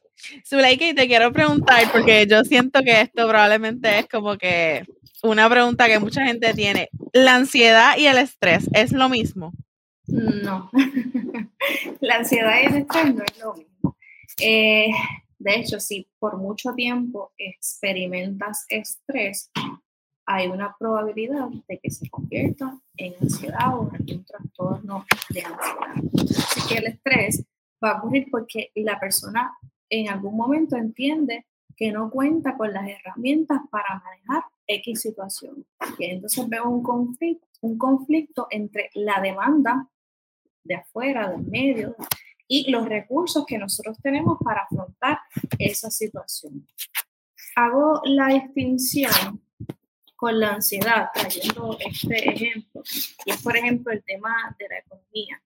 te 0.50 1.06
quiero 1.06 1.32
preguntar, 1.32 1.82
porque 1.92 2.26
yo 2.26 2.44
siento 2.44 2.80
que 2.82 3.00
esto 3.00 3.26
probablemente 3.26 4.00
es 4.00 4.08
como 4.08 4.36
que 4.36 4.84
una 5.22 5.48
pregunta 5.48 5.86
que 5.86 5.98
mucha 5.98 6.26
gente 6.26 6.52
tiene. 6.52 6.90
¿La 7.12 7.36
ansiedad 7.36 7.96
y 7.96 8.06
el 8.06 8.18
estrés 8.18 8.68
es 8.74 8.92
lo 8.92 9.08
mismo? 9.08 9.52
No, 10.06 10.70
la 12.00 12.16
ansiedad 12.16 12.56
y 12.62 12.66
el 12.66 12.76
estrés 12.76 13.14
no 13.14 13.24
es 13.24 13.38
lo 13.38 13.54
mismo. 13.54 13.96
Eh, 14.40 14.90
de 15.38 15.54
hecho, 15.56 15.80
si 15.80 16.08
por 16.18 16.36
mucho 16.36 16.74
tiempo 16.74 17.32
experimentas 17.38 18.66
estrés, 18.68 19.50
hay 20.26 20.48
una 20.48 20.74
probabilidad 20.78 21.48
de 21.68 21.78
que 21.78 21.90
se 21.90 22.08
convierta 22.08 22.78
en 22.96 23.14
ansiedad 23.20 23.78
o 23.78 23.90
en 23.94 24.18
un 24.18 24.24
trastorno 24.24 25.04
de 25.30 25.42
ansiedad. 25.42 26.38
Así 26.38 26.68
que 26.68 26.78
el 26.78 26.86
estrés 26.86 27.44
va 27.82 27.92
a 27.92 27.98
ocurrir 27.98 28.28
porque 28.30 28.70
la 28.74 28.98
persona 28.98 29.52
en 29.90 30.08
algún 30.08 30.36
momento 30.36 30.76
entiende 30.76 31.46
que 31.76 31.92
no 31.92 32.10
cuenta 32.10 32.56
con 32.56 32.72
las 32.72 32.88
herramientas 32.88 33.60
para 33.70 34.02
manejar 34.02 34.44
X 34.66 35.00
situación. 35.00 35.66
Y 35.98 36.06
entonces 36.06 36.48
veo 36.48 36.68
un 36.68 36.82
conflicto, 36.82 37.46
un 37.60 37.76
conflicto 37.76 38.46
entre 38.50 38.90
la 38.94 39.20
demanda 39.20 39.90
de 40.64 40.76
afuera, 40.76 41.30
del 41.30 41.44
medio, 41.44 41.96
y 42.46 42.70
los 42.70 42.86
recursos 42.86 43.44
que 43.46 43.58
nosotros 43.58 43.98
tenemos 44.02 44.38
para 44.42 44.62
afrontar 44.62 45.18
esa 45.58 45.90
situación. 45.90 46.66
Hago 47.56 48.00
la 48.04 48.28
distinción 48.28 49.40
con 50.16 50.40
la 50.40 50.54
ansiedad, 50.54 51.08
trayendo 51.12 51.76
este 51.78 52.30
ejemplo, 52.30 52.82
y 53.24 53.30
es 53.30 53.42
por 53.42 53.56
ejemplo 53.56 53.92
el 53.92 54.02
tema 54.04 54.34
de 54.58 54.68
la 54.68 54.78
economía, 54.78 55.42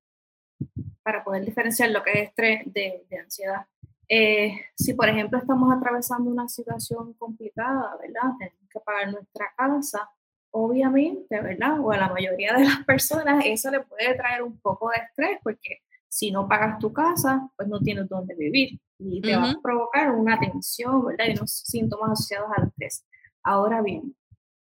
para 1.03 1.25
poder 1.25 1.45
diferenciar 1.45 1.91
lo 1.91 2.03
que 2.03 2.13
es 2.13 2.29
estrés 2.29 2.63
de, 2.67 3.07
de 3.09 3.19
ansiedad. 3.19 3.67
Eh, 4.09 4.53
si 4.75 4.95
por 4.95 5.09
ejemplo 5.09 5.39
estamos 5.39 5.71
atravesando 5.75 6.31
una 6.31 6.49
situación 6.49 7.13
complicada, 7.15 7.97
¿verdad? 8.01 8.33
Tenemos 8.39 8.69
que 8.71 8.81
pagar 8.81 9.13
nuestra 9.13 9.53
casa, 9.57 10.11
obviamente, 10.51 11.41
¿verdad? 11.41 11.81
O 11.81 11.93
a 11.93 11.97
la 11.97 12.09
mayoría 12.09 12.55
de 12.55 12.65
las 12.65 12.85
personas 12.85 13.45
eso 13.45 13.71
le 13.71 13.81
puede 13.81 14.15
traer 14.15 14.43
un 14.43 14.59
poco 14.61 14.91
de 14.91 15.03
estrés 15.05 15.39
porque 15.43 15.83
si 16.09 16.31
no 16.31 16.49
pagas 16.49 16.79
tu 16.79 16.93
casa, 16.93 17.51
pues 17.57 17.69
no 17.69 17.81
tienes 17.81 18.09
dónde 18.09 18.35
vivir 18.35 18.81
y 18.99 19.21
te 19.21 19.37
va 19.37 19.51
a 19.51 19.61
provocar 19.63 20.11
una 20.11 20.39
tensión, 20.39 21.05
¿verdad? 21.05 21.27
Y 21.29 21.33
unos 21.33 21.53
síntomas 21.53 22.13
asociados 22.13 22.49
al 22.57 22.69
estrés. 22.69 23.05
Ahora 23.43 23.83
bien, 23.83 24.17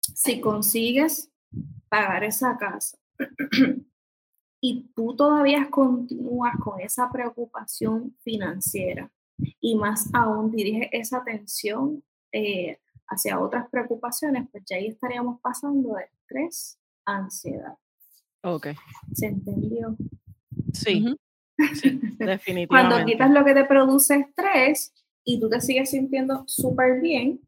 si 0.01 0.41
consigues 0.41 1.31
pagar 1.89 2.23
esa 2.23 2.57
casa 2.57 2.97
y 4.61 4.91
tú 4.95 5.15
todavía 5.15 5.69
continúas 5.69 6.55
con 6.61 6.81
esa 6.81 7.09
preocupación 7.11 8.15
financiera 8.23 9.11
y 9.61 9.75
más 9.75 10.09
aún 10.13 10.51
dirige 10.51 10.89
esa 10.91 11.17
atención 11.17 12.03
eh, 12.31 12.79
hacia 13.07 13.39
otras 13.39 13.69
preocupaciones, 13.69 14.47
pues 14.51 14.63
ya 14.65 14.77
ahí 14.77 14.87
estaríamos 14.87 15.39
pasando 15.41 15.95
de 15.95 16.03
estrés 16.03 16.79
a 17.05 17.17
ansiedad. 17.17 17.77
Ok. 18.43 18.67
¿Se 19.13 19.27
entendió? 19.27 19.95
Sí, 20.73 21.05
sí 21.75 21.99
definitivamente. 22.19 22.67
Cuando 22.67 23.05
quitas 23.05 23.31
lo 23.31 23.45
que 23.45 23.53
te 23.53 23.65
produce 23.65 24.15
estrés 24.15 24.93
y 25.23 25.39
tú 25.39 25.49
te 25.49 25.59
sigues 25.61 25.89
sintiendo 25.89 26.43
súper 26.47 27.01
bien, 27.01 27.41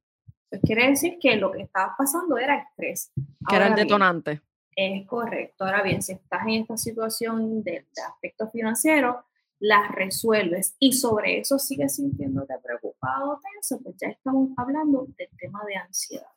pues 0.49 0.61
quiere 0.61 0.89
decir 0.89 1.17
que 1.19 1.35
lo 1.35 1.51
que 1.51 1.61
estaba 1.61 1.95
pasando 1.97 2.37
era 2.37 2.57
estrés. 2.57 3.11
Que 3.47 3.55
era 3.55 3.67
el 3.67 3.75
detonante. 3.75 4.41
es 4.75 5.07
correcto. 5.07 5.63
Ahora 5.63 5.83
bien, 5.83 6.01
si 6.01 6.13
estás 6.13 6.41
en 6.43 6.61
esta 6.61 6.77
situación 6.77 7.63
de, 7.63 7.85
aspecto 8.07 8.49
financiero, 8.49 9.23
las 9.59 9.91
resuelves 9.91 10.75
y 10.79 10.93
sobre 10.93 11.39
eso 11.39 11.59
sigues 11.59 11.95
sintiéndote 11.95 12.55
preocupado 12.63 13.31
o 13.31 13.39
tenso, 13.39 13.81
pues 13.83 13.95
ya 13.99 14.07
estamos 14.07 14.49
hablando 14.57 15.05
del 15.17 15.29
tema 15.37 15.61
de 15.67 15.75
ansiedad. 15.75 16.27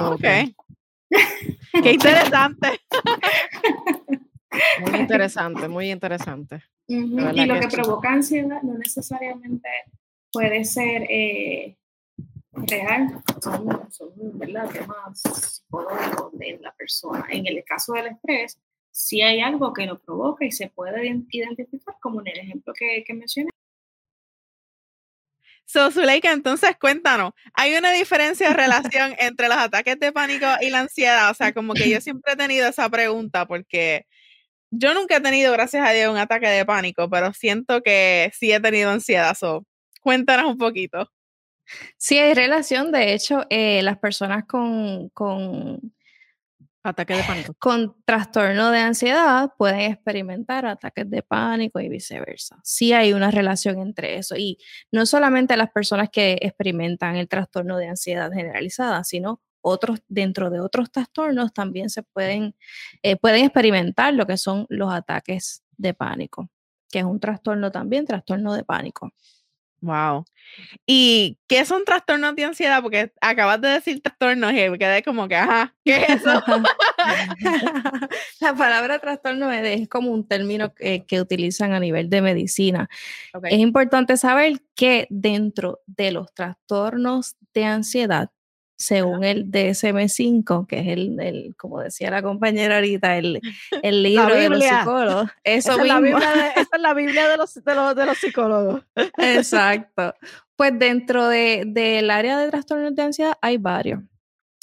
Ok. 0.00 0.54
Qué 1.82 1.92
interesante. 1.92 2.80
Muy 4.80 5.00
interesante, 5.00 5.66
muy 5.66 5.90
interesante. 5.90 6.62
Y 6.86 7.46
lo 7.46 7.58
que 7.58 7.68
provoca 7.68 8.12
ansiedad 8.12 8.60
no 8.62 8.76
necesariamente 8.76 9.68
puede 10.30 10.64
ser 10.64 11.06
eh, 11.08 11.78
real, 12.52 13.22
son, 13.42 13.90
son 13.90 14.10
¿verdad? 14.38 14.68
temas 14.70 15.22
psicológicos 15.22 16.38
de 16.38 16.58
la 16.60 16.74
persona. 16.74 17.26
En 17.30 17.46
el 17.46 17.64
caso 17.64 17.94
del 17.94 18.08
estrés, 18.08 18.60
si 18.92 19.22
hay 19.22 19.40
algo 19.40 19.72
que 19.72 19.86
lo 19.86 20.00
provoca 20.00 20.44
y 20.44 20.52
se 20.52 20.68
puede 20.68 21.04
identificar, 21.30 21.96
como 22.00 22.20
en 22.20 22.28
el 22.28 22.38
ejemplo 22.38 22.72
que, 22.72 23.02
que 23.04 23.14
mencioné. 23.14 23.50
So, 25.64 25.90
Zuleika, 25.90 26.32
entonces 26.32 26.76
cuéntanos, 26.78 27.32
¿hay 27.54 27.74
una 27.74 27.90
diferencia 27.92 28.48
de 28.50 28.54
relación 28.54 29.14
entre 29.18 29.48
los 29.48 29.56
ataques 29.56 29.98
de 29.98 30.12
pánico 30.12 30.46
y 30.60 30.70
la 30.70 30.80
ansiedad? 30.80 31.30
O 31.30 31.34
sea, 31.34 31.52
como 31.54 31.74
que 31.74 31.90
yo 31.90 32.00
siempre 32.00 32.34
he 32.34 32.36
tenido 32.36 32.68
esa 32.68 32.88
pregunta 32.88 33.46
porque 33.46 34.06
yo 34.70 34.94
nunca 34.94 35.16
he 35.16 35.20
tenido, 35.20 35.52
gracias 35.52 35.84
a 35.86 35.92
Dios, 35.92 36.12
un 36.12 36.18
ataque 36.18 36.46
de 36.48 36.64
pánico, 36.64 37.10
pero 37.10 37.32
siento 37.32 37.82
que 37.82 38.30
sí 38.34 38.52
he 38.52 38.60
tenido 38.60 38.90
ansiedad. 38.90 39.34
So, 39.34 39.66
Cuéntanos 40.02 40.46
un 40.50 40.58
poquito. 40.58 41.08
Sí, 41.96 42.18
hay 42.18 42.34
relación. 42.34 42.90
De 42.90 43.14
hecho, 43.14 43.46
eh, 43.50 43.80
las 43.82 43.98
personas 43.98 44.44
con, 44.46 45.10
con 45.10 45.94
ataques 46.82 47.16
de 47.16 47.24
pánico. 47.24 47.54
Con 47.58 47.96
trastorno 48.04 48.70
de 48.70 48.80
ansiedad 48.80 49.52
pueden 49.56 49.92
experimentar 49.92 50.66
ataques 50.66 51.08
de 51.08 51.22
pánico 51.22 51.80
y 51.80 51.88
viceversa. 51.88 52.60
Sí 52.64 52.92
hay 52.92 53.12
una 53.12 53.30
relación 53.30 53.78
entre 53.78 54.18
eso. 54.18 54.36
Y 54.36 54.58
no 54.90 55.06
solamente 55.06 55.56
las 55.56 55.70
personas 55.70 56.08
que 56.10 56.38
experimentan 56.40 57.16
el 57.16 57.28
trastorno 57.28 57.78
de 57.78 57.88
ansiedad 57.88 58.30
generalizada, 58.32 59.04
sino 59.04 59.40
otros, 59.60 60.02
dentro 60.08 60.50
de 60.50 60.60
otros 60.60 60.90
trastornos 60.90 61.52
también 61.52 61.88
se 61.88 62.02
pueden, 62.02 62.54
eh, 63.02 63.16
pueden 63.16 63.44
experimentar 63.44 64.12
lo 64.14 64.26
que 64.26 64.36
son 64.36 64.66
los 64.68 64.92
ataques 64.92 65.62
de 65.76 65.94
pánico, 65.94 66.50
que 66.90 66.98
es 66.98 67.04
un 67.04 67.20
trastorno 67.20 67.70
también, 67.70 68.04
trastorno 68.04 68.54
de 68.54 68.64
pánico. 68.64 69.12
Wow. 69.82 70.24
¿Y 70.86 71.38
qué 71.48 71.64
son 71.64 71.84
trastornos 71.84 72.36
de 72.36 72.44
ansiedad? 72.44 72.80
Porque 72.82 73.12
acabas 73.20 73.60
de 73.60 73.68
decir 73.68 74.00
trastornos 74.00 74.52
y 74.52 74.70
me 74.70 74.78
quedé 74.78 75.02
como 75.02 75.26
que, 75.26 75.34
ajá, 75.34 75.74
¿qué 75.84 75.96
es 75.96 76.20
eso? 76.20 76.30
La 78.40 78.54
palabra 78.54 79.00
trastorno 79.00 79.50
es 79.50 79.88
como 79.88 80.12
un 80.12 80.26
término 80.26 80.72
que, 80.72 81.04
utilizan 81.20 81.72
a 81.72 81.80
nivel 81.80 82.08
de 82.08 82.22
medicina. 82.22 82.88
Es 83.42 83.58
importante 83.58 84.16
saber 84.16 84.62
que 84.76 85.08
dentro 85.10 85.80
de 85.86 86.12
los 86.12 86.32
trastornos 86.32 87.34
de 87.52 87.64
ansiedad 87.64 88.30
según 88.82 89.22
el 89.22 89.50
DSM-5, 89.50 90.66
que 90.66 90.80
es 90.80 90.88
el, 90.88 91.20
el, 91.20 91.54
como 91.56 91.80
decía 91.80 92.10
la 92.10 92.20
compañera 92.20 92.76
ahorita, 92.76 93.16
el, 93.16 93.40
el 93.82 94.02
libro 94.02 94.34
de 94.34 94.48
los 94.48 94.62
psicólogos. 94.62 95.30
Eso 95.44 95.72
esa, 95.72 95.82
es 95.82 95.88
la 95.88 96.00
Biblia 96.00 96.30
de, 96.32 96.48
esa 96.48 96.76
es 96.76 96.80
la 96.80 96.94
Biblia 96.94 97.28
de 97.28 97.36
los, 97.36 97.54
de 97.54 97.74
los, 97.74 97.94
de 97.94 98.06
los 98.06 98.18
psicólogos. 98.18 98.82
Exacto. 99.18 100.14
Pues 100.56 100.76
dentro 100.78 101.28
del 101.28 101.72
de, 101.72 102.08
área 102.10 102.38
de 102.38 102.50
trastornos 102.50 102.94
de 102.94 103.02
ansiedad 103.02 103.38
hay 103.40 103.56
varios. 103.56 104.00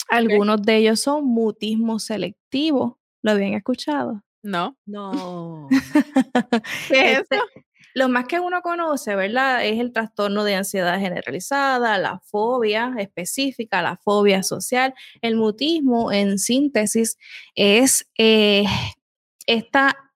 Algunos 0.09 0.61
de 0.61 0.77
ellos 0.77 0.99
son 0.99 1.25
mutismo 1.25 1.99
selectivo. 1.99 2.99
¿Lo 3.21 3.31
habían 3.31 3.53
escuchado? 3.53 4.23
No. 4.41 4.75
No. 4.85 5.67
¿Qué 6.87 7.11
es 7.11 7.19
este, 7.19 7.35
eso? 7.35 7.45
Lo 7.99 8.07
más 8.07 8.27
que 8.27 8.39
uno 8.39 8.61
conoce, 8.61 9.13
¿verdad? 9.17 9.65
Es 9.65 9.77
el 9.77 9.91
trastorno 9.91 10.45
de 10.45 10.55
ansiedad 10.55 10.97
generalizada, 11.01 11.97
la 11.97 12.21
fobia 12.21 12.93
específica, 12.97 13.81
la 13.81 13.97
fobia 13.97 14.41
social. 14.41 14.93
El 15.21 15.35
mutismo, 15.35 16.09
en 16.09 16.39
síntesis, 16.39 17.17
es 17.55 18.07
eh, 18.17 18.63
esta 19.47 20.08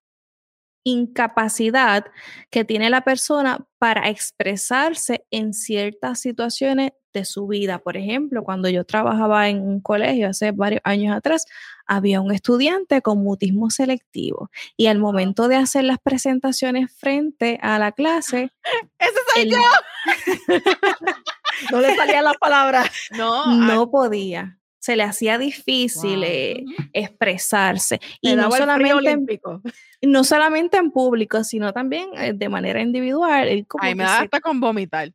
incapacidad 0.83 2.05
que 2.49 2.65
tiene 2.65 2.89
la 2.89 3.01
persona 3.01 3.65
para 3.77 4.09
expresarse 4.09 5.25
en 5.31 5.53
ciertas 5.53 6.19
situaciones 6.19 6.91
de 7.13 7.25
su 7.25 7.47
vida. 7.47 7.79
Por 7.79 7.95
ejemplo, 7.95 8.43
cuando 8.43 8.69
yo 8.69 8.85
trabajaba 8.85 9.49
en 9.49 9.61
un 9.61 9.79
colegio 9.79 10.29
hace 10.29 10.51
varios 10.51 10.81
años 10.83 11.15
atrás, 11.15 11.45
había 11.85 12.21
un 12.21 12.33
estudiante 12.33 13.01
con 13.01 13.23
mutismo 13.23 13.69
selectivo 13.69 14.49
y 14.75 14.87
al 14.87 14.99
momento 14.99 15.47
de 15.47 15.57
hacer 15.57 15.83
las 15.83 15.99
presentaciones 15.99 16.91
frente 16.97 17.59
a 17.61 17.77
la 17.79 17.91
clase, 17.91 18.51
¡Eso 18.99 19.19
soy 19.33 19.49
yo! 19.49 19.57
no 21.71 21.81
le 21.81 21.95
salían 21.95 22.23
las 22.23 22.37
palabras. 22.37 22.89
No, 23.11 23.55
no 23.55 23.91
podía. 23.91 24.59
Se 24.83 24.97
le 24.97 25.03
hacía 25.03 25.37
difícil 25.37 26.25
eh, 26.25 26.65
expresarse. 26.91 28.01
Y 28.19 28.35
no 28.35 28.51
solamente, 28.51 29.11
en, 29.11 30.11
no 30.11 30.25
solamente 30.25 30.75
en 30.75 30.91
público, 30.91 31.45
sino 31.45 31.71
también 31.71 32.09
eh, 32.17 32.33
de 32.35 32.49
manera 32.49 32.81
individual. 32.81 33.65
Ay, 33.79 33.95
me 33.95 34.03
da 34.03 34.19
hasta 34.19 34.41
con 34.41 34.59
vomitar. 34.59 35.13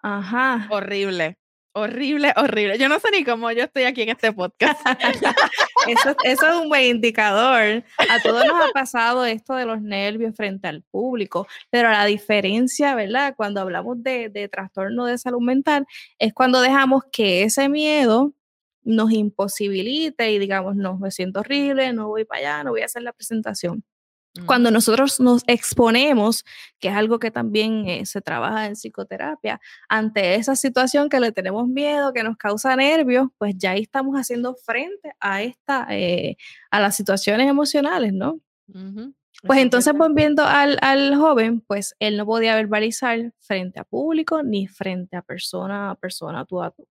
Ajá. 0.00 0.68
Horrible. 0.70 1.36
Horrible, 1.74 2.32
horrible. 2.34 2.78
Yo 2.78 2.88
no 2.88 2.98
sé 2.98 3.10
ni 3.12 3.24
cómo 3.24 3.52
yo 3.52 3.64
estoy 3.64 3.84
aquí 3.84 4.00
en 4.00 4.08
este 4.08 4.32
podcast. 4.32 4.80
eso, 5.86 6.16
eso, 6.24 6.48
es 6.48 6.56
un 6.56 6.70
buen 6.70 6.84
indicador. 6.84 7.84
A 7.98 8.22
todos 8.22 8.46
nos 8.46 8.64
ha 8.64 8.72
pasado 8.72 9.26
esto 9.26 9.54
de 9.54 9.66
los 9.66 9.82
nervios 9.82 10.34
frente 10.34 10.66
al 10.66 10.82
público, 10.82 11.46
pero 11.68 11.90
la 11.90 12.06
diferencia, 12.06 12.94
¿verdad? 12.94 13.34
Cuando 13.36 13.60
hablamos 13.60 14.02
de, 14.02 14.30
de 14.30 14.48
trastorno 14.48 15.04
de 15.04 15.18
salud 15.18 15.42
mental, 15.42 15.86
es 16.18 16.32
cuando 16.32 16.62
dejamos 16.62 17.02
que 17.12 17.42
ese 17.42 17.68
miedo 17.68 18.32
nos 18.88 19.12
imposibilite 19.12 20.32
y 20.32 20.38
digamos, 20.38 20.74
no, 20.74 20.98
me 20.98 21.10
siento 21.10 21.40
horrible, 21.40 21.92
no 21.92 22.08
voy 22.08 22.24
para 22.24 22.40
allá, 22.40 22.64
no 22.64 22.70
voy 22.70 22.80
a 22.80 22.86
hacer 22.86 23.02
la 23.02 23.12
presentación. 23.12 23.84
Cuando 24.46 24.70
nosotros 24.70 25.18
nos 25.18 25.42
exponemos, 25.48 26.44
que 26.78 26.88
es 26.88 26.94
algo 26.94 27.18
que 27.18 27.32
también 27.32 27.88
eh, 27.88 28.06
se 28.06 28.20
trabaja 28.20 28.66
en 28.66 28.74
psicoterapia, 28.74 29.60
ante 29.88 30.36
esa 30.36 30.54
situación 30.54 31.08
que 31.08 31.18
le 31.18 31.32
tenemos 31.32 31.66
miedo, 31.66 32.12
que 32.12 32.22
nos 32.22 32.36
causa 32.36 32.76
nervios, 32.76 33.28
pues 33.36 33.54
ya 33.56 33.72
ahí 33.72 33.82
estamos 33.82 34.14
haciendo 34.14 34.54
frente 34.54 35.12
a 35.18 35.42
esta, 35.42 35.88
eh, 35.90 36.36
a 36.70 36.78
las 36.78 36.94
situaciones 36.94 37.48
emocionales, 37.48 38.12
¿no? 38.12 38.40
Pues 39.42 39.60
entonces 39.60 39.92
volviendo 39.96 40.44
al, 40.44 40.78
al, 40.82 41.16
joven, 41.16 41.60
pues 41.60 41.96
él 41.98 42.16
no 42.16 42.24
podía 42.24 42.54
verbalizar 42.54 43.32
frente 43.40 43.80
a 43.80 43.84
público 43.84 44.42
ni 44.42 44.68
frente 44.68 45.16
a 45.16 45.22
persona 45.22 45.90
a 45.90 45.94
persona, 45.96 46.44
tú 46.44 46.62
a 46.62 46.70
tú. 46.70 46.86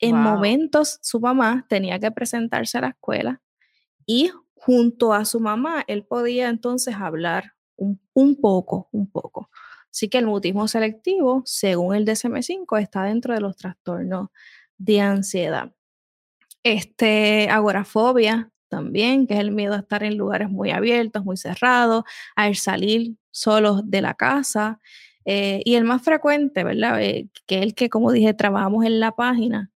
En 0.00 0.16
momentos 0.16 0.98
su 1.02 1.20
mamá 1.20 1.66
tenía 1.68 1.98
que 1.98 2.10
presentarse 2.10 2.78
a 2.78 2.82
la 2.82 2.88
escuela 2.88 3.42
y 4.06 4.30
junto 4.54 5.12
a 5.12 5.24
su 5.24 5.40
mamá 5.40 5.84
él 5.86 6.04
podía 6.04 6.48
entonces 6.48 6.94
hablar 6.94 7.54
un, 7.76 8.00
un 8.14 8.40
poco, 8.40 8.88
un 8.92 9.10
poco. 9.10 9.50
Así 9.90 10.08
que 10.08 10.18
el 10.18 10.26
mutismo 10.26 10.68
selectivo, 10.68 11.42
según 11.44 11.94
el 11.94 12.04
DSM-5, 12.04 12.80
está 12.80 13.04
dentro 13.04 13.34
de 13.34 13.40
los 13.40 13.56
trastornos 13.56 14.28
de 14.76 15.00
ansiedad. 15.00 15.72
Este, 16.62 17.48
agorafobia 17.50 18.50
también, 18.68 19.26
que 19.26 19.34
es 19.34 19.40
el 19.40 19.50
miedo 19.52 19.74
a 19.74 19.78
estar 19.78 20.02
en 20.04 20.16
lugares 20.16 20.50
muy 20.50 20.70
abiertos, 20.70 21.24
muy 21.24 21.36
cerrados, 21.36 22.04
a 22.36 22.52
salir 22.54 23.16
solos 23.30 23.82
de 23.90 24.02
la 24.02 24.14
casa. 24.14 24.80
Eh, 25.24 25.62
y 25.64 25.74
el 25.74 25.84
más 25.84 26.02
frecuente, 26.02 26.64
¿verdad? 26.64 27.02
Eh, 27.02 27.28
que 27.46 27.58
es 27.58 27.62
el 27.62 27.74
que, 27.74 27.88
como 27.88 28.12
dije, 28.12 28.34
trabajamos 28.34 28.84
en 28.84 29.00
la 29.00 29.12
página 29.12 29.70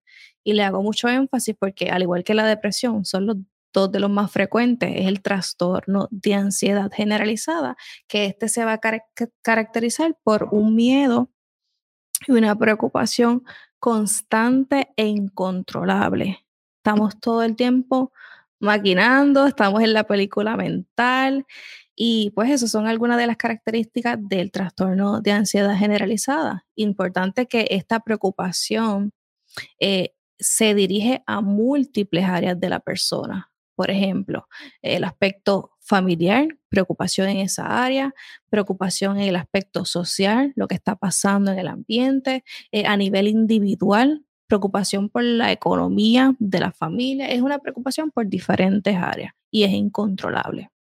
y 0.45 0.55
le 0.55 0.65
hago 0.65 0.83
mucho 0.83 1.09
énfasis 1.09 1.55
porque, 1.59 1.91
al 1.91 2.03
igual 2.03 2.25
que 2.25 2.35
la 2.35 2.47
depresión, 2.47 3.05
son 3.05 3.27
los 3.27 3.37
dos 3.73 3.91
de 3.91 4.01
los 4.01 4.11
más 4.11 4.31
frecuentes, 4.31 4.93
es 4.95 5.07
el 5.07 5.23
trastorno 5.23 6.09
de 6.11 6.35
ansiedad 6.35 6.91
generalizada, 6.93 7.77
que 8.07 8.27
este 8.27 8.49
se 8.49 8.65
va 8.65 8.75
a 8.75 8.81
caracterizar 9.43 10.17
por 10.23 10.49
un 10.53 10.75
miedo 10.75 11.31
y 12.27 12.33
una 12.33 12.57
preocupación 12.57 13.45
constante 13.79 14.93
e 14.97 15.07
incontrolable. 15.07 16.47
Estamos 16.79 17.19
todo 17.19 17.43
el 17.43 17.57
tiempo 17.57 18.13
maquinando, 18.61 19.47
estamos 19.47 19.83
en 19.83 19.93
la 19.93 20.05
película 20.05 20.57
mental 20.57 21.47
y 21.97 22.31
pues 22.31 22.51
eso 22.51 22.69
son 22.69 22.87
algunas 22.87 23.19
de 23.19 23.27
las 23.27 23.37
características 23.37 24.19
del 24.21 24.53
trastorno 24.53 25.21
de 25.21 25.33
ansiedad 25.33 25.77
generalizada. 25.77 26.65
Importante 26.77 27.47
que 27.47 27.67
esta 27.71 28.01
preocupación 28.01 29.13
eh, 29.81 30.15
se 30.43 30.75
dirige 30.75 31.23
a 31.27 31.41
múltiples 31.41 32.25
áreas 32.25 32.59
de 32.61 32.69
la 32.69 32.81
persona. 32.81 33.51
Por 33.75 33.91
ejemplo, 33.91 34.49
el 34.83 35.05
aspecto 35.05 35.71
familiar, 35.81 36.47
preocupación 36.69 37.29
en 37.29 37.39
esa 37.39 37.85
área, 37.85 38.15
preocupación 38.51 39.19
en 39.19 39.29
el 39.29 39.37
aspecto 39.37 39.85
social, 39.85 40.53
lo 40.57 40.69
que 40.69 40.75
está 40.75 40.97
pasando 40.97 41.51
en 41.53 41.59
el 41.59 41.69
ambiente, 41.69 42.45
eh, 42.71 42.85
a 42.87 42.97
nivel 42.97 43.29
individual, 43.29 44.25
preocupación 44.47 45.09
por 45.09 45.25
la 45.25 45.51
economía 45.51 46.37
de 46.39 46.61
la 46.61 46.73
familia, 46.73 47.29
es 47.29 47.41
una 47.41 47.59
preocupación 47.59 48.11
por 48.11 48.27
diferentes 48.27 48.95
áreas 48.97 49.33
y 49.51 49.65
es 49.65 49.71
incontrolable. 49.71 50.72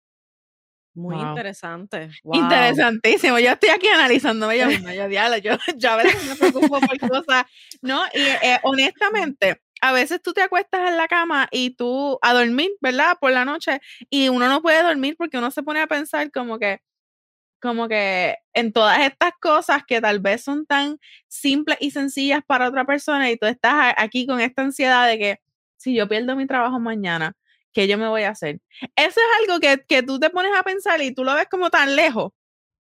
Muy 0.94 1.16
interesante. 1.16 2.10
Interesantísimo. 2.24 3.38
Yo 3.38 3.50
estoy 3.52 3.70
aquí 3.70 3.88
analizándome 3.88 4.58
yo 4.58 4.66
misma. 4.66 4.94
Yo, 4.94 5.08
yo, 5.08 5.52
yo 5.76 5.90
a 5.90 5.96
veces 5.96 6.28
me 6.28 6.36
preocupo 6.36 6.80
por 6.80 6.98
cosas, 6.98 7.44
¿no? 7.80 8.02
Y 8.12 8.20
eh, 8.20 8.58
honestamente, 8.62 9.62
a 9.80 9.92
veces 9.92 10.20
tú 10.22 10.32
te 10.32 10.42
acuestas 10.42 10.88
en 10.88 10.96
la 10.96 11.08
cama 11.08 11.48
y 11.50 11.70
tú 11.70 12.18
a 12.22 12.34
dormir, 12.34 12.70
¿verdad? 12.80 13.16
Por 13.20 13.32
la 13.32 13.44
noche 13.44 13.80
y 14.10 14.28
uno 14.28 14.48
no 14.48 14.62
puede 14.62 14.82
dormir 14.82 15.16
porque 15.16 15.38
uno 15.38 15.50
se 15.50 15.62
pone 15.62 15.80
a 15.80 15.86
pensar 15.86 16.30
como 16.30 16.58
que, 16.58 16.80
como 17.60 17.88
que 17.88 18.36
en 18.54 18.72
todas 18.72 19.00
estas 19.00 19.32
cosas 19.40 19.82
que 19.86 20.00
tal 20.00 20.20
vez 20.20 20.44
son 20.44 20.66
tan 20.66 20.98
simples 21.28 21.78
y 21.80 21.90
sencillas 21.90 22.42
para 22.46 22.68
otra 22.68 22.84
persona 22.84 23.30
y 23.30 23.36
tú 23.36 23.46
estás 23.46 23.94
aquí 23.96 24.26
con 24.26 24.40
esta 24.40 24.62
ansiedad 24.62 25.08
de 25.08 25.18
que 25.18 25.40
si 25.78 25.94
yo 25.94 26.08
pierdo 26.08 26.36
mi 26.36 26.46
trabajo 26.46 26.78
mañana, 26.78 27.34
¿qué 27.72 27.88
yo 27.88 27.98
me 27.98 28.08
voy 28.08 28.22
a 28.22 28.30
hacer? 28.30 28.60
Eso 28.96 29.20
es 29.20 29.40
algo 29.40 29.60
que, 29.60 29.84
que 29.86 30.02
tú 30.02 30.18
te 30.18 30.30
pones 30.30 30.52
a 30.56 30.62
pensar 30.62 31.00
y 31.02 31.14
tú 31.14 31.24
lo 31.24 31.34
ves 31.34 31.46
como 31.50 31.70
tan 31.70 31.96
lejos. 31.96 32.32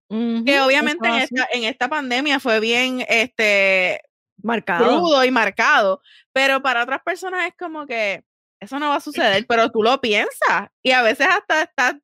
que 0.10 0.60
obviamente 0.60 1.08
en 1.08 1.16
esta, 1.16 1.48
en 1.54 1.64
esta, 1.64 1.88
pandemia 1.88 2.40
fue 2.40 2.60
bien 2.60 3.06
este, 3.08 4.02
marcado. 4.44 4.86
crudo 4.86 5.24
y 5.24 5.32
marcado, 5.32 6.02
pero 6.34 6.62
para 6.62 6.84
otras 6.84 7.02
personas 7.02 7.48
es 7.48 7.54
como 7.58 7.86
que 7.86 8.24
eso 8.60 8.78
no 8.80 8.90
va 8.90 8.96
a 8.96 9.02
suceder, 9.02 9.46
pero 9.48 9.72
tú 9.72 9.82
lo 9.82 10.00
piensas 10.02 10.70
y 10.84 10.92
a 10.92 11.02
veces 11.02 11.28
hasta 11.30 11.64
estás 11.64 11.96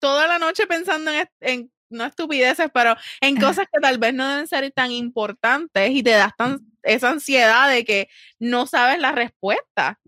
toda 0.00 0.26
la 0.26 0.38
noche 0.38 0.66
pensando 0.66 1.10
en, 1.12 1.28
en 1.40 1.72
no 1.92 2.04
estupideces, 2.04 2.68
pero 2.72 2.96
en 3.20 3.36
cosas 3.40 3.66
que 3.72 3.80
tal 3.80 3.98
vez 3.98 4.14
no 4.14 4.28
deben 4.28 4.48
ser 4.48 4.70
tan 4.72 4.90
importantes 4.90 5.90
y 5.90 6.02
te 6.02 6.10
das 6.10 6.32
tan, 6.36 6.60
esa 6.82 7.10
ansiedad 7.10 7.70
de 7.70 7.84
que 7.84 8.08
no 8.38 8.66
sabes 8.66 8.98
la 8.98 9.12
respuesta. 9.12 10.00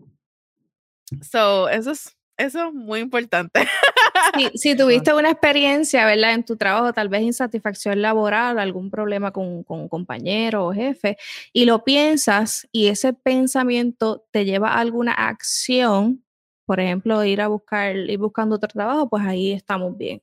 So, 1.21 1.69
eso 1.69 1.91
es, 1.91 2.15
eso 2.37 2.67
es 2.67 2.73
muy 2.73 2.99
importante. 2.99 3.65
si 4.55 4.75
tuviste 4.75 5.13
una 5.13 5.31
experiencia, 5.31 6.05
¿verdad? 6.05 6.33
En 6.33 6.43
tu 6.43 6.55
trabajo, 6.57 6.93
tal 6.93 7.09
vez 7.09 7.21
insatisfacción 7.21 8.01
laboral, 8.01 8.59
algún 8.59 8.89
problema 8.89 9.31
con, 9.31 9.63
con 9.63 9.81
un 9.81 9.89
compañero 9.89 10.67
o 10.67 10.73
jefe, 10.73 11.17
y 11.53 11.65
lo 11.65 11.83
piensas 11.83 12.67
y 12.71 12.87
ese 12.87 13.13
pensamiento 13.13 14.25
te 14.31 14.45
lleva 14.45 14.69
a 14.73 14.79
alguna 14.79 15.13
acción, 15.13 16.23
por 16.65 16.79
ejemplo, 16.79 17.23
ir 17.23 17.41
a 17.41 17.47
buscar, 17.47 17.95
ir 17.95 18.17
buscando 18.19 18.55
otro 18.55 18.69
trabajo, 18.69 19.09
pues 19.09 19.23
ahí 19.25 19.51
estamos 19.51 19.97
bien. 19.97 20.21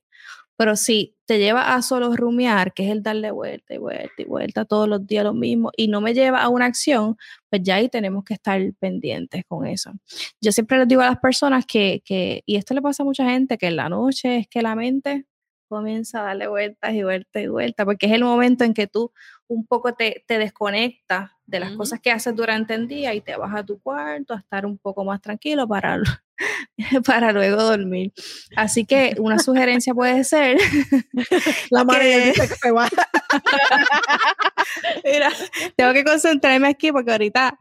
Pero 0.63 0.77
si 0.77 1.13
te 1.25 1.39
lleva 1.39 1.75
a 1.75 1.81
solo 1.81 2.15
rumiar, 2.15 2.73
que 2.73 2.85
es 2.85 2.91
el 2.93 3.03
darle 3.03 3.31
vuelta 3.31 3.73
y 3.73 3.79
vuelta 3.79 4.13
y 4.17 4.23
vuelta 4.23 4.63
todos 4.63 4.87
los 4.87 5.05
días 5.05 5.25
lo 5.25 5.33
mismo, 5.33 5.71
y 5.75 5.89
no 5.89 5.99
me 5.99 6.13
lleva 6.13 6.41
a 6.41 6.47
una 6.47 6.67
acción, 6.67 7.17
pues 7.49 7.63
ya 7.63 7.75
ahí 7.75 7.89
tenemos 7.89 8.23
que 8.23 8.35
estar 8.35 8.61
pendientes 8.79 9.43
con 9.45 9.67
eso. 9.67 9.91
Yo 10.39 10.53
siempre 10.53 10.77
les 10.77 10.87
digo 10.87 11.01
a 11.01 11.07
las 11.07 11.19
personas 11.19 11.65
que, 11.65 12.01
que, 12.05 12.43
y 12.45 12.55
esto 12.55 12.73
le 12.73 12.81
pasa 12.81 13.03
a 13.03 13.05
mucha 13.05 13.29
gente, 13.29 13.57
que 13.57 13.67
en 13.67 13.75
la 13.75 13.89
noche 13.89 14.37
es 14.37 14.47
que 14.47 14.61
la 14.61 14.73
mente 14.73 15.25
comienza 15.67 16.21
a 16.21 16.23
darle 16.27 16.47
vueltas 16.47 16.93
y 16.93 17.03
vueltas 17.03 17.43
y 17.43 17.47
vueltas, 17.47 17.85
porque 17.85 18.05
es 18.05 18.13
el 18.13 18.23
momento 18.23 18.63
en 18.63 18.73
que 18.73 18.87
tú 18.87 19.11
un 19.47 19.67
poco 19.67 19.95
te, 19.95 20.23
te 20.25 20.37
desconectas 20.37 21.31
de 21.45 21.59
las 21.59 21.73
cosas 21.73 21.99
que 21.99 22.09
haces 22.09 22.33
durante 22.37 22.73
el 22.73 22.87
día 22.87 23.13
y 23.13 23.19
te 23.19 23.35
vas 23.35 23.53
a 23.53 23.65
tu 23.65 23.81
cuarto 23.81 24.33
a 24.33 24.37
estar 24.37 24.65
un 24.65 24.77
poco 24.77 25.03
más 25.03 25.19
tranquilo 25.19 25.67
para, 25.67 26.01
para 27.05 27.31
luego 27.31 27.61
dormir. 27.61 28.11
Así 28.55 28.85
que 28.85 29.15
una 29.19 29.39
sugerencia 29.39 29.93
puede 29.93 30.23
ser... 30.23 30.57
La 31.69 31.83
madre 31.83 32.27
dice 32.27 32.47
que 32.47 32.55
se 32.55 32.71
va. 32.71 32.89
Mira, 35.03 35.31
tengo 35.75 35.93
que 35.93 36.03
concentrarme 36.03 36.67
aquí 36.67 36.91
porque 36.91 37.11
ahorita 37.11 37.59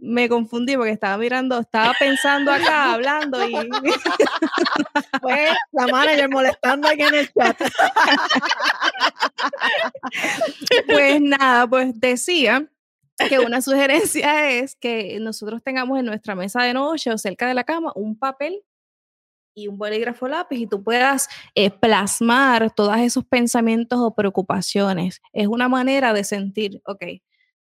me 0.00 0.28
confundí 0.28 0.76
porque 0.76 0.92
estaba 0.92 1.18
mirando, 1.18 1.58
estaba 1.58 1.92
pensando 1.98 2.52
acá, 2.52 2.92
hablando 2.92 3.48
y 3.48 3.52
pues 5.20 5.50
la 5.72 5.86
manager 5.88 6.30
molestando 6.30 6.86
aquí 6.86 7.02
en 7.02 7.14
el 7.14 7.32
chat. 7.32 7.60
pues 10.86 11.20
nada, 11.20 11.66
pues 11.66 11.98
decía 11.98 12.64
que 13.28 13.38
una 13.38 13.60
sugerencia 13.60 14.50
es 14.50 14.76
que 14.76 15.18
nosotros 15.20 15.62
tengamos 15.62 15.98
en 15.98 16.06
nuestra 16.06 16.34
mesa 16.34 16.62
de 16.62 16.74
noche 16.74 17.10
o 17.10 17.18
cerca 17.18 17.46
de 17.48 17.54
la 17.54 17.64
cama 17.64 17.92
un 17.94 18.18
papel 18.18 18.62
y 19.54 19.68
un 19.68 19.76
bolígrafo 19.76 20.28
lápiz 20.28 20.58
y 20.58 20.66
tú 20.66 20.82
puedas 20.82 21.28
eh, 21.54 21.70
plasmar 21.70 22.70
todos 22.70 22.96
esos 22.98 23.24
pensamientos 23.24 23.98
o 24.00 24.14
preocupaciones. 24.14 25.20
Es 25.32 25.48
una 25.48 25.68
manera 25.68 26.12
de 26.12 26.22
sentir, 26.24 26.80
ok, 26.84 27.02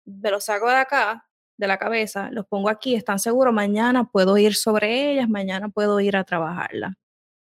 me 0.04 0.30
lo 0.30 0.40
saco 0.40 0.68
de 0.68 0.76
acá, 0.76 1.28
de 1.58 1.66
la 1.66 1.78
cabeza, 1.78 2.30
los 2.32 2.46
pongo 2.46 2.68
aquí, 2.68 2.94
están 2.94 3.18
seguros, 3.18 3.52
mañana 3.52 4.04
puedo 4.10 4.36
ir 4.38 4.54
sobre 4.54 5.12
ellas, 5.12 5.28
mañana 5.28 5.68
puedo 5.68 6.00
ir 6.00 6.16
a 6.16 6.24
trabajarla. 6.24 6.94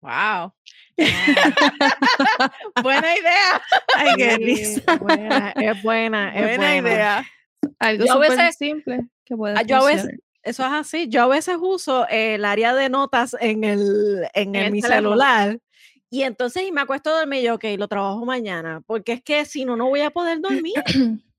Wow. 0.01 0.53
buena 2.84 3.18
idea. 3.18 3.62
Ay, 3.95 4.14
qué 4.18 4.38
risa. 4.38 4.97
Buena, 4.97 5.51
es 5.51 5.84
buena, 5.84 6.34
es 6.36 6.41
buena, 6.41 6.78
idea. 6.78 7.26
Algo 7.80 8.06
súper 8.06 8.54
simple 8.54 9.08
que 9.26 9.36
ah, 9.56 9.64
yo 9.64 9.78
a 9.78 9.86
veces, 9.86 10.20
eso 10.44 10.66
es 10.66 10.72
así. 10.72 11.08
Yo 11.08 11.24
a 11.24 11.28
veces 11.28 11.58
uso 11.60 12.08
el 12.10 12.46
área 12.46 12.74
de 12.74 12.90
notas 12.90 13.36
en 13.40 13.64
el 13.64 14.28
en, 14.34 14.56
el, 14.56 14.72
mi 14.72 14.82
celular. 14.82 15.60
Y 16.10 16.24
entonces 16.24 16.64
y 16.68 16.72
me 16.72 16.82
acuesto 16.82 17.12
a 17.12 17.20
dormir 17.20 17.44
yo, 17.44 17.56
ok, 17.56 17.66
lo 17.78 17.88
trabajo 17.88 18.26
mañana, 18.26 18.82
porque 18.86 19.14
es 19.14 19.22
que 19.22 19.46
si 19.46 19.64
no, 19.64 19.76
no 19.76 19.90
voy 19.90 20.02
a 20.02 20.10
poder 20.10 20.42
dormir. 20.42 20.74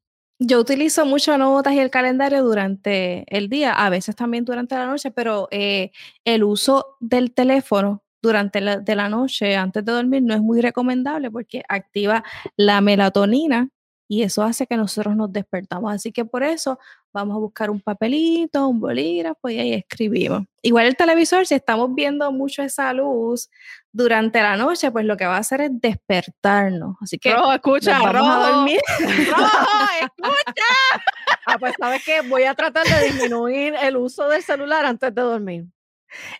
Yo 0.42 0.58
utilizo 0.58 1.04
mucho 1.04 1.36
notas 1.36 1.74
y 1.74 1.80
el 1.80 1.90
calendario 1.90 2.42
durante 2.42 3.26
el 3.28 3.50
día, 3.50 3.74
a 3.74 3.90
veces 3.90 4.16
también 4.16 4.46
durante 4.46 4.74
la 4.74 4.86
noche, 4.86 5.10
pero 5.10 5.48
eh, 5.50 5.90
el 6.24 6.44
uso 6.44 6.96
del 6.98 7.34
teléfono 7.34 8.02
durante 8.22 8.62
la, 8.62 8.78
de 8.78 8.96
la 8.96 9.10
noche 9.10 9.54
antes 9.56 9.84
de 9.84 9.92
dormir 9.92 10.22
no 10.22 10.32
es 10.32 10.40
muy 10.40 10.62
recomendable 10.62 11.30
porque 11.30 11.62
activa 11.68 12.24
la 12.56 12.80
melatonina 12.80 13.68
y 14.10 14.24
eso 14.24 14.42
hace 14.42 14.66
que 14.66 14.76
nosotros 14.76 15.14
nos 15.14 15.32
despertamos. 15.32 15.94
Así 15.94 16.10
que 16.10 16.24
por 16.24 16.42
eso 16.42 16.80
vamos 17.12 17.36
a 17.36 17.38
buscar 17.38 17.70
un 17.70 17.80
papelito, 17.80 18.66
un 18.66 18.80
bolígrafo 18.80 19.48
y 19.48 19.60
ahí 19.60 19.72
escribimos. 19.72 20.42
Igual 20.62 20.86
el 20.86 20.96
televisor, 20.96 21.46
si 21.46 21.54
estamos 21.54 21.94
viendo 21.94 22.32
mucho 22.32 22.60
esa 22.60 22.92
luz 22.92 23.48
durante 23.92 24.42
la 24.42 24.56
noche, 24.56 24.90
pues 24.90 25.04
lo 25.04 25.16
que 25.16 25.26
va 25.26 25.36
a 25.36 25.38
hacer 25.38 25.60
es 25.60 25.70
despertarnos. 25.74 26.96
Así 27.00 27.18
que 27.18 27.32
rojo, 27.32 27.52
escucha, 27.52 28.00
vamos 28.00 28.12
rojo, 28.14 28.30
a 28.30 28.50
dormir. 28.50 28.80
Rojo, 28.98 29.88
escucha. 30.02 30.64
Ah, 31.46 31.58
pues 31.60 31.74
sabes 31.78 32.04
que 32.04 32.22
voy 32.22 32.42
a 32.42 32.54
tratar 32.56 32.88
de 32.88 33.04
disminuir 33.12 33.74
el 33.80 33.96
uso 33.96 34.28
del 34.28 34.42
celular 34.42 34.86
antes 34.86 35.14
de 35.14 35.22
dormir. 35.22 35.66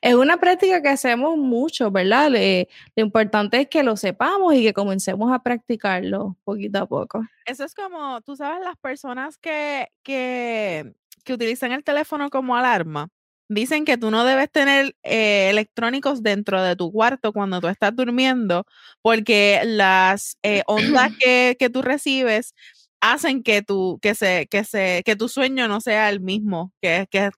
Es 0.01 0.15
una 0.15 0.39
práctica 0.39 0.83
que 0.83 0.89
hacemos 0.89 1.37
mucho, 1.37 1.91
¿verdad? 1.91 2.31
lo 2.31 3.03
importante 3.03 3.61
es 3.61 3.69
que 3.69 3.83
lo 3.83 3.97
sepamos 3.97 4.55
y 4.55 4.63
que 4.63 4.73
comencemos 4.73 5.33
a 5.33 5.43
practicarlo 5.43 6.37
poquito 6.45 6.81
a 6.81 6.87
poco. 6.87 7.25
Eso 7.45 7.65
es 7.65 7.75
como, 7.75 8.21
tú 8.23 8.37
sabes, 8.37 8.65
las 8.65 8.77
personas 8.77 9.39
que, 9.39 9.89
que, 10.03 10.95
que 11.25 11.33
utilizan 11.33 11.73
el 11.73 11.85
teléfono 11.85 12.31
como 12.31 12.57
alarma. 12.57 13.09
Dicen 13.49 13.85
que 13.85 13.99
tú 13.99 14.13
no 14.13 14.25
debes 14.25 14.49
tener 14.49 14.95
eh, 15.03 15.51
electrónicos 15.51 16.23
dentro 16.23 16.63
de 16.63 16.77
tu 16.77 16.93
cuarto 16.93 17.33
cuando 17.33 17.61
tú 17.61 17.67
estás 17.67 17.95
durmiendo, 17.97 18.65
porque 19.03 19.61
las 19.65 20.39
eh, 20.45 20.63
ondas 20.67 21.11
que, 21.21 21.57
que, 21.59 21.69
tú 21.69 21.83
recibes 21.83 22.55
hacen 23.01 23.43
que 23.43 23.63
tu, 23.63 23.99
que 24.01 24.15
se, 24.15 24.47
que 24.47 24.63
se, 24.63 25.03
que 25.05 25.17
tu 25.17 25.29
sueño 25.29 25.67
no 25.67 25.81
sea 25.81 26.11
el 26.11 26.21
mismo, 26.21 26.73
que, 26.81 27.09
que, 27.11 27.31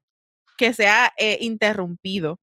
que 0.62 0.72
sea 0.72 1.12
eh, 1.16 1.38
interrumpido. 1.40 2.38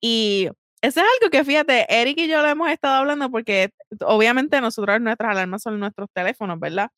Y 0.00 0.48
eso 0.80 1.00
es 1.00 1.06
algo 1.20 1.30
que 1.30 1.44
fíjate, 1.44 1.84
Eric 1.90 2.18
y 2.18 2.26
yo 2.26 2.40
lo 2.40 2.48
hemos 2.48 2.70
estado 2.70 2.94
hablando 2.94 3.30
porque 3.30 3.70
obviamente 4.00 4.62
nosotros 4.62 4.98
nuestras 5.02 5.32
alarmas 5.32 5.62
son 5.62 5.78
nuestros 5.78 6.08
teléfonos, 6.14 6.58
¿verdad? 6.58 6.90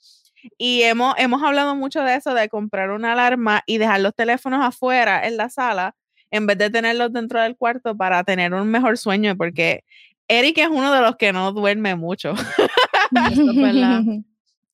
Y 0.56 0.82
hemos, 0.82 1.16
hemos 1.18 1.42
hablado 1.42 1.74
mucho 1.74 2.02
de 2.02 2.14
eso, 2.14 2.32
de 2.32 2.48
comprar 2.48 2.90
una 2.90 3.14
alarma 3.14 3.62
y 3.66 3.78
dejar 3.78 4.00
los 4.02 4.14
teléfonos 4.14 4.64
afuera 4.64 5.26
en 5.26 5.36
la 5.36 5.48
sala 5.48 5.96
en 6.30 6.46
vez 6.46 6.58
de 6.58 6.70
tenerlos 6.70 7.12
dentro 7.12 7.40
del 7.40 7.56
cuarto 7.56 7.96
para 7.96 8.22
tener 8.22 8.54
un 8.54 8.70
mejor 8.70 8.96
sueño, 8.98 9.36
porque 9.36 9.82
Eric 10.28 10.58
es 10.58 10.68
uno 10.68 10.92
de 10.92 11.00
los 11.00 11.16
que 11.16 11.32
no 11.32 11.50
duerme 11.50 11.96
mucho. 11.96 12.34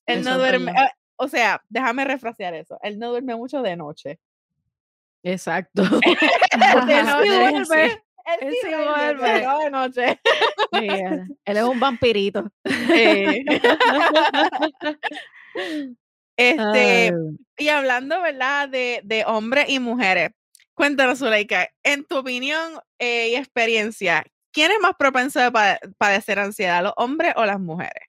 Él 0.06 0.22
no 0.22 0.38
duerme, 0.38 0.72
ah, 0.76 0.92
o 1.16 1.28
sea, 1.28 1.62
déjame 1.70 2.04
refrasear 2.04 2.52
eso. 2.52 2.78
Él 2.82 2.98
no 2.98 3.08
duerme 3.08 3.36
mucho 3.36 3.62
de 3.62 3.74
noche. 3.76 4.18
Exacto. 5.22 5.82
él 6.52 7.06
sí 7.22 7.28
duerme. 7.28 8.02
Él 8.40 8.54
sí 8.62 8.70
duerme, 8.70 9.42
no 9.42 9.58
de 9.60 9.70
noche. 9.70 10.20
él 10.72 11.56
es 11.56 11.62
un 11.62 11.80
vampirito. 11.80 12.50
Este, 16.40 17.12
y 17.56 17.68
hablando, 17.68 18.22
¿verdad? 18.22 18.68
De, 18.68 19.00
de 19.02 19.24
hombres 19.26 19.68
y 19.68 19.80
mujeres. 19.80 20.30
Cuéntanos, 20.74 21.18
Zuleika, 21.18 21.68
en 21.82 22.04
tu 22.04 22.18
opinión 22.18 22.74
eh, 23.00 23.30
y 23.30 23.34
experiencia, 23.34 24.24
¿quién 24.52 24.70
es 24.70 24.78
más 24.80 24.92
propenso 24.96 25.40
a 25.40 25.50
padecer 25.98 26.38
ansiedad, 26.38 26.84
los 26.84 26.92
hombres 26.96 27.32
o 27.34 27.44
las 27.44 27.58
mujeres? 27.58 28.07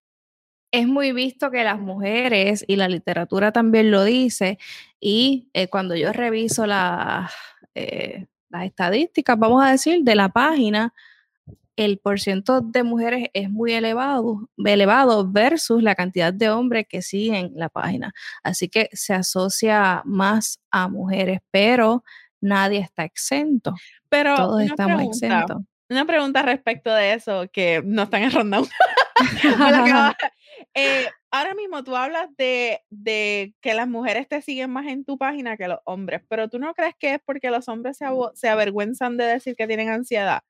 Es 0.71 0.87
muy 0.87 1.11
visto 1.11 1.51
que 1.51 1.63
las 1.63 1.79
mujeres, 1.79 2.63
y 2.67 2.75
la 2.75 2.87
literatura 2.87 3.51
también 3.51 3.91
lo 3.91 4.03
dice, 4.03 4.57
y 4.99 5.49
eh, 5.53 5.67
cuando 5.67 5.95
yo 5.95 6.13
reviso 6.13 6.65
eh, 7.75 8.27
las 8.49 8.65
estadísticas, 8.65 9.37
vamos 9.37 9.63
a 9.63 9.71
decir, 9.71 10.03
de 10.03 10.15
la 10.15 10.29
página, 10.29 10.93
el 11.75 11.97
porciento 11.97 12.59
de 12.59 12.83
mujeres 12.83 13.29
es 13.33 13.49
muy 13.49 13.71
elevado, 13.71 14.49
elevado 14.57 15.31
versus 15.31 15.81
la 15.81 15.95
cantidad 15.95 16.33
de 16.33 16.49
hombres 16.49 16.85
que 16.89 17.01
siguen 17.01 17.53
la 17.55 17.69
página. 17.69 18.13
Así 18.43 18.67
que 18.67 18.89
se 18.91 19.13
asocia 19.13 20.01
más 20.03 20.59
a 20.71 20.89
mujeres, 20.89 21.39
pero 21.51 22.03
nadie 22.41 22.79
está 22.79 23.05
exento. 23.05 23.75
Pero 24.09 24.35
todos 24.35 24.61
estamos 24.63 25.03
exentos. 25.03 25.61
Una 25.89 26.05
pregunta 26.05 26.41
respecto 26.41 26.93
de 26.93 27.13
eso 27.13 27.47
que 27.51 27.81
no 27.85 28.03
están 28.03 28.23
en 28.23 28.31
Eh, 30.73 31.07
ahora 31.31 31.53
mismo 31.55 31.83
tú 31.83 31.95
hablas 31.95 32.27
de, 32.37 32.81
que 33.61 33.73
las 33.73 33.87
mujeres 33.87 34.27
te 34.27 34.41
siguen 34.41 34.71
más 34.71 34.87
en 34.87 35.05
tu 35.05 35.17
página 35.17 35.57
que 35.57 35.67
los 35.67 35.79
hombres, 35.85 36.21
pero 36.27 36.49
tú 36.49 36.59
no 36.59 36.73
crees 36.73 36.95
que 36.99 37.15
es 37.15 37.19
porque 37.25 37.49
los 37.49 37.67
hombres 37.69 37.97
se, 37.97 38.05
se 38.33 38.49
avergüenzan 38.49 39.17
de 39.17 39.25
decir 39.25 39.55
que 39.55 39.67
tienen 39.67 39.89
ansiedad. 39.89 40.41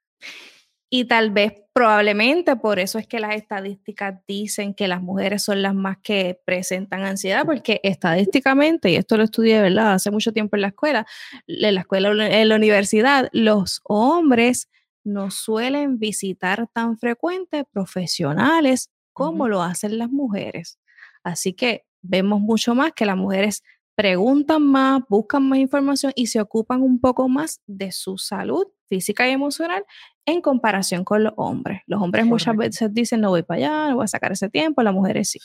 Y 0.91 1.05
tal 1.05 1.29
vez, 1.29 1.53
probablemente, 1.71 2.55
por 2.55 2.79
eso 2.79 2.97
es 2.97 3.05
que 3.05 3.19
las 3.19 3.35
estadísticas 3.35 4.15
dicen 4.27 4.73
que 4.73 4.87
las 4.87 5.03
mujeres 5.03 5.43
son 5.43 5.61
las 5.61 5.75
más 5.75 5.97
que 6.01 6.39
presentan 6.45 7.03
ansiedad, 7.03 7.45
porque 7.45 7.79
estadísticamente, 7.83 8.89
y 8.89 8.95
esto 8.95 9.15
lo 9.15 9.23
estudié, 9.23 9.61
¿verdad? 9.61 9.93
Hace 9.93 10.09
mucho 10.09 10.33
tiempo 10.33 10.57
en 10.57 10.63
la 10.63 10.69
escuela, 10.69 11.05
en 11.45 11.75
la 11.75 11.81
escuela, 11.81 12.09
en 12.27 12.49
la 12.49 12.55
universidad, 12.55 13.29
los 13.33 13.81
hombres 13.83 14.67
no 15.13 15.31
suelen 15.31 15.99
visitar 15.99 16.67
tan 16.73 16.97
frecuente 16.97 17.65
profesionales 17.65 18.89
como 19.13 19.47
lo 19.47 19.61
hacen 19.61 19.97
las 19.97 20.09
mujeres. 20.09 20.79
Así 21.23 21.53
que 21.53 21.85
vemos 22.01 22.39
mucho 22.39 22.75
más 22.75 22.93
que 22.93 23.05
las 23.05 23.17
mujeres 23.17 23.63
preguntan 23.95 24.65
más, 24.65 25.01
buscan 25.09 25.49
más 25.49 25.59
información 25.59 26.13
y 26.15 26.27
se 26.27 26.39
ocupan 26.39 26.81
un 26.81 27.01
poco 27.01 27.27
más 27.27 27.61
de 27.67 27.91
su 27.91 28.17
salud 28.17 28.65
física 28.87 29.27
y 29.27 29.31
emocional 29.31 29.83
en 30.25 30.41
comparación 30.41 31.03
con 31.03 31.23
los 31.23 31.33
hombres. 31.35 31.81
Los 31.85 32.01
hombres 32.01 32.25
muchas 32.25 32.55
veces 32.55 32.93
dicen, 32.93 33.19
no 33.19 33.29
voy 33.29 33.43
para 33.43 33.57
allá, 33.57 33.89
no 33.89 33.97
voy 33.97 34.05
a 34.05 34.07
sacar 34.07 34.31
ese 34.31 34.49
tiempo, 34.49 34.83
las 34.83 34.93
mujeres 34.93 35.31
sí. 35.31 35.39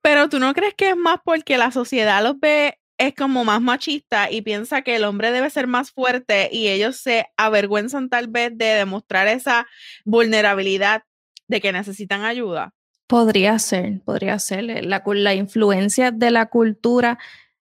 Pero 0.00 0.28
tú 0.28 0.38
no 0.38 0.54
crees 0.54 0.74
que 0.74 0.90
es 0.90 0.96
más 0.96 1.18
porque 1.24 1.58
la 1.58 1.72
sociedad 1.72 2.22
los 2.22 2.38
ve 2.38 2.77
es 2.98 3.14
como 3.14 3.44
más 3.44 3.60
machista 3.60 4.30
y 4.30 4.42
piensa 4.42 4.82
que 4.82 4.96
el 4.96 5.04
hombre 5.04 5.30
debe 5.30 5.48
ser 5.50 5.66
más 5.66 5.92
fuerte 5.92 6.50
y 6.52 6.68
ellos 6.68 6.96
se 6.96 7.26
avergüenzan 7.36 8.08
tal 8.08 8.26
vez 8.26 8.56
de 8.58 8.66
demostrar 8.66 9.28
esa 9.28 9.66
vulnerabilidad 10.04 11.04
de 11.46 11.60
que 11.60 11.72
necesitan 11.72 12.24
ayuda. 12.24 12.74
Podría 13.06 13.58
ser, 13.58 14.02
podría 14.04 14.38
ser. 14.38 14.68
Eh, 14.68 14.82
la, 14.82 15.02
la 15.06 15.34
influencia 15.34 16.10
de 16.10 16.30
la 16.30 16.46
cultura 16.46 17.18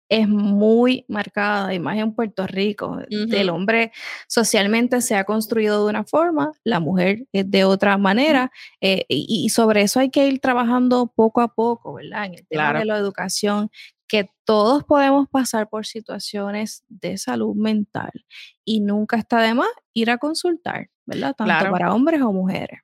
es 0.08 0.26
muy 0.26 1.04
marcada, 1.08 1.74
y 1.74 1.78
más 1.78 1.98
en 1.98 2.14
Puerto 2.14 2.46
Rico. 2.46 2.98
El 3.10 3.50
hombre 3.50 3.92
socialmente 4.26 5.00
se 5.02 5.14
ha 5.16 5.24
construido 5.24 5.84
de 5.84 5.90
una 5.90 6.04
forma, 6.04 6.52
la 6.64 6.80
mujer 6.80 7.26
es 7.32 7.50
de 7.50 7.64
otra 7.64 7.98
manera, 7.98 8.50
eh, 8.80 9.04
y, 9.08 9.48
sobre 9.50 9.82
eso 9.82 10.00
hay 10.00 10.10
que 10.10 10.26
ir 10.26 10.40
trabajando 10.40 11.12
poco 11.14 11.42
a 11.42 11.48
poco, 11.48 11.94
¿verdad? 11.94 12.26
En 12.26 12.34
el 12.34 12.46
tema 12.46 12.72
de 12.78 12.86
la 12.86 12.96
educación, 12.96 13.70
que 14.08 14.30
todos 14.44 14.84
podemos 14.84 15.28
pasar 15.28 15.68
por 15.68 15.86
situaciones 15.86 16.82
de 16.88 17.18
salud 17.18 17.54
mental 17.54 18.10
y 18.64 18.80
nunca 18.80 19.16
está 19.18 19.40
de 19.40 19.54
más 19.54 19.68
ir 19.92 20.10
a 20.10 20.18
consultar, 20.18 20.90
¿verdad? 21.06 21.34
Tanto 21.36 21.70
para 21.70 21.94
hombres 21.94 22.22
o 22.22 22.32
mujeres. 22.32 22.80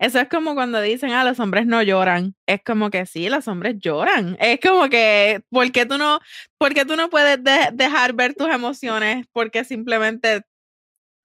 Eso 0.00 0.18
es 0.18 0.28
como 0.28 0.54
cuando 0.54 0.80
dicen, 0.80 1.10
ah, 1.12 1.24
los 1.24 1.38
hombres 1.38 1.66
no 1.66 1.82
lloran. 1.82 2.34
Es 2.46 2.62
como 2.64 2.90
que 2.90 3.06
sí, 3.06 3.28
los 3.28 3.46
hombres 3.46 3.76
lloran. 3.78 4.36
Es 4.40 4.58
como 4.60 4.88
que, 4.88 5.42
¿por 5.50 5.70
qué 5.70 5.86
tú 5.86 5.98
no, 5.98 6.18
porque 6.58 6.84
tú 6.84 6.96
no 6.96 7.10
puedes 7.10 7.38
dejar 7.72 8.14
ver 8.14 8.34
tus 8.34 8.48
emociones? 8.48 9.26
Porque 9.32 9.64
simplemente 9.64 10.42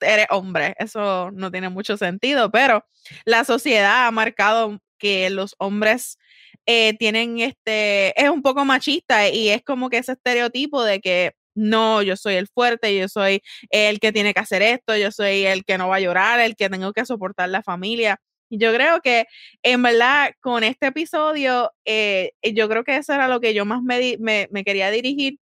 eres 0.02 0.28
hombre. 0.30 0.76
Eso 0.80 1.32
no 1.32 1.52
tiene 1.52 1.70
mucho 1.70 1.98
sentido, 1.98 2.52
pero 2.52 2.86
la 3.26 3.46
sociedad 3.46 4.08
ha 4.08 4.12
marcado 4.12 4.80
que 4.98 5.30
los 5.30 5.56
hombres 5.58 6.20
eh, 6.66 6.96
tienen 6.98 7.40
este, 7.40 8.20
es 8.22 8.30
un 8.30 8.42
poco 8.42 8.66
machista 8.66 9.30
y 9.30 9.50
es 9.50 9.64
como 9.64 9.90
que 9.90 9.98
ese 9.98 10.14
estereotipo 10.14 10.84
de 10.84 11.02
que 11.02 11.34
no, 11.56 12.02
yo 12.02 12.16
soy 12.16 12.36
el 12.36 12.48
fuerte, 12.48 12.98
yo 12.98 13.08
soy 13.10 13.42
el 13.70 14.00
que 14.00 14.12
tiene 14.12 14.34
que 14.34 14.40
hacer 14.40 14.62
esto, 14.62 14.96
yo 14.96 15.12
soy 15.12 15.46
el 15.46 15.66
que 15.66 15.78
no 15.78 15.90
va 15.90 15.98
a 15.98 16.00
llorar, 16.00 16.40
el 16.40 16.56
que 16.56 16.70
tengo 16.70 16.94
que 16.94 17.06
soportar 17.06 17.50
la 17.50 17.64
familia. 17.64 18.20
Yo 18.50 18.74
creo 18.74 19.02
que 19.02 19.26
en 19.64 19.82
verdad 19.82 20.34
con 20.42 20.64
este 20.64 20.88
episodio, 20.88 21.72
eh, 21.86 22.34
yo 22.54 22.70
creo 22.70 22.84
que 22.84 22.98
eso 22.98 23.14
era 23.14 23.28
lo 23.28 23.40
que 23.40 23.54
yo 23.54 23.66
más 23.66 23.82
me, 23.82 24.18
me, 24.20 24.64
quería 24.64 24.92
dirigir 24.92 25.40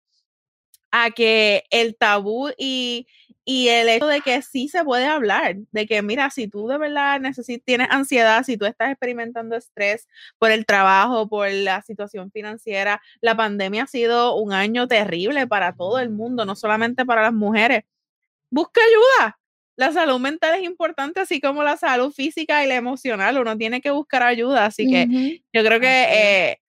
a 0.90 1.10
que 1.10 1.64
el 1.70 1.96
tabú 1.96 2.50
y, 2.58 3.06
y, 3.50 3.68
el 3.68 3.88
hecho 3.88 4.06
de 4.06 4.20
que 4.20 4.42
sí 4.42 4.68
se 4.68 4.84
puede 4.84 5.06
hablar, 5.06 5.56
de 5.72 5.86
que 5.86 6.02
mira, 6.02 6.28
si 6.28 6.48
tú 6.48 6.68
de 6.68 6.76
verdad 6.76 7.18
necesitas, 7.18 7.64
tienes 7.64 7.88
ansiedad, 7.90 8.44
si 8.44 8.58
tú 8.58 8.66
estás 8.66 8.90
experimentando 8.90 9.56
estrés 9.56 10.06
por 10.38 10.50
el 10.50 10.66
trabajo, 10.66 11.28
por 11.28 11.50
la 11.50 11.80
situación 11.82 12.30
financiera, 12.30 13.00
la 13.20 13.36
pandemia 13.36 13.84
ha 13.84 13.86
sido 13.86 14.36
un 14.36 14.52
año 14.52 14.86
terrible 14.86 15.46
para 15.46 15.74
todo 15.74 15.98
el 15.98 16.10
mundo, 16.10 16.44
no 16.44 16.56
solamente 16.56 17.06
para 17.06 17.22
las 17.22 17.32
mujeres. 17.32 17.84
Busca 18.50 18.80
ayuda, 18.82 19.38
la 19.78 19.92
salud 19.92 20.18
mental 20.18 20.56
es 20.58 20.64
importante, 20.64 21.20
así 21.20 21.40
como 21.40 21.62
la 21.62 21.76
salud 21.76 22.12
física 22.12 22.64
y 22.64 22.68
la 22.68 22.74
emocional. 22.74 23.38
Uno 23.38 23.56
tiene 23.56 23.80
que 23.80 23.92
buscar 23.92 24.24
ayuda. 24.24 24.66
Así 24.66 24.90
que 24.90 25.40
yo 25.52 25.64
creo 25.64 25.78
que 25.78 25.86
eh, 25.86 26.60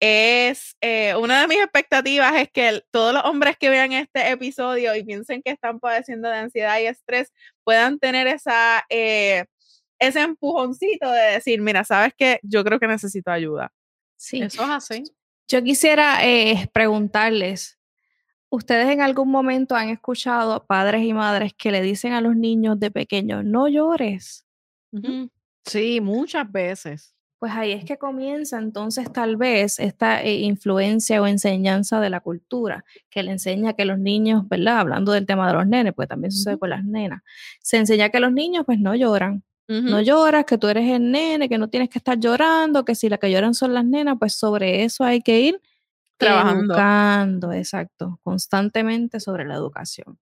es 0.00 0.76
eh, 0.80 1.14
una 1.16 1.40
de 1.40 1.48
mis 1.48 1.58
expectativas 1.58 2.32
es 2.36 2.50
que 2.50 2.82
todos 2.90 3.12
los 3.12 3.24
hombres 3.24 3.56
que 3.58 3.68
vean 3.68 3.92
este 3.92 4.30
episodio 4.30 4.94
y 4.94 5.04
piensen 5.04 5.42
que 5.42 5.50
están 5.50 5.80
padeciendo 5.80 6.28
de 6.28 6.36
ansiedad 6.36 6.78
y 6.80 6.86
estrés 6.86 7.32
puedan 7.64 7.98
tener 7.98 8.26
esa, 8.26 8.84
eh, 8.88 9.44
ese 9.98 10.20
empujoncito 10.20 11.10
de 11.10 11.32
decir, 11.32 11.60
mira, 11.60 11.84
sabes 11.84 12.12
que 12.16 12.38
yo 12.42 12.64
creo 12.64 12.78
que 12.78 12.86
necesito 12.86 13.30
ayuda. 13.30 13.72
Sí. 14.16 14.42
Eso 14.42 14.62
es 14.62 14.70
así. 14.70 15.02
Yo 15.48 15.62
quisiera 15.62 16.18
preguntarles, 16.72 17.78
¿Ustedes 18.50 18.88
en 18.88 19.02
algún 19.02 19.30
momento 19.30 19.76
han 19.76 19.90
escuchado 19.90 20.54
a 20.54 20.66
padres 20.66 21.02
y 21.02 21.12
madres 21.12 21.52
que 21.52 21.70
le 21.70 21.82
dicen 21.82 22.14
a 22.14 22.22
los 22.22 22.34
niños 22.34 22.80
de 22.80 22.90
pequeños, 22.90 23.44
no 23.44 23.68
llores? 23.68 24.46
Sí, 25.66 26.00
muchas 26.00 26.50
veces. 26.50 27.14
Pues 27.38 27.52
ahí 27.54 27.70
es 27.70 27.84
que 27.84 27.98
comienza 27.98 28.58
entonces 28.58 29.12
tal 29.12 29.36
vez 29.36 29.78
esta 29.78 30.22
eh, 30.22 30.38
influencia 30.40 31.22
o 31.22 31.26
enseñanza 31.26 32.00
de 32.00 32.10
la 32.10 32.20
cultura, 32.20 32.84
que 33.10 33.22
le 33.22 33.30
enseña 33.30 33.74
que 33.74 33.84
los 33.84 33.98
niños, 33.98 34.48
¿verdad? 34.48 34.80
Hablando 34.80 35.12
del 35.12 35.24
tema 35.24 35.46
de 35.46 35.54
los 35.54 35.66
nenes, 35.66 35.94
pues 35.94 36.08
también 36.08 36.32
sucede 36.32 36.58
con 36.58 36.70
las 36.70 36.84
nenas, 36.84 37.22
se 37.60 37.76
enseña 37.76 38.08
que 38.08 38.18
los 38.18 38.32
niños 38.32 38.64
pues 38.66 38.80
no 38.80 38.94
lloran, 38.96 39.44
no 39.68 40.00
lloras, 40.00 40.46
que 40.46 40.56
tú 40.56 40.66
eres 40.68 40.90
el 40.90 41.12
nene, 41.12 41.48
que 41.48 41.58
no 41.58 41.68
tienes 41.68 41.90
que 41.90 41.98
estar 41.98 42.18
llorando, 42.18 42.84
que 42.84 42.94
si 42.94 43.08
las 43.08 43.18
que 43.18 43.30
lloran 43.30 43.54
son 43.54 43.74
las 43.74 43.84
nenas, 43.84 44.16
pues 44.18 44.34
sobre 44.34 44.82
eso 44.84 45.04
hay 45.04 45.20
que 45.20 45.40
ir 45.40 45.60
trabajando. 46.16 46.74
Educando, 46.74 47.52
exacto, 47.52 48.18
constantemente 48.22 49.20
sobre 49.20 49.44
la 49.44 49.54
educación. 49.54 50.18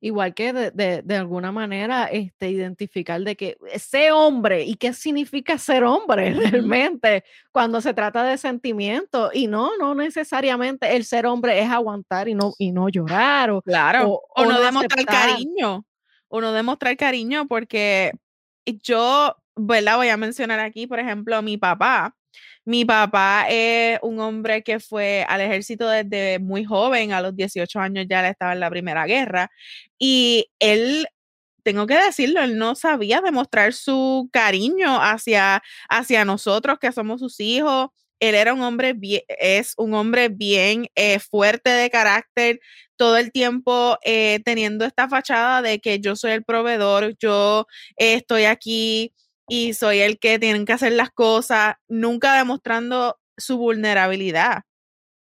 Igual 0.00 0.34
que 0.34 0.52
de, 0.52 1.16
alguna 1.16 1.52
manera 1.52 2.04
este, 2.06 2.50
identificar 2.50 3.20
de 3.22 3.36
que 3.36 3.56
ese 3.72 4.12
hombre 4.12 4.64
y 4.64 4.74
qué 4.74 4.92
significa 4.92 5.58
ser 5.58 5.84
hombre 5.84 6.34
realmente 6.72 7.24
cuando 7.52 7.80
se 7.80 7.94
trata 7.94 8.24
de 8.24 8.38
sentimientos 8.38 9.30
y 9.34 9.46
no, 9.46 9.76
no 9.78 9.94
necesariamente 9.94 10.96
el 10.96 11.04
ser 11.04 11.26
hombre 11.26 11.60
es 11.60 11.70
aguantar 11.70 12.28
y 12.28 12.34
no, 12.34 12.54
y 12.58 12.72
no 12.72 12.88
llorar 12.88 13.50
o, 13.50 13.62
claro, 13.62 14.20
o, 14.34 14.44
no, 14.44 14.60
demostrar 14.60 15.04
cariño, 15.04 15.84
o 16.28 16.40
no 16.40 16.52
demostrar 16.52 16.96
cariño 16.96 17.46
porque 17.46 18.12
yo, 18.82 19.36
¿verdad? 19.56 19.96
Voy 19.96 20.08
a 20.08 20.16
mencionar 20.16 20.60
aquí, 20.60 20.86
por 20.86 20.98
ejemplo, 20.98 21.40
mi 21.42 21.56
papá. 21.56 22.14
Mi 22.68 22.84
papá 22.84 23.46
es 23.48 23.98
un 24.02 24.20
hombre 24.20 24.62
que 24.62 24.78
fue 24.78 25.24
al 25.26 25.40
ejército 25.40 25.88
desde 25.88 26.38
muy 26.38 26.66
joven, 26.66 27.12
a 27.14 27.22
los 27.22 27.34
18 27.34 27.80
años 27.80 28.04
ya 28.10 28.28
estaba 28.28 28.52
en 28.52 28.60
la 28.60 28.68
Primera 28.68 29.06
Guerra, 29.06 29.50
y 29.98 30.50
él 30.58 31.06
tengo 31.62 31.86
que 31.86 31.96
decirlo, 31.96 32.42
él 32.42 32.58
no 32.58 32.74
sabía 32.74 33.22
demostrar 33.22 33.72
su 33.72 34.28
cariño 34.34 35.00
hacia, 35.00 35.62
hacia 35.88 36.26
nosotros 36.26 36.78
que 36.78 36.92
somos 36.92 37.20
sus 37.20 37.40
hijos. 37.40 37.88
Él 38.20 38.34
era 38.34 38.52
un 38.52 38.60
hombre 38.60 38.92
bien, 38.92 39.22
es 39.28 39.72
un 39.78 39.94
hombre 39.94 40.28
bien 40.28 40.88
eh, 40.94 41.20
fuerte 41.20 41.70
de 41.70 41.88
carácter, 41.88 42.60
todo 42.96 43.16
el 43.16 43.32
tiempo 43.32 43.96
eh, 44.04 44.40
teniendo 44.44 44.84
esta 44.84 45.08
fachada 45.08 45.62
de 45.62 45.78
que 45.80 46.00
yo 46.00 46.16
soy 46.16 46.32
el 46.32 46.44
proveedor, 46.44 47.16
yo 47.18 47.66
estoy 47.96 48.44
aquí 48.44 49.14
y 49.48 49.74
soy 49.74 50.00
el 50.00 50.18
que 50.18 50.38
tienen 50.38 50.64
que 50.66 50.72
hacer 50.74 50.92
las 50.92 51.10
cosas, 51.10 51.76
nunca 51.88 52.36
demostrando 52.36 53.18
su 53.36 53.58
vulnerabilidad. 53.58 54.62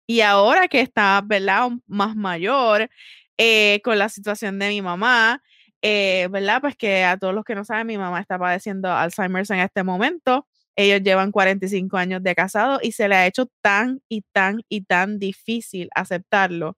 Y 0.09 0.20
ahora 0.22 0.68
que 0.68 0.81
está, 0.81 1.22
¿verdad? 1.24 1.70
Más 1.87 2.16
mayor, 2.16 2.91
eh, 3.39 3.81
con 3.85 3.99
la 3.99 4.09
situación 4.09 4.59
de 4.59 4.68
mi 4.68 4.83
mamá, 4.83 5.43
eh, 5.83 6.29
¿verdad? 6.31 6.61
Pues 6.61 6.77
que 6.77 7.05
a 7.05 7.16
todos 7.18 7.35
los 7.35 7.45
que 7.45 7.55
no 7.55 7.64
saben, 7.64 7.87
mi 7.87 7.99
mamá 7.99 8.20
está 8.20 8.39
padeciendo 8.39 8.93
Alzheimer 8.93 9.45
en 9.51 9.61
este 9.61 9.83
momento. 9.85 10.47
Ellos 10.77 11.03
llevan 11.03 11.33
45 11.33 11.97
años 11.97 12.22
de 12.22 12.35
casado 12.35 12.81
y 12.83 12.93
se 12.93 13.09
le 13.09 13.16
ha 13.16 13.27
hecho 13.27 13.47
tan 13.62 14.01
y 14.09 14.22
tan 14.33 14.62
y 14.68 14.83
tan 14.83 15.18
difícil 15.18 15.89
aceptarlo 15.95 16.77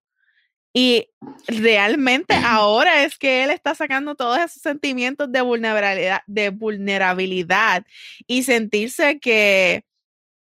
y 0.80 1.10
realmente 1.48 2.34
ahora 2.34 3.02
es 3.02 3.18
que 3.18 3.42
él 3.42 3.50
está 3.50 3.74
sacando 3.74 4.14
todos 4.14 4.38
esos 4.38 4.62
sentimientos 4.62 5.32
de 5.32 5.40
vulnerabilidad, 5.40 6.20
de 6.28 6.50
vulnerabilidad 6.50 7.84
y 8.28 8.44
sentirse 8.44 9.18
que 9.18 9.84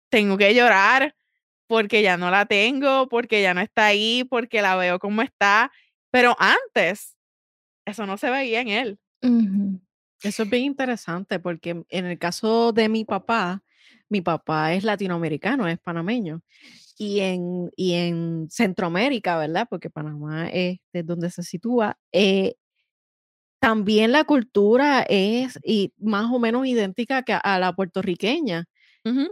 tengo 0.08 0.38
que 0.38 0.54
llorar 0.54 1.14
porque 1.66 2.00
ya 2.00 2.16
no 2.16 2.30
la 2.30 2.46
tengo, 2.46 3.06
porque 3.10 3.42
ya 3.42 3.52
no 3.52 3.60
está 3.60 3.84
ahí, 3.84 4.24
porque 4.24 4.62
la 4.62 4.76
veo 4.76 4.98
como 4.98 5.20
está. 5.20 5.70
Pero 6.10 6.34
antes, 6.38 7.18
eso 7.84 8.06
no 8.06 8.16
se 8.16 8.30
veía 8.30 8.62
en 8.62 8.68
él. 8.68 8.98
Eso 10.22 10.44
es 10.44 10.48
bien 10.48 10.64
interesante 10.64 11.38
porque 11.38 11.84
en 11.90 12.06
el 12.06 12.18
caso 12.18 12.72
de 12.72 12.88
mi 12.88 13.04
papá, 13.04 13.62
mi 14.08 14.22
papá 14.22 14.72
es 14.72 14.84
latinoamericano, 14.84 15.68
es 15.68 15.78
panameño 15.78 16.40
y 16.96 17.20
en, 17.20 17.70
y 17.76 17.94
en 17.94 18.48
Centroamérica, 18.50 19.36
¿verdad? 19.38 19.66
Porque 19.68 19.90
Panamá 19.90 20.48
es, 20.48 20.78
donde 20.92 21.30
se 21.30 21.42
sitúa. 21.42 21.98
Eh, 22.12 22.54
también 23.60 24.12
la 24.12 24.24
cultura 24.24 25.04
es 25.08 25.58
y 25.64 25.92
más 25.98 26.30
o 26.30 26.38
menos 26.38 26.66
idéntica 26.66 27.22
que 27.22 27.32
a, 27.32 27.58
la 27.58 27.74
puertorriqueña. 27.74 28.66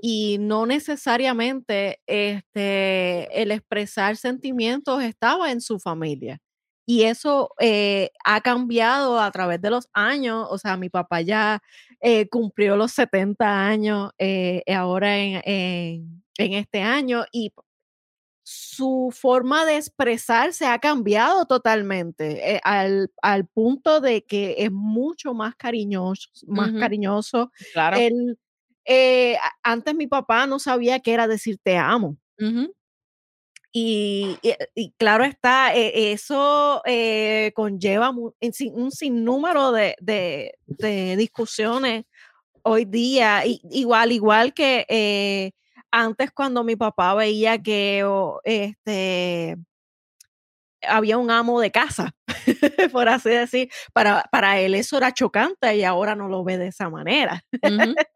Y 0.02 0.36
no 0.38 0.66
necesariamente 0.66 1.98
este, 2.06 3.40
el 3.42 3.50
expresar 3.52 4.18
sentimientos 4.18 5.02
estaba 5.02 5.50
en 5.50 5.62
su 5.62 5.80
familia. 5.80 6.40
Y 6.84 7.04
eso 7.04 7.54
eh, 7.58 8.10
ha 8.24 8.42
cambiado 8.42 9.18
a 9.18 9.30
través 9.30 9.62
de 9.62 9.70
los 9.70 9.88
años. 9.94 10.46
O 10.50 10.58
sea, 10.58 10.76
mi 10.76 10.90
papá 10.90 11.22
ya 11.22 11.62
eh, 12.00 12.28
cumplió 12.28 12.76
los 12.76 12.92
70 12.92 13.66
años 13.66 14.10
ahora 14.66 15.16
en, 15.16 15.40
en 15.46 16.21
este 16.38 16.80
año 16.80 17.24
y 17.32 17.52
su 18.44 19.14
forma 19.16 19.64
de 19.64 19.76
expresarse 19.76 20.66
ha 20.66 20.78
cambiado 20.78 21.46
totalmente 21.46 22.56
eh, 22.56 22.60
al, 22.64 23.10
punto 23.52 24.00
de 24.00 24.24
que 24.24 24.56
es 24.58 24.72
mucho 24.72 25.32
más 25.32 25.54
cariñoso, 25.54 26.28
más 26.46 26.72
cariñoso. 26.72 27.52
Claro. 27.72 27.98
Eh, 28.84 29.36
antes 29.62 29.94
mi 29.94 30.08
papá 30.08 30.46
no 30.46 30.58
sabía 30.58 30.98
qué 30.98 31.12
era 31.12 31.28
decir 31.28 31.58
te 31.62 31.76
amo. 31.76 32.16
y, 33.72 34.38
claro 34.98 35.24
está, 35.24 35.74
e, 35.74 36.12
eso 36.12 36.82
eh, 36.84 37.52
conlleva 37.54 38.10
un 38.10 38.90
sinnúmero 38.90 39.70
de, 39.70 39.94
de, 40.00 41.16
discusiones 41.16 42.06
hoy 42.64 42.84
día, 42.84 43.44
igual, 43.46 44.10
igual 44.10 44.52
que 44.52 45.54
antes 45.92 46.32
cuando 46.32 46.64
mi 46.64 46.74
papá 46.74 47.14
veía 47.14 47.62
que 47.62 48.04
este, 48.44 49.56
había 50.88 51.18
un 51.18 51.30
amo 51.30 51.60
de 51.60 51.70
casa, 51.70 52.14
por 52.92 53.08
así 53.08 53.28
decir, 53.28 53.70
para, 53.92 54.24
para 54.32 54.58
él 54.58 54.74
eso 54.74 54.96
era 54.96 55.12
chocante 55.12 55.76
y 55.76 55.84
ahora 55.84 56.16
no 56.16 56.28
lo 56.28 56.42
ve 56.44 56.58
de 56.58 56.68
esa 56.68 56.90
manera. 56.90 57.44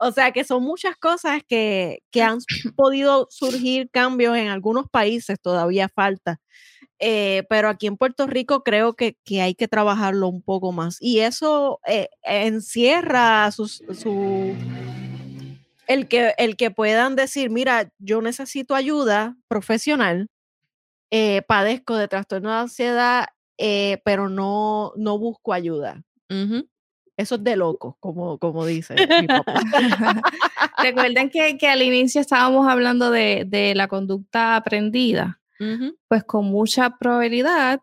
o 0.00 0.12
sea 0.12 0.32
que 0.32 0.44
son 0.44 0.62
muchas 0.62 0.96
cosas 0.96 1.42
que, 1.48 2.02
que, 2.10 2.22
han 2.22 2.38
podido 2.76 3.26
surgir 3.30 3.88
cambios 3.90 4.36
en 4.36 4.48
algunos 4.48 4.88
países, 4.90 5.40
todavía 5.40 5.88
falta. 5.88 6.40
Eh, 6.98 7.44
pero 7.48 7.70
aquí 7.70 7.86
en 7.86 7.96
Puerto 7.96 8.26
Rico 8.26 8.62
creo 8.62 8.92
que, 8.92 9.16
que, 9.24 9.40
hay 9.40 9.54
que 9.54 9.68
trabajarlo 9.68 10.28
un 10.28 10.42
poco 10.42 10.72
más. 10.72 10.98
Y 11.00 11.20
eso 11.20 11.80
eh, 11.86 12.08
encierra 12.22 13.50
su, 13.52 13.68
su 13.68 14.54
el 15.90 16.06
que, 16.06 16.34
el 16.38 16.56
que 16.56 16.70
puedan 16.70 17.16
decir, 17.16 17.50
mira, 17.50 17.90
yo 17.98 18.22
necesito 18.22 18.76
ayuda 18.76 19.36
profesional, 19.48 20.28
eh, 21.10 21.42
padezco 21.42 21.96
de 21.96 22.06
trastorno 22.06 22.48
de 22.48 22.58
ansiedad, 22.58 23.26
eh, 23.58 24.00
pero 24.04 24.28
no, 24.28 24.92
no 24.96 25.18
busco 25.18 25.52
ayuda. 25.52 26.04
Eso 27.16 27.34
es 27.34 27.42
de 27.42 27.56
loco, 27.56 27.96
como, 27.98 28.38
como 28.38 28.64
dice 28.66 28.94
mi 29.20 29.26
papá. 29.26 29.60
Recuerden 30.78 31.28
que, 31.28 31.58
que, 31.58 31.66
al 31.66 31.82
inicio 31.82 32.20
estábamos 32.20 32.68
hablando 32.68 33.10
de, 33.10 33.44
de 33.48 33.74
la 33.74 33.88
conducta 33.88 34.54
aprendida. 34.54 35.40
Pues 36.08 36.24
con 36.24 36.46
mucha 36.46 36.96
probabilidad 36.98 37.82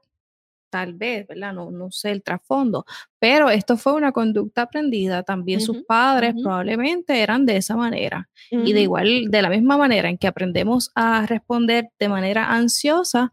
tal 0.70 0.94
vez, 0.94 1.28
¿verdad? 1.28 1.54
No, 1.54 1.72
no 1.72 1.92
sé 1.92 2.12
el 2.12 2.24
trasfondo, 2.24 2.86
pero 3.20 3.50
esto 3.50 3.78
fue 3.78 3.94
una 3.94 4.12
conducta 4.12 4.64
aprendida. 4.64 5.24
También 5.24 5.62
sus 5.62 5.84
padres 5.84 6.36
probablemente 6.42 7.22
eran 7.22 7.46
de 7.46 7.58
esa 7.58 7.76
manera. 7.76 8.30
Y 8.52 8.74
de 8.74 8.82
igual, 8.82 9.26
de 9.30 9.42
la 9.42 9.50
misma 9.50 9.78
manera 9.78 10.10
en 10.10 10.18
que 10.18 10.28
aprendemos 10.28 10.92
a 10.96 11.26
responder 11.26 11.90
de 12.00 12.10
manera 12.10 12.52
ansiosa, 12.52 13.32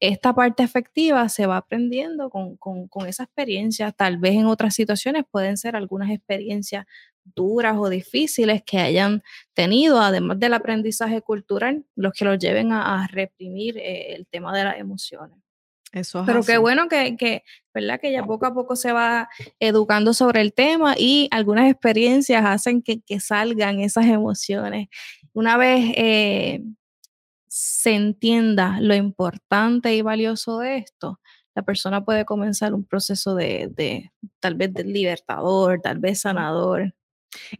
esta 0.00 0.34
parte 0.34 0.62
efectiva 0.62 1.28
se 1.28 1.46
va 1.46 1.56
aprendiendo 1.56 2.28
con, 2.28 2.56
con, 2.56 2.88
con 2.88 3.06
esa 3.06 3.24
experiencia. 3.24 3.92
Tal 3.92 4.18
vez 4.18 4.34
en 4.34 4.46
otras 4.46 4.74
situaciones 4.74 5.24
pueden 5.30 5.56
ser 5.56 5.76
algunas 5.76 6.10
experiencias 6.10 6.84
duras 7.24 7.76
o 7.78 7.88
difíciles 7.88 8.62
que 8.64 8.78
hayan 8.78 9.22
tenido, 9.54 10.00
además 10.00 10.38
del 10.38 10.54
aprendizaje 10.54 11.22
cultural, 11.22 11.84
los 11.96 12.12
que 12.12 12.24
los 12.24 12.38
lleven 12.38 12.72
a, 12.72 13.06
reprimir 13.08 13.78
eh, 13.78 14.14
el 14.14 14.26
tema 14.26 14.56
de 14.56 14.64
las 14.64 14.78
emociones. 14.78 15.43
Pero 16.26 16.42
qué 16.42 16.58
bueno 16.58 16.88
que, 16.88 17.44
¿verdad? 17.72 18.00
Que 18.00 18.12
ya 18.12 18.24
poco 18.24 18.46
a 18.46 18.54
poco 18.54 18.76
se 18.76 18.92
va 18.92 19.28
educando 19.60 20.12
sobre 20.14 20.40
el 20.40 20.52
tema 20.52 20.94
y 20.98 21.28
algunas 21.30 21.70
experiencias 21.70 22.44
hacen 22.44 22.82
que, 22.82 23.02
salgan 23.20 23.80
esas 23.80 24.06
emociones. 24.06 24.88
Una 25.32 25.56
vez 25.56 25.92
eh, 25.96 26.62
se 27.46 27.94
entienda 27.94 28.78
lo 28.80 28.94
importante 28.94 29.94
y 29.94 30.02
valioso 30.02 30.58
de 30.58 30.78
esto, 30.78 31.20
la 31.54 31.62
persona 31.62 32.04
puede 32.04 32.24
comenzar 32.24 32.74
un 32.74 32.84
proceso 32.84 33.34
de, 33.34 33.68
de 33.70 34.10
tal 34.40 34.56
vez 34.56 34.74
de 34.74 34.84
libertador, 34.84 35.80
tal 35.80 35.98
vez 35.98 36.20
sanador. 36.20 36.94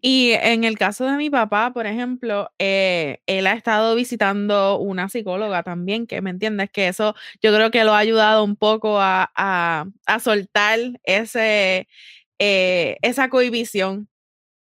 Y 0.01 0.33
en 0.33 0.65
el 0.65 0.79
caso 0.79 1.05
de 1.07 1.17
mi 1.17 1.31
papá, 1.31 1.73
por 1.73 1.87
ejemplo, 1.87 2.51
eh, 2.59 3.21
él 3.27 3.47
ha 3.47 3.53
estado 3.53 3.95
visitando 3.95 4.79
una 4.79 5.09
psicóloga 5.09 5.63
también, 5.63 6.07
que 6.07 6.21
me 6.23 6.31
entiendes 6.31 6.71
que 6.71 6.89
eso 6.89 7.15
yo 7.43 7.55
creo 7.55 7.71
que 7.71 7.85
lo 7.85 7.95
ha 7.95 7.99
ayudado 7.99 8.45
un 8.45 8.57
poco 8.57 9.01
a, 9.01 9.31
a, 9.35 10.21
soltar 10.21 10.79
ese, 11.05 11.89
eh, 12.39 12.97
esa 13.03 13.29
cohibición 13.29 14.09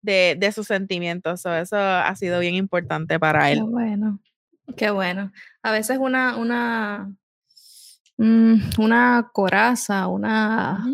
de, 0.03 0.37
de 0.39 0.53
sus 0.53 0.67
sentimientos. 0.67 1.45
eso 1.47 1.77
ha 1.77 2.15
sido 2.17 2.41
bien 2.41 2.55
importante 2.55 3.19
para 3.19 3.51
él. 3.51 3.59
Qué 3.59 3.65
bueno, 3.65 4.21
qué 4.77 4.91
bueno. 4.91 5.33
A 5.63 5.73
veces 5.73 5.99
una, 5.99 6.37
una, 6.37 7.13
mm, 8.17 8.55
una 8.79 9.31
coraza, 9.33 10.07
una, 10.07 10.85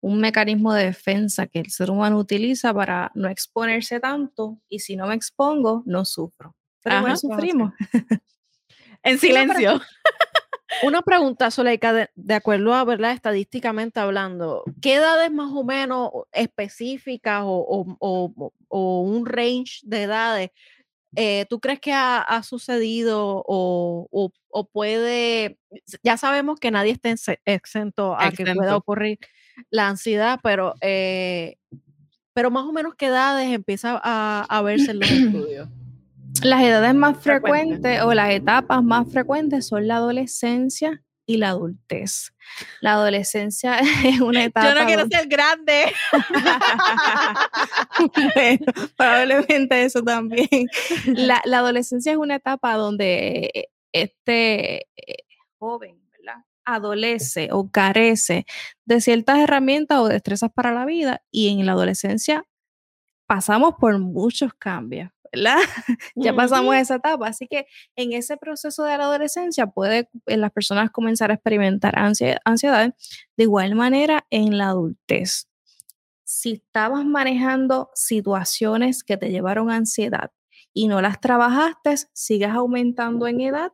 un 0.00 0.20
mecanismo 0.20 0.72
de 0.72 0.84
defensa 0.84 1.46
que 1.46 1.58
el 1.58 1.70
ser 1.70 1.90
humano 1.90 2.18
utiliza 2.18 2.72
para 2.72 3.10
no 3.14 3.28
exponerse 3.28 4.00
tanto 4.00 4.58
y 4.68 4.80
si 4.80 4.96
no 4.96 5.06
me 5.06 5.14
expongo, 5.14 5.82
no 5.86 6.04
sufro. 6.04 6.54
Pero 6.82 6.98
igual 6.98 7.18
sufrimos. 7.18 7.72
en 9.02 9.18
silencio. 9.18 9.80
Una 10.82 11.02
pregunta, 11.02 11.50
Soleika, 11.50 11.92
de, 11.92 12.10
de, 12.14 12.34
acuerdo 12.34 12.74
a 12.74 12.84
verdad, 12.84 13.12
estadísticamente 13.12 14.00
hablando, 14.00 14.64
¿qué 14.82 14.96
edades 14.96 15.32
más 15.32 15.50
o 15.52 15.64
menos 15.64 16.10
específicas 16.30 17.42
o, 17.44 17.96
o, 17.98 18.52
o, 18.68 19.00
un 19.00 19.24
range 19.26 19.80
de 19.82 20.02
edades 20.02 20.50
eh, 21.16 21.46
tú 21.48 21.58
crees 21.58 21.80
que 21.80 21.92
ha, 21.92 22.18
ha 22.20 22.42
sucedido 22.42 23.42
o, 23.46 24.30
puede, 24.72 25.58
ya 26.02 26.16
sabemos 26.16 26.60
que 26.60 26.70
nadie 26.70 26.92
está 26.92 27.14
exento 27.46 28.14
a 28.18 28.30
que 28.30 28.44
pueda 28.44 28.76
ocurrir 28.76 29.18
la 29.70 29.88
ansiedad, 29.88 30.40
pero, 30.42 30.74
eh, 30.80 31.56
pero 32.32 32.50
más 32.50 32.64
o 32.64 32.72
menos 32.72 32.94
qué 32.94 33.06
edades 33.06 33.52
empieza 33.52 34.00
a, 34.02 34.46
a 34.48 34.62
verse 34.62 34.90
en 34.90 35.00
los 35.00 35.10
estudios? 35.10 35.68
Las 36.42 36.62
edades 36.62 36.94
más 36.94 37.18
frecuentes 37.18 38.00
o 38.02 38.14
las 38.14 38.30
etapas 38.30 38.82
más 38.82 39.10
frecuentes 39.10 39.66
son 39.66 39.88
la 39.88 39.96
adolescencia 39.96 41.02
y 41.28 41.36
la 41.36 41.50
adultez. 41.50 42.32
La 42.80 42.94
adolescencia 42.94 43.78
es 44.04 44.20
una 44.20 44.44
etapa. 44.44 44.68
Yo 44.68 44.80
no 44.80 44.86
quiero 44.86 45.06
ser 45.08 45.28
grande. 45.28 45.92
probablemente 48.96 49.84
eso 49.84 50.02
también. 50.02 50.66
La, 51.06 51.40
la, 51.44 51.58
adolescencia 51.58 52.12
es 52.12 52.18
una 52.18 52.36
etapa 52.36 52.74
donde 52.74 53.68
este 53.92 54.86
eh, 54.96 55.24
joven. 55.58 56.00
Adolece 56.74 57.48
o 57.52 57.70
carece 57.70 58.46
de 58.84 59.00
ciertas 59.00 59.38
herramientas 59.38 59.98
o 59.98 60.08
destrezas 60.08 60.50
para 60.52 60.72
la 60.72 60.84
vida 60.84 61.22
y 61.30 61.48
en 61.48 61.64
la 61.66 61.72
adolescencia 61.72 62.44
pasamos 63.26 63.74
por 63.78 63.98
muchos 63.98 64.52
cambios. 64.54 65.10
¿verdad? 65.32 65.56
ya 66.16 66.34
pasamos 66.34 66.74
esa 66.76 66.96
etapa. 66.96 67.28
Así 67.28 67.46
que 67.46 67.66
en 67.96 68.12
ese 68.12 68.36
proceso 68.36 68.84
de 68.84 68.96
la 68.98 69.04
adolescencia 69.04 69.66
puede 69.66 70.08
eh, 70.26 70.36
las 70.36 70.52
personas 70.52 70.90
comenzar 70.90 71.30
a 71.30 71.34
experimentar 71.34 71.94
ansiedad, 71.98 72.94
de 73.36 73.44
igual 73.44 73.74
manera 73.74 74.26
en 74.30 74.58
la 74.58 74.68
adultez. 74.68 75.48
Si 76.24 76.52
estabas 76.52 77.04
manejando 77.04 77.90
situaciones 77.94 79.02
que 79.02 79.16
te 79.16 79.30
llevaron 79.30 79.70
a 79.70 79.76
ansiedad 79.76 80.30
y 80.74 80.88
no 80.88 81.00
las 81.00 81.20
trabajaste, 81.20 81.94
sigues 82.12 82.50
aumentando 82.50 83.26
en 83.26 83.40
edad 83.40 83.72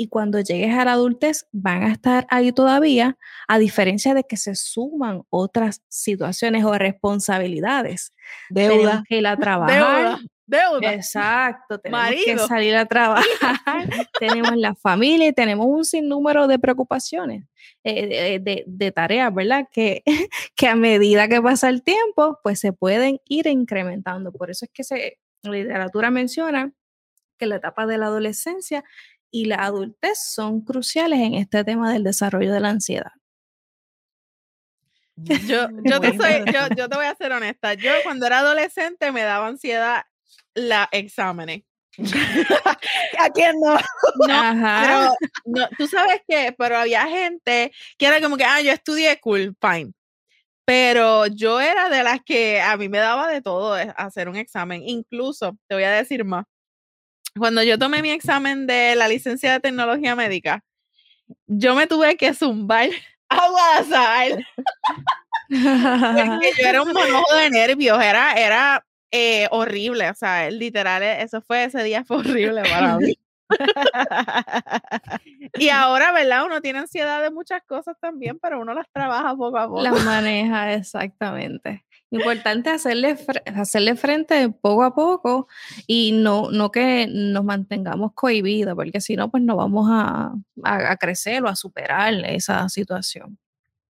y 0.00 0.08
cuando 0.08 0.40
llegues 0.40 0.74
a 0.74 0.84
la 0.84 0.92
adultez 0.92 1.48
van 1.50 1.82
a 1.82 1.92
estar 1.92 2.26
ahí 2.30 2.52
todavía, 2.52 3.18
a 3.48 3.58
diferencia 3.58 4.14
de 4.14 4.22
que 4.22 4.36
se 4.36 4.54
suman 4.54 5.24
otras 5.28 5.82
situaciones 5.88 6.64
o 6.64 6.78
responsabilidades. 6.78 8.14
Deuda. 8.48 9.02
que 9.08 9.20
la 9.20 9.36
trabajar. 9.36 10.20
Deuda. 10.46 10.94
Exacto, 10.94 11.78
tenemos 11.78 12.24
que 12.24 12.38
salir 12.38 12.76
a 12.76 12.86
trabajar, 12.86 13.26
tenemos 14.18 14.56
la 14.56 14.74
familia 14.76 15.26
y 15.26 15.32
tenemos 15.32 15.66
un 15.66 15.84
sinnúmero 15.84 16.46
de 16.46 16.58
preocupaciones, 16.58 17.44
eh, 17.84 18.38
de, 18.40 18.64
de, 18.66 18.92
tareas, 18.92 19.34
¿verdad? 19.34 19.66
Que, 19.70 20.02
que 20.56 20.68
a 20.68 20.76
medida 20.76 21.28
que 21.28 21.42
pasa 21.42 21.68
el 21.68 21.82
tiempo, 21.82 22.38
pues 22.42 22.60
se 22.60 22.72
pueden 22.72 23.20
ir 23.26 23.46
incrementando. 23.48 24.32
Por 24.32 24.50
eso 24.50 24.64
es 24.64 24.70
que 24.72 24.84
se, 24.84 25.18
la 25.42 25.50
literatura 25.50 26.10
menciona 26.10 26.72
que 27.36 27.46
la 27.46 27.56
etapa 27.56 27.86
de 27.86 27.98
la 27.98 28.06
adolescencia 28.06 28.84
y 29.30 29.46
la 29.46 29.56
adultez 29.56 30.18
son 30.22 30.62
cruciales 30.62 31.20
en 31.20 31.34
este 31.34 31.64
tema 31.64 31.92
del 31.92 32.04
desarrollo 32.04 32.52
de 32.52 32.60
la 32.60 32.70
ansiedad. 32.70 33.12
Yo, 35.16 35.68
yo, 35.84 36.00
te 36.00 36.16
soy, 36.16 36.44
yo, 36.52 36.74
yo, 36.76 36.88
te 36.88 36.96
voy 36.96 37.06
a 37.06 37.14
ser 37.16 37.32
honesta. 37.32 37.74
Yo 37.74 37.90
cuando 38.04 38.26
era 38.26 38.38
adolescente 38.38 39.10
me 39.10 39.22
daba 39.22 39.48
ansiedad 39.48 40.04
la 40.54 40.88
exámenes. 40.92 41.62
¿A 43.18 43.30
quién 43.30 43.56
no? 43.60 43.76
No, 44.28 45.14
no, 45.46 45.68
tú 45.76 45.88
sabes 45.88 46.22
que, 46.28 46.54
pero 46.56 46.78
había 46.78 47.06
gente 47.08 47.72
que 47.96 48.06
era 48.06 48.20
como 48.20 48.36
que, 48.36 48.44
ah, 48.44 48.60
yo 48.60 48.72
estudié 48.72 49.18
cool, 49.20 49.56
fine. 49.60 49.92
Pero 50.64 51.26
yo 51.26 51.60
era 51.60 51.88
de 51.88 52.04
las 52.04 52.20
que 52.24 52.60
a 52.60 52.76
mí 52.76 52.88
me 52.88 52.98
daba 52.98 53.28
de 53.28 53.40
todo 53.40 53.74
hacer 53.96 54.28
un 54.28 54.36
examen. 54.36 54.82
Incluso, 54.86 55.56
te 55.66 55.74
voy 55.74 55.84
a 55.84 55.92
decir 55.92 56.24
más, 56.24 56.44
cuando 57.38 57.62
yo 57.62 57.78
tomé 57.78 58.02
mi 58.02 58.10
examen 58.10 58.66
de 58.66 58.94
la 58.96 59.08
licencia 59.08 59.52
de 59.52 59.60
tecnología 59.60 60.14
médica, 60.14 60.64
yo 61.46 61.74
me 61.74 61.86
tuve 61.86 62.16
que 62.16 62.34
zumbar 62.34 62.90
sal. 63.88 64.46
Porque 65.48 66.52
yo 66.60 66.68
era 66.68 66.82
un 66.82 66.92
monojo 66.92 67.34
de 67.36 67.50
nervios, 67.50 68.02
era, 68.02 68.34
era 68.34 68.84
eh, 69.10 69.48
horrible, 69.50 70.10
o 70.10 70.14
sea, 70.14 70.50
literal, 70.50 71.02
e, 71.02 71.22
eso 71.22 71.40
fue, 71.40 71.64
ese 71.64 71.82
día 71.82 72.04
fue 72.04 72.18
horrible 72.18 72.62
para 72.62 72.98
mí. 72.98 73.14
y 75.58 75.70
ahora, 75.70 76.12
¿verdad? 76.12 76.44
Uno 76.44 76.60
tiene 76.60 76.80
ansiedad 76.80 77.22
de 77.22 77.30
muchas 77.30 77.62
cosas 77.66 77.96
también, 78.00 78.38
pero 78.38 78.60
uno 78.60 78.74
las 78.74 78.86
trabaja 78.92 79.34
poco 79.34 79.56
a 79.56 79.66
poco. 79.66 79.82
Las 79.82 80.04
maneja, 80.04 80.74
exactamente. 80.74 81.84
Importante 82.10 82.70
hacerle, 82.70 83.18
hacerle 83.54 83.94
frente 83.96 84.48
poco 84.48 84.82
a 84.82 84.94
poco 84.94 85.48
y 85.86 86.12
no, 86.12 86.50
no 86.50 86.70
que 86.70 87.06
nos 87.06 87.44
mantengamos 87.44 88.12
cohibidos, 88.14 88.74
porque 88.74 89.00
si 89.00 89.14
no, 89.14 89.30
pues 89.30 89.42
no 89.42 89.56
vamos 89.56 89.88
a, 89.90 90.32
a, 90.64 90.96
crecer 90.96 91.42
o 91.44 91.48
a 91.48 91.56
superar 91.56 92.14
esa 92.24 92.68
situación. 92.70 93.38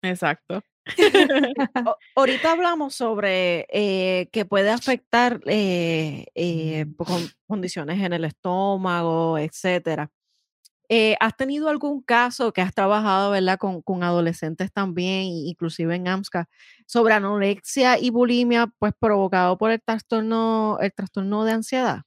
Exacto. 0.02 0.62
Ahorita 2.16 2.52
hablamos 2.52 2.94
sobre 2.94 3.66
eh, 3.70 4.28
que 4.32 4.44
puede 4.44 4.70
afectar 4.70 5.40
eh, 5.46 6.26
eh, 6.34 6.86
con 6.96 7.22
condiciones 7.46 8.02
en 8.02 8.12
el 8.12 8.24
estómago, 8.24 9.38
etcétera. 9.38 10.10
Eh, 10.88 11.16
¿Has 11.20 11.36
tenido 11.36 11.68
algún 11.68 12.02
caso 12.02 12.52
que 12.52 12.60
has 12.60 12.74
trabajado, 12.74 13.30
¿verdad? 13.30 13.58
Con, 13.58 13.82
con, 13.82 14.02
adolescentes 14.02 14.72
también, 14.72 15.24
inclusive 15.24 15.94
en 15.94 16.08
AMSCA, 16.08 16.48
sobre 16.86 17.14
anorexia 17.14 17.98
y 17.98 18.10
bulimia, 18.10 18.66
pues 18.78 18.92
provocado 18.98 19.56
por 19.58 19.70
el 19.70 19.80
trastorno, 19.80 20.78
el 20.80 20.92
trastorno 20.92 21.44
de 21.44 21.52
ansiedad? 21.52 22.02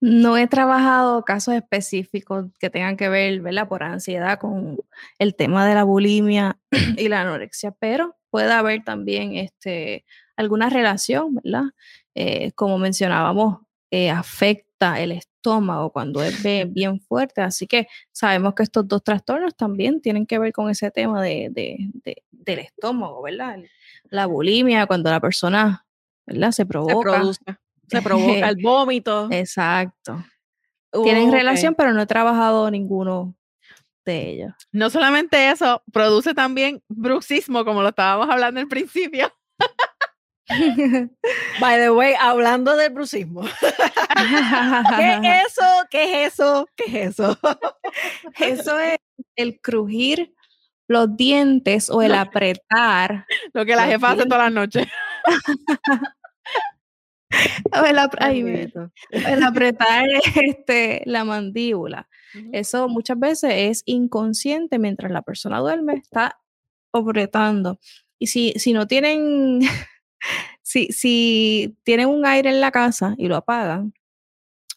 No 0.00 0.36
he 0.36 0.46
trabajado 0.46 1.24
casos 1.24 1.54
específicos 1.54 2.46
que 2.58 2.70
tengan 2.70 2.96
que 2.96 3.08
ver, 3.08 3.40
¿verdad? 3.40 3.68
Por 3.68 3.82
ansiedad 3.82 4.38
con 4.38 4.78
el 5.18 5.34
tema 5.34 5.66
de 5.66 5.74
la 5.74 5.84
bulimia 5.84 6.58
y 6.96 7.08
la 7.08 7.22
anorexia, 7.22 7.72
pero 7.72 8.16
puede 8.30 8.52
haber 8.52 8.84
también 8.84 9.34
este, 9.34 10.04
alguna 10.36 10.70
relación, 10.70 11.34
¿verdad? 11.34 11.64
Eh, 12.14 12.52
como 12.52 12.78
mencionábamos, 12.78 13.60
eh, 13.90 14.10
afecta 14.10 15.00
el 15.00 15.12
estómago 15.46 15.90
cuando 15.90 16.22
es 16.22 16.42
bien 16.72 17.00
fuerte. 17.00 17.40
Así 17.40 17.66
que 17.66 17.86
sabemos 18.10 18.54
que 18.54 18.64
estos 18.64 18.86
dos 18.88 19.02
trastornos 19.04 19.54
también 19.54 20.00
tienen 20.00 20.26
que 20.26 20.38
ver 20.38 20.52
con 20.52 20.68
ese 20.70 20.90
tema 20.90 21.22
de, 21.22 21.50
del 22.30 22.58
estómago, 22.58 23.22
¿verdad? 23.22 23.58
La 24.10 24.26
bulimia, 24.26 24.86
cuando 24.86 25.10
la 25.10 25.20
persona, 25.20 25.86
¿verdad? 26.26 26.50
Se 26.50 26.66
provoca. 26.66 27.22
Se, 27.88 28.02
provoca 28.02 28.48
el 28.48 28.56
vómito. 28.62 29.28
Exacto. 29.30 30.24
Tienen 31.04 31.30
relación, 31.30 31.74
pero 31.74 31.92
no 31.92 32.02
he 32.02 32.06
trabajado 32.06 32.70
ninguno 32.70 33.36
de 34.04 34.30
ellos. 34.30 34.54
No 34.72 34.90
solamente 34.90 35.50
eso, 35.50 35.82
produce 35.92 36.34
también 36.34 36.82
bruxismo, 36.88 37.64
como 37.64 37.82
lo 37.82 37.90
estábamos 37.90 38.28
hablando 38.30 38.60
al 38.60 38.68
principio. 38.68 39.32
By 41.60 41.80
the 41.80 41.90
way, 41.90 42.14
hablando 42.18 42.76
del 42.76 42.92
brucismo. 42.92 43.42
¿Qué 44.96 45.14
es 45.14 45.48
eso? 45.48 45.64
¿Qué 45.90 46.04
es 46.24 46.32
eso? 46.34 46.68
¿Qué 46.76 46.84
es 46.86 46.94
eso? 46.94 47.38
Eso 48.38 48.78
es 48.78 48.96
el 49.34 49.60
crujir 49.60 50.34
los 50.88 51.16
dientes 51.16 51.90
o 51.90 52.02
el 52.02 52.14
apretar. 52.14 53.26
Lo 53.52 53.64
que 53.64 53.74
la 53.74 53.86
jefa 53.86 54.12
hace 54.12 54.24
todas 54.24 54.44
las 54.44 54.52
noches. 54.52 54.86
el, 59.10 59.42
apretar 59.42 60.06
este, 60.36 61.02
la 61.06 61.24
mandíbula. 61.24 62.08
Eso 62.52 62.88
muchas 62.88 63.18
veces 63.18 63.52
es 63.52 63.82
inconsciente 63.86 64.78
mientras 64.78 65.10
la 65.10 65.22
persona 65.22 65.58
duerme, 65.58 65.94
está 65.94 66.38
apretando. 66.92 67.80
Y 68.18 68.28
si, 68.28 68.52
si 68.56 68.72
no 68.72 68.86
tienen 68.86 69.60
si, 70.62 70.88
si 70.88 71.76
tienen 71.84 72.08
un 72.08 72.26
aire 72.26 72.50
en 72.50 72.60
la 72.60 72.70
casa 72.70 73.14
y 73.18 73.28
lo 73.28 73.36
apagan, 73.36 73.92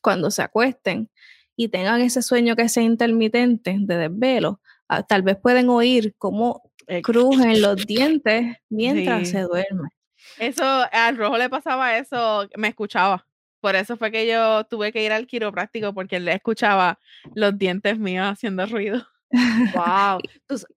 cuando 0.02 0.32
se 0.32 0.42
acuesten 0.42 1.10
y 1.56 1.68
tengan 1.70 2.02
ese 2.02 2.22
sueño 2.22 2.56
que 2.56 2.70
sea 2.70 2.84
intermitente 2.84 3.76
de 3.80 3.98
desvelo, 3.98 4.62
ah, 4.88 5.04
tal 5.04 5.24
vez 5.24 5.38
pueden 5.38 5.70
oír 5.70 6.16
cómo 6.18 6.62
crujen 7.04 7.62
los 7.62 7.86
dientes 7.86 8.58
mientras 8.70 9.30
se 9.30 9.42
duerme. 9.42 9.90
Eso, 10.38 10.64
al 10.92 11.18
rojo 11.18 11.38
le 11.38 11.50
pasaba 11.50 11.98
eso, 11.98 12.48
me 12.56 12.70
escuchaba. 12.70 13.26
Por 13.62 13.76
eso 13.76 13.98
fue 13.98 14.12
que 14.12 14.26
yo 14.26 14.64
tuve 14.66 14.94
que 14.94 15.04
ir 15.04 15.12
al 15.12 15.28
quiropráctico 15.28 15.94
porque 15.94 16.16
él 16.16 16.26
le 16.26 16.34
escuchaba 16.34 17.00
los 17.36 17.58
dientes 17.58 18.00
míos 18.00 18.26
haciendo 18.26 18.66
ruido. 18.66 19.06
Wow. 19.76 20.22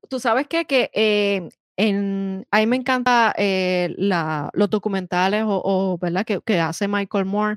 Tú, 0.08 0.20
sabes 0.20 0.46
qué? 0.46 0.66
que 0.66 0.90
eh, 0.92 1.48
en, 1.76 2.46
a 2.50 2.60
mí 2.60 2.66
me 2.66 2.76
encanta 2.76 3.34
eh, 3.36 3.94
los 3.96 4.70
documentales 4.70 5.44
o, 5.46 5.98
¿verdad? 6.00 6.24
Que, 6.24 6.40
que, 6.44 6.60
hace 6.60 6.88
Michael 6.88 7.24
Moore. 7.24 7.56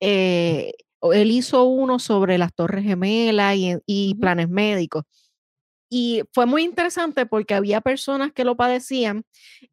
Eh, 0.00 0.72
él 1.12 1.30
hizo 1.30 1.64
uno 1.64 1.98
sobre 1.98 2.38
las 2.38 2.54
Torres 2.54 2.84
Gemelas 2.84 3.56
y, 3.56 3.74
y 3.86 4.14
planes 4.14 4.48
médicos. 4.48 5.04
Y 5.90 6.22
fue 6.32 6.46
muy 6.46 6.62
interesante 6.64 7.26
porque 7.26 7.54
había 7.54 7.80
personas 7.82 8.32
que 8.32 8.44
lo 8.44 8.56
padecían 8.56 9.24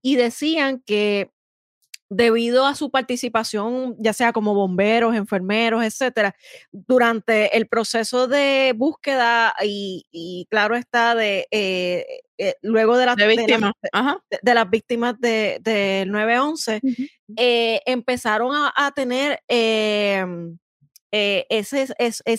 y 0.02 0.16
decían 0.18 0.84
que 0.86 1.32
debido 2.10 2.66
a 2.66 2.74
su 2.74 2.90
participación, 2.90 3.96
ya 4.00 4.14
sea 4.14 4.34
como 4.34 4.56
bomberos, 4.56 5.16
enfermeros, 5.16 5.84
etcétera, 5.84 6.36
durante 6.72 7.56
el 7.56 7.68
proceso 7.68 8.28
de 8.28 8.74
búsqueda 8.76 9.54
y, 9.64 10.48
claro 10.50 10.76
está, 10.76 11.14
de 11.14 11.48
eh, 11.52 12.06
eh, 12.40 12.56
luego 12.64 12.98
de, 12.98 13.06
las 13.06 13.16
víctimas 13.16 13.74
de, 14.42 14.54
las 14.54 14.70
víctimas 14.70 15.20
del 15.20 15.62
de 15.62 16.06
911, 16.08 16.82
eh, 17.38 17.82
empezaron 17.86 18.54
a, 18.56 18.92
tener 18.96 19.40
ese, 19.48 20.28
ese, 22.00 22.34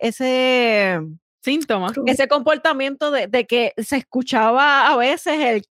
ese, 0.00 1.00
síntoma, 1.44 1.92
ese 2.06 2.28
comportamiento 2.28 3.10
de, 3.10 3.26
de, 3.26 3.46
que 3.46 3.74
se 3.76 3.96
escuchaba 3.98 4.88
a 4.88 4.96
veces 4.96 5.38
el 5.40 5.62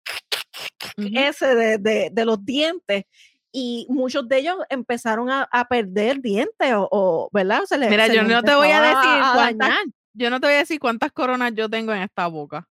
ese 0.96 1.54
de, 1.54 2.10
de, 2.10 2.24
los 2.24 2.44
dientes 2.44 3.04
y 3.52 3.86
muchos 3.88 4.28
de 4.28 4.38
ellos 4.38 4.56
empezaron 4.68 5.30
a, 5.30 5.48
a 5.50 5.66
perder 5.66 6.20
dientes 6.20 6.72
o, 6.74 7.28
¿verdad? 7.32 7.62
Mira, 7.88 8.06
yo 8.06 8.22
no 8.22 8.42
te 8.42 8.54
voy 8.54 8.70
a 8.70 8.82
decir 8.82 9.22
cuántas, 9.34 9.74
yo 10.12 10.30
no 10.30 10.40
te 10.40 10.46
voy 10.46 10.54
a 10.54 10.58
decir 10.58 10.80
cuántas 10.80 11.12
coronas 11.12 11.52
yo 11.54 11.68
tengo 11.68 11.92
en 11.92 12.02
esta 12.02 12.26
boca 12.26 12.66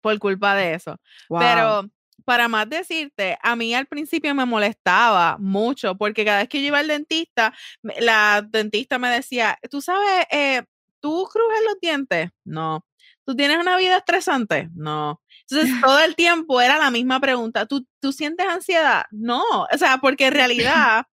por 0.00 0.18
culpa 0.18 0.54
de 0.54 0.74
eso. 0.74 0.96
Pero 1.28 1.88
para 2.24 2.48
más 2.48 2.68
decirte, 2.68 3.38
a 3.42 3.56
mí 3.56 3.74
al 3.74 3.86
principio 3.86 4.34
me 4.34 4.44
molestaba 4.44 5.36
mucho 5.38 5.96
porque 5.96 6.24
cada 6.24 6.38
vez 6.38 6.48
que 6.48 6.60
yo 6.60 6.68
iba 6.68 6.78
al 6.78 6.88
dentista, 6.88 7.54
la 7.98 8.46
dentista 8.48 8.98
me 8.98 9.08
decía, 9.10 9.58
tú 9.70 9.80
sabes, 9.80 10.26
eh, 10.30 10.62
¿tú 11.00 11.28
crujes 11.32 11.60
los 11.66 11.80
dientes? 11.80 12.30
No. 12.44 12.84
¿Tú 13.30 13.36
tienes 13.36 13.58
una 13.58 13.76
vida 13.76 13.98
estresante? 13.98 14.70
No. 14.74 15.22
Entonces, 15.48 15.80
todo 15.80 16.00
el 16.00 16.16
tiempo 16.16 16.60
era 16.60 16.78
la 16.78 16.90
misma 16.90 17.20
pregunta. 17.20 17.64
¿Tú, 17.64 17.86
¿Tú 18.00 18.10
sientes 18.10 18.44
ansiedad? 18.44 19.04
No. 19.12 19.44
O 19.72 19.78
sea, 19.78 19.98
porque 19.98 20.26
en 20.26 20.32
realidad 20.32 21.06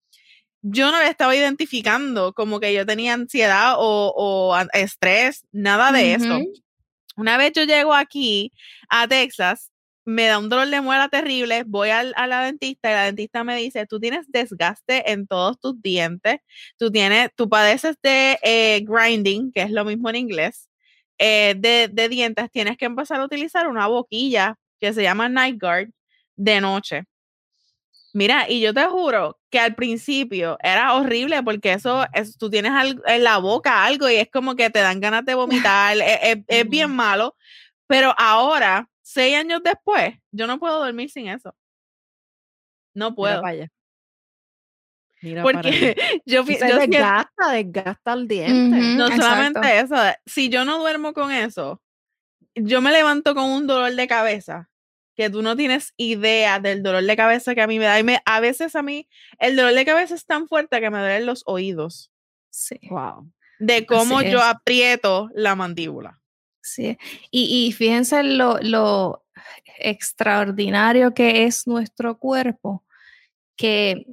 yo 0.61 0.93
no 0.93 0.99
le 1.01 1.09
estaba 1.09 1.36
identificando 1.36 2.32
como 2.32 2.61
que 2.61 2.74
yo 2.74 2.86
tenía 2.86 3.16
ansiedad 3.16 3.74
o, 3.78 4.57
estrés, 4.72 5.45
nada 5.51 5.91
de 5.91 6.13
eso. 6.13 6.39
Una 7.18 7.36
vez 7.36 7.51
yo 7.53 7.66
llego 7.66 7.93
aquí 7.93 8.53
a 8.88 9.09
Texas, 9.09 9.74
me 10.05 10.28
da 10.28 10.39
un 10.39 10.47
dolor 10.47 10.70
de 10.70 10.80
muela 10.80 11.09
terrible, 11.09 11.66
voy 11.68 11.89
a 11.89 12.03
la 12.03 12.41
dentista 12.43 12.91
y 12.91 12.93
la 12.93 13.03
dentista 13.03 13.43
me 13.43 13.57
dice, 13.57 13.86
tú 13.88 13.99
tienes 13.99 14.32
desgaste 14.32 15.11
en 15.11 15.28
todos 15.28 15.59
tus 15.59 15.82
dientes, 15.82 16.38
tú 16.78 16.89
tienes, 16.91 17.32
tú 17.36 17.49
padeces 17.49 17.97
de 18.01 18.39
eh, 18.41 18.86
grinding, 18.88 19.51
que 19.51 19.63
es 19.63 19.72
lo 19.72 19.84
mismo 19.84 20.09
en 20.09 20.16
inglés, 20.16 20.70
eh, 21.18 21.55
de, 21.57 22.09
dientes, 22.09 22.51
tienes 22.51 22.78
que 22.78 22.86
empezar 22.86 23.20
a 23.20 23.26
utilizar 23.26 23.68
una 23.68 23.88
boquilla 23.88 24.55
que 24.80 24.93
se 24.93 25.03
llama 25.03 25.30
Night 25.30 25.59
Guard 25.59 25.89
de 26.36 26.61
noche. 26.61 27.03
Mira, 28.13 28.49
y 28.49 28.61
yo 28.61 28.74
te 28.74 28.86
juro 28.86 29.38
que 29.49 29.59
al 29.59 29.76
principio 29.76 30.57
era 30.61 30.93
horrible 30.93 31.43
porque 31.43 31.74
eso, 31.74 32.05
es, 32.13 32.38
tú 32.38 32.49
tienes 32.49 32.72
en 33.05 33.24
la 33.24 33.39
boca 33.39 33.84
algo 33.86 34.09
y 34.09 34.16
es 34.16 34.30
como 34.32 34.55
que 34.55 34.70
te 34.70 34.80
dan 34.80 35.01
ganas 35.01 35.26
de 35.26 35.36
vomitar, 35.36 35.97
e, 35.97 36.32
e, 36.32 36.43
es, 36.47 36.70
bien 36.70 36.91
malo, 36.91 37.36
pero 37.88 38.13
ahora, 38.18 38.89
seis 39.01 39.36
años 39.36 39.61
después, 39.63 40.16
yo 40.32 40.47
no 40.47 40.59
puedo 40.59 40.80
dormir 40.80 41.09
sin 41.09 41.28
eso. 41.28 41.53
No 42.93 43.13
puedo. 43.13 43.41
Porque 45.41 45.95
yo, 46.26 46.45
se 46.45 46.53
desgasta, 46.53 47.51
desgasta 47.51 48.13
el 48.13 48.28
diente. 48.28 48.78
no 48.95 49.07
solamente 49.09 49.80
eso, 49.80 49.95
si 50.26 50.49
yo 50.49 50.66
no 50.66 50.80
duermo 50.80 51.13
con 51.13 51.32
eso, 51.32 51.82
yo 52.55 52.82
me 52.82 52.91
levanto 52.91 53.36
con 53.36 53.45
un 53.45 53.68
dolor 53.68 53.93
de 53.93 54.07
cabeza 54.07 54.70
que 55.16 55.30
tú 55.30 55.41
no 55.41 55.55
tienes 55.55 55.93
idea 55.97 56.59
del 56.59 56.84
dolor 56.84 57.03
de 57.03 57.16
cabeza 57.16 57.55
que 57.55 57.61
a 57.61 57.68
mí 57.68 57.80
me 57.80 57.86
da. 57.86 57.99
Y 57.99 58.03
me, 58.03 58.22
a 58.26 58.39
veces 58.39 58.76
a 58.76 58.82
mí 58.82 59.07
el 59.39 59.55
dolor 59.55 59.74
de 59.74 59.86
cabeza 59.86 60.13
es 60.13 60.26
tan 60.26 60.47
fuerte 60.47 60.82
que 60.82 60.89
me 60.89 60.99
duelen 60.99 61.26
los 61.26 61.43
oídos. 61.45 62.11
Sí. 62.49 62.80
Wow. 62.89 63.32
De 63.59 63.86
cómo 63.86 64.22
yo 64.22 64.41
aprieto 64.41 65.30
la 65.34 65.55
mandíbula. 65.55 66.22
Sí. 66.61 66.97
Y, 67.32 67.68
y 67.68 67.72
fíjense 67.72 68.24
lo, 68.24 68.59
lo 68.61 69.26
extraordinario 69.78 71.13
que 71.13 71.45
es 71.45 71.68
nuestro 71.68 72.18
cuerpo, 72.18 72.84
que 73.55 74.05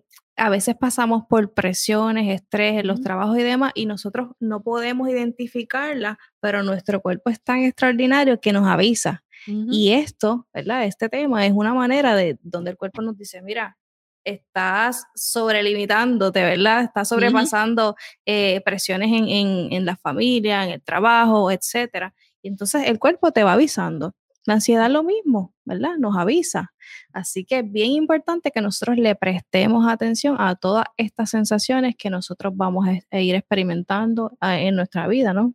a 0.43 0.49
veces 0.49 0.75
pasamos 0.75 1.23
por 1.29 1.55
presiones, 1.55 2.29
estrés 2.29 2.81
en 2.81 2.89
los 2.89 3.01
trabajos 3.01 3.39
y 3.39 3.45
demás, 3.45 3.71
y 3.77 3.87
nosotros 3.87 4.31
no 4.41 4.61
podemos 4.61 5.09
identificarla, 5.09 6.19
pero 6.41 6.65
nuestro 6.65 7.01
cuerpo 7.01 7.31
es 7.31 7.41
tan 7.41 7.61
extraordinario 7.61 8.41
que 8.41 8.53
nos 8.53 8.67
avisa. 8.67 9.23
Y 9.47 9.93
esto, 9.93 10.49
¿verdad? 10.53 10.85
Este 10.85 11.09
tema 11.09 11.47
es 11.47 11.53
una 11.53 11.75
manera 11.75 12.17
de 12.17 12.41
donde 12.43 12.73
el 12.73 12.77
cuerpo 12.77 13.03
nos 13.03 13.17
dice, 13.17 13.41
mira, 13.41 13.79
estás 14.25 15.05
sobrelimitándote, 15.15 16.43
¿verdad? 16.43 16.83
Estás 16.83 17.11
sobrepasando 17.11 17.95
eh, 18.27 18.63
presiones 18.65 19.13
en, 19.13 19.29
en, 19.29 19.73
en 19.73 19.85
la 19.85 19.97
familia, 19.97 20.65
en 20.65 20.71
el 20.71 20.83
trabajo, 20.83 21.53
etcétera. 21.53 22.15
Y 22.43 22.49
entonces 22.49 22.89
el 22.89 22.99
cuerpo 22.99 23.31
te 23.31 23.45
va 23.45 23.53
avisando. 23.53 24.17
La 24.45 24.55
ansiedad 24.55 24.91
lo 24.91 25.05
mismo, 25.05 25.55
¿verdad? 25.65 25.97
Nos 25.99 26.17
avisa. 26.17 26.73
Así 27.13 27.45
que 27.45 27.61
es 27.61 27.73
bien 27.73 27.93
importante 27.93 28.51
que 28.51 28.61
nosotros 28.61 28.99
le 28.99 29.15
prestemos 29.15 29.87
atención 29.89 30.37
a 30.39 30.57
todas 30.57 30.87
estas 30.97 31.31
sensaciones 31.31 31.95
que 31.97 32.11
nosotros 32.11 32.53
vamos 32.57 32.87
a 32.89 33.21
ir 33.21 33.35
experimentando 33.35 34.37
ah, 34.41 34.59
en 34.59 34.75
nuestra 34.77 35.07
vida, 35.07 35.33
¿no? 35.33 35.55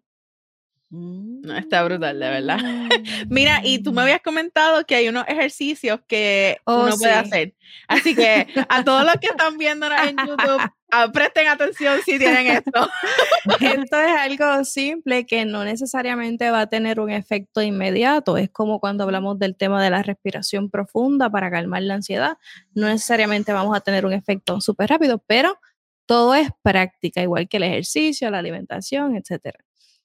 No, 0.89 1.57
está 1.57 1.83
brutal, 1.83 2.17
de 2.17 2.29
verdad. 2.29 2.57
Mira, 3.29 3.59
y 3.63 3.83
tú 3.83 3.91
me 3.91 3.97
mm. 3.97 4.03
habías 4.03 4.21
comentado 4.21 4.85
que 4.85 4.95
hay 4.95 5.09
unos 5.09 5.25
ejercicios 5.27 5.99
que 6.07 6.57
oh, 6.63 6.83
uno 6.83 6.95
puede 6.97 7.13
hacer. 7.13 7.55
Así 7.89 8.15
que 8.15 8.47
a 8.69 8.83
todos 8.85 9.03
los 9.03 9.15
que 9.15 9.27
están 9.27 9.57
viéndonos 9.57 9.99
en 10.07 10.15
YouTube, 10.15 10.61
ah, 10.91 11.11
presten 11.11 11.49
atención 11.49 11.99
si 12.05 12.17
tienen 12.17 12.47
esto. 12.47 12.89
esto 13.59 13.99
es 13.99 14.17
algo 14.17 14.63
simple 14.63 15.25
que 15.25 15.43
no 15.43 15.65
necesariamente 15.65 16.49
va 16.51 16.61
a 16.61 16.67
tener 16.67 17.01
un 17.01 17.09
efecto 17.09 17.61
inmediato. 17.61 18.37
Es 18.37 18.49
como 18.49 18.79
cuando 18.79 19.03
hablamos 19.03 19.37
del 19.39 19.57
tema 19.57 19.83
de 19.83 19.89
la 19.89 20.03
respiración 20.03 20.69
profunda 20.69 21.29
para 21.29 21.51
calmar 21.51 21.81
la 21.81 21.95
ansiedad. 21.95 22.37
No 22.73 22.87
necesariamente 22.87 23.51
vamos 23.51 23.75
a 23.75 23.81
tener 23.81 24.05
un 24.05 24.13
efecto 24.13 24.61
súper 24.61 24.89
rápido, 24.89 25.21
pero 25.27 25.59
todo 26.05 26.33
es 26.33 26.49
práctica, 26.61 27.21
igual 27.21 27.49
que 27.49 27.57
el 27.57 27.63
ejercicio, 27.63 28.31
la 28.31 28.39
alimentación, 28.39 29.17
etcétera. 29.17 29.59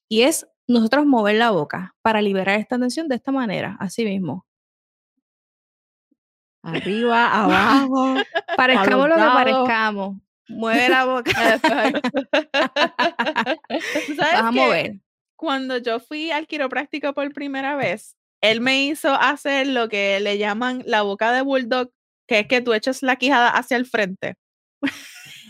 Y 0.09 0.23
es 0.23 0.45
nosotros 0.67 1.05
mover 1.05 1.35
la 1.35 1.51
boca 1.51 1.95
para 2.01 2.21
liberar 2.21 2.59
esta 2.59 2.79
tensión 2.79 3.07
de 3.07 3.15
esta 3.15 3.31
manera, 3.31 3.77
así 3.79 4.05
mismo. 4.05 4.45
Arriba, 6.63 7.43
abajo. 7.43 8.15
Parezcamos 8.57 9.09
lo 9.09 9.15
que 9.15 9.21
parezcamos. 9.21 10.17
Mueve 10.47 10.89
la 10.89 11.05
boca. 11.05 11.31
¿Sabes 13.73 14.17
Vas 14.17 14.33
a 14.33 14.51
mover. 14.51 14.99
Cuando 15.35 15.77
yo 15.77 15.99
fui 15.99 16.31
al 16.31 16.47
quiropráctico 16.47 17.13
por 17.13 17.33
primera 17.33 17.75
vez, 17.75 18.15
él 18.41 18.61
me 18.61 18.85
hizo 18.85 19.13
hacer 19.13 19.67
lo 19.67 19.89
que 19.89 20.19
le 20.21 20.37
llaman 20.37 20.83
la 20.85 21.01
boca 21.01 21.33
de 21.33 21.41
bulldog, 21.41 21.91
que 22.27 22.39
es 22.39 22.47
que 22.47 22.61
tú 22.61 22.73
echas 22.73 23.03
la 23.03 23.17
quijada 23.17 23.49
hacia 23.49 23.75
el 23.75 23.85
frente. 23.85 24.35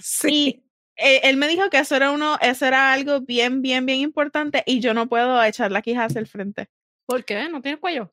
Sí. 0.01 0.62
Eh, 0.95 1.21
él 1.23 1.37
me 1.37 1.47
dijo 1.47 1.69
que 1.69 1.79
eso 1.79 1.95
era 1.95 2.11
uno, 2.11 2.37
eso 2.41 2.65
era 2.65 2.93
algo 2.93 3.21
bien, 3.21 3.61
bien, 3.61 3.85
bien 3.85 3.99
importante 3.99 4.63
y 4.65 4.79
yo 4.79 4.93
no 4.93 5.07
puedo 5.07 5.41
echar 5.43 5.71
la 5.71 5.81
quijada 5.81 6.07
hacia 6.07 6.19
el 6.19 6.27
frente. 6.27 6.69
¿Por 7.05 7.25
qué? 7.25 7.49
¿No 7.49 7.61
tiene 7.61 7.77
cuello? 7.77 8.11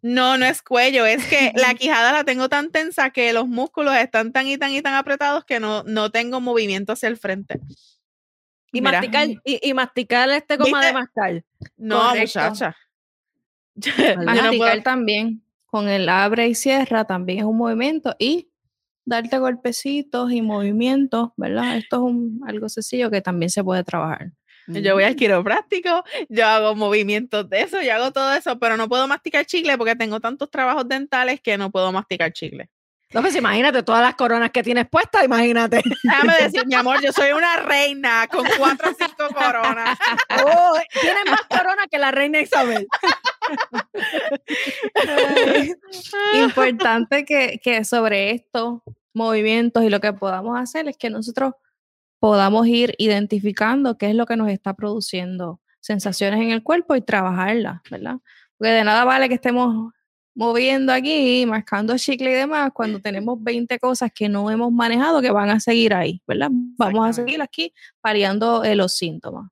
No, 0.00 0.38
no 0.38 0.46
es 0.46 0.62
cuello, 0.62 1.06
es 1.06 1.26
que 1.26 1.52
la 1.56 1.74
quijada 1.74 2.12
la 2.12 2.24
tengo 2.24 2.48
tan 2.48 2.70
tensa 2.70 3.10
que 3.10 3.32
los 3.32 3.48
músculos 3.48 3.96
están 3.96 4.32
tan 4.32 4.46
y 4.46 4.58
tan 4.58 4.72
y 4.72 4.82
tan 4.82 4.94
apretados 4.94 5.44
que 5.44 5.58
no, 5.58 5.82
no 5.84 6.10
tengo 6.10 6.40
movimiento 6.40 6.92
hacia 6.92 7.08
el 7.08 7.16
frente. 7.16 7.60
Y 8.70 8.82
masticar, 8.82 9.28
y, 9.44 9.72
masticar 9.72 10.28
este 10.28 10.58
goma 10.58 10.84
de 10.84 10.92
mascar. 10.92 11.44
No, 11.78 12.14
muchacha. 12.14 12.76
masticar 14.24 14.82
también. 14.82 15.42
Con 15.66 15.88
el 15.88 16.08
abre 16.08 16.48
y 16.48 16.54
cierra 16.54 17.04
también 17.04 17.40
es 17.40 17.44
un 17.44 17.56
movimiento 17.56 18.14
y 18.18 18.47
darte 19.08 19.38
golpecitos 19.38 20.30
y 20.32 20.42
movimientos, 20.42 21.30
¿verdad? 21.36 21.78
Esto 21.78 21.96
es 21.96 22.02
un, 22.02 22.40
algo 22.46 22.68
sencillo 22.68 23.10
que 23.10 23.20
también 23.20 23.50
se 23.50 23.64
puede 23.64 23.82
trabajar. 23.82 24.32
Yo 24.68 24.94
voy 24.94 25.04
al 25.04 25.16
quiropráctico, 25.16 26.04
yo 26.28 26.46
hago 26.46 26.74
movimientos 26.74 27.48
de 27.48 27.62
eso, 27.62 27.80
yo 27.80 27.94
hago 27.94 28.12
todo 28.12 28.34
eso, 28.34 28.58
pero 28.58 28.76
no 28.76 28.86
puedo 28.86 29.08
masticar 29.08 29.46
chicle 29.46 29.78
porque 29.78 29.96
tengo 29.96 30.20
tantos 30.20 30.50
trabajos 30.50 30.86
dentales 30.86 31.40
que 31.40 31.56
no 31.56 31.70
puedo 31.70 31.90
masticar 31.90 32.34
chicle. 32.34 32.68
No, 33.14 33.22
pues 33.22 33.34
imagínate 33.36 33.82
todas 33.82 34.02
las 34.02 34.16
coronas 34.16 34.50
que 34.50 34.62
tienes 34.62 34.86
puestas, 34.86 35.24
imagínate. 35.24 35.80
Déjame 36.02 36.34
decir, 36.42 36.66
mi 36.66 36.74
amor, 36.74 37.02
yo 37.02 37.10
soy 37.10 37.32
una 37.32 37.56
reina 37.56 38.28
con 38.30 38.44
cuatro 38.58 38.90
o 38.90 38.94
cinco 38.94 39.34
coronas. 39.34 39.98
Oh, 40.44 40.78
tienes 41.00 41.24
más 41.30 41.42
coronas 41.48 41.86
que 41.90 41.98
la 41.98 42.10
reina 42.10 42.40
Isabel. 42.40 42.86
Importante 46.34 47.24
que, 47.24 47.60
que 47.62 47.84
sobre 47.84 48.32
estos 48.32 48.80
movimientos 49.18 49.84
y 49.84 49.90
lo 49.90 50.00
que 50.00 50.12
podamos 50.14 50.58
hacer 50.58 50.88
es 50.88 50.96
que 50.96 51.10
nosotros 51.10 51.52
podamos 52.18 52.66
ir 52.66 52.94
identificando 52.98 53.98
qué 53.98 54.10
es 54.10 54.14
lo 54.14 54.26
que 54.26 54.36
nos 54.36 54.48
está 54.48 54.74
produciendo 54.74 55.60
sensaciones 55.80 56.40
en 56.40 56.50
el 56.50 56.62
cuerpo 56.62 56.96
y 56.96 57.02
trabajarlas, 57.02 57.80
¿verdad? 57.90 58.16
Porque 58.56 58.72
de 58.72 58.84
nada 58.84 59.04
vale 59.04 59.28
que 59.28 59.34
estemos 59.34 59.92
moviendo 60.34 60.92
aquí, 60.92 61.44
marcando 61.46 61.98
chicle 61.98 62.30
y 62.30 62.34
demás, 62.34 62.70
cuando 62.72 63.00
tenemos 63.02 63.42
20 63.42 63.78
cosas 63.78 64.10
que 64.14 64.28
no 64.28 64.50
hemos 64.50 64.72
manejado 64.72 65.20
que 65.20 65.30
van 65.30 65.50
a 65.50 65.60
seguir 65.60 65.94
ahí, 65.94 66.22
¿verdad? 66.26 66.48
Vamos 66.52 67.08
a 67.08 67.12
seguir 67.12 67.42
aquí 67.42 67.74
paliando 68.00 68.64
eh, 68.64 68.74
los 68.74 68.94
síntomas. 68.94 69.50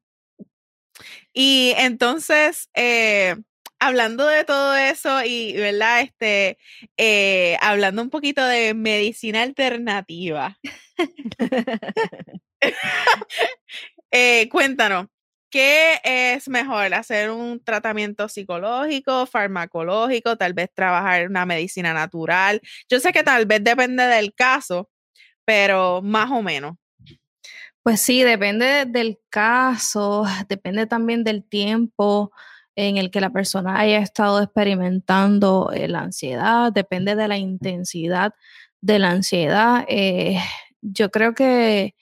Y 1.32 1.74
entonces, 1.76 2.70
eh, 2.74 3.36
hablando 3.78 4.26
de 4.26 4.44
todo 4.44 4.74
eso 4.76 5.22
y, 5.24 5.54
¿verdad? 5.54 6.02
Este, 6.02 6.58
eh, 6.96 7.56
hablando 7.60 8.02
un 8.02 8.10
poquito 8.10 8.44
de 8.46 8.74
medicina 8.74 9.42
alternativa. 9.42 10.56
cuéntanos, 14.50 15.06
¿Qué 15.50 16.00
es 16.04 16.48
mejor? 16.48 16.92
¿Hacer 16.92 17.30
un 17.30 17.62
tratamiento 17.62 18.28
psicológico, 18.28 19.26
farmacológico, 19.26 20.36
tal 20.36 20.54
vez 20.54 20.70
trabajar 20.74 21.28
una 21.28 21.46
medicina 21.46 21.94
natural? 21.94 22.60
Yo 22.90 22.98
sé 23.00 23.12
que 23.12 23.22
tal 23.22 23.46
vez 23.46 23.62
depende 23.62 24.02
del 24.02 24.34
caso, 24.34 24.90
pero 25.44 26.02
más 26.02 26.30
o 26.32 26.42
menos. 26.42 26.74
Pues 27.82 28.00
sí, 28.00 28.22
depende 28.24 28.84
del 28.86 29.18
caso, 29.30 30.24
depende 30.48 30.86
también 30.86 31.22
del 31.24 31.44
tiempo 31.48 32.32
en 32.76 32.98
el 32.98 33.10
que 33.10 33.20
la 33.20 33.30
persona 33.30 33.78
haya 33.80 33.98
estado 33.98 34.42
experimentando 34.42 35.72
eh, 35.74 35.88
la 35.88 36.00
ansiedad, 36.00 36.72
depende 36.72 37.16
de 37.16 37.28
la 37.28 37.38
intensidad 37.38 38.34
de 38.80 38.98
la 38.98 39.10
ansiedad. 39.10 39.84
Eh, 39.88 40.38
yo 40.82 41.10
creo 41.10 41.34
que, 41.34 41.94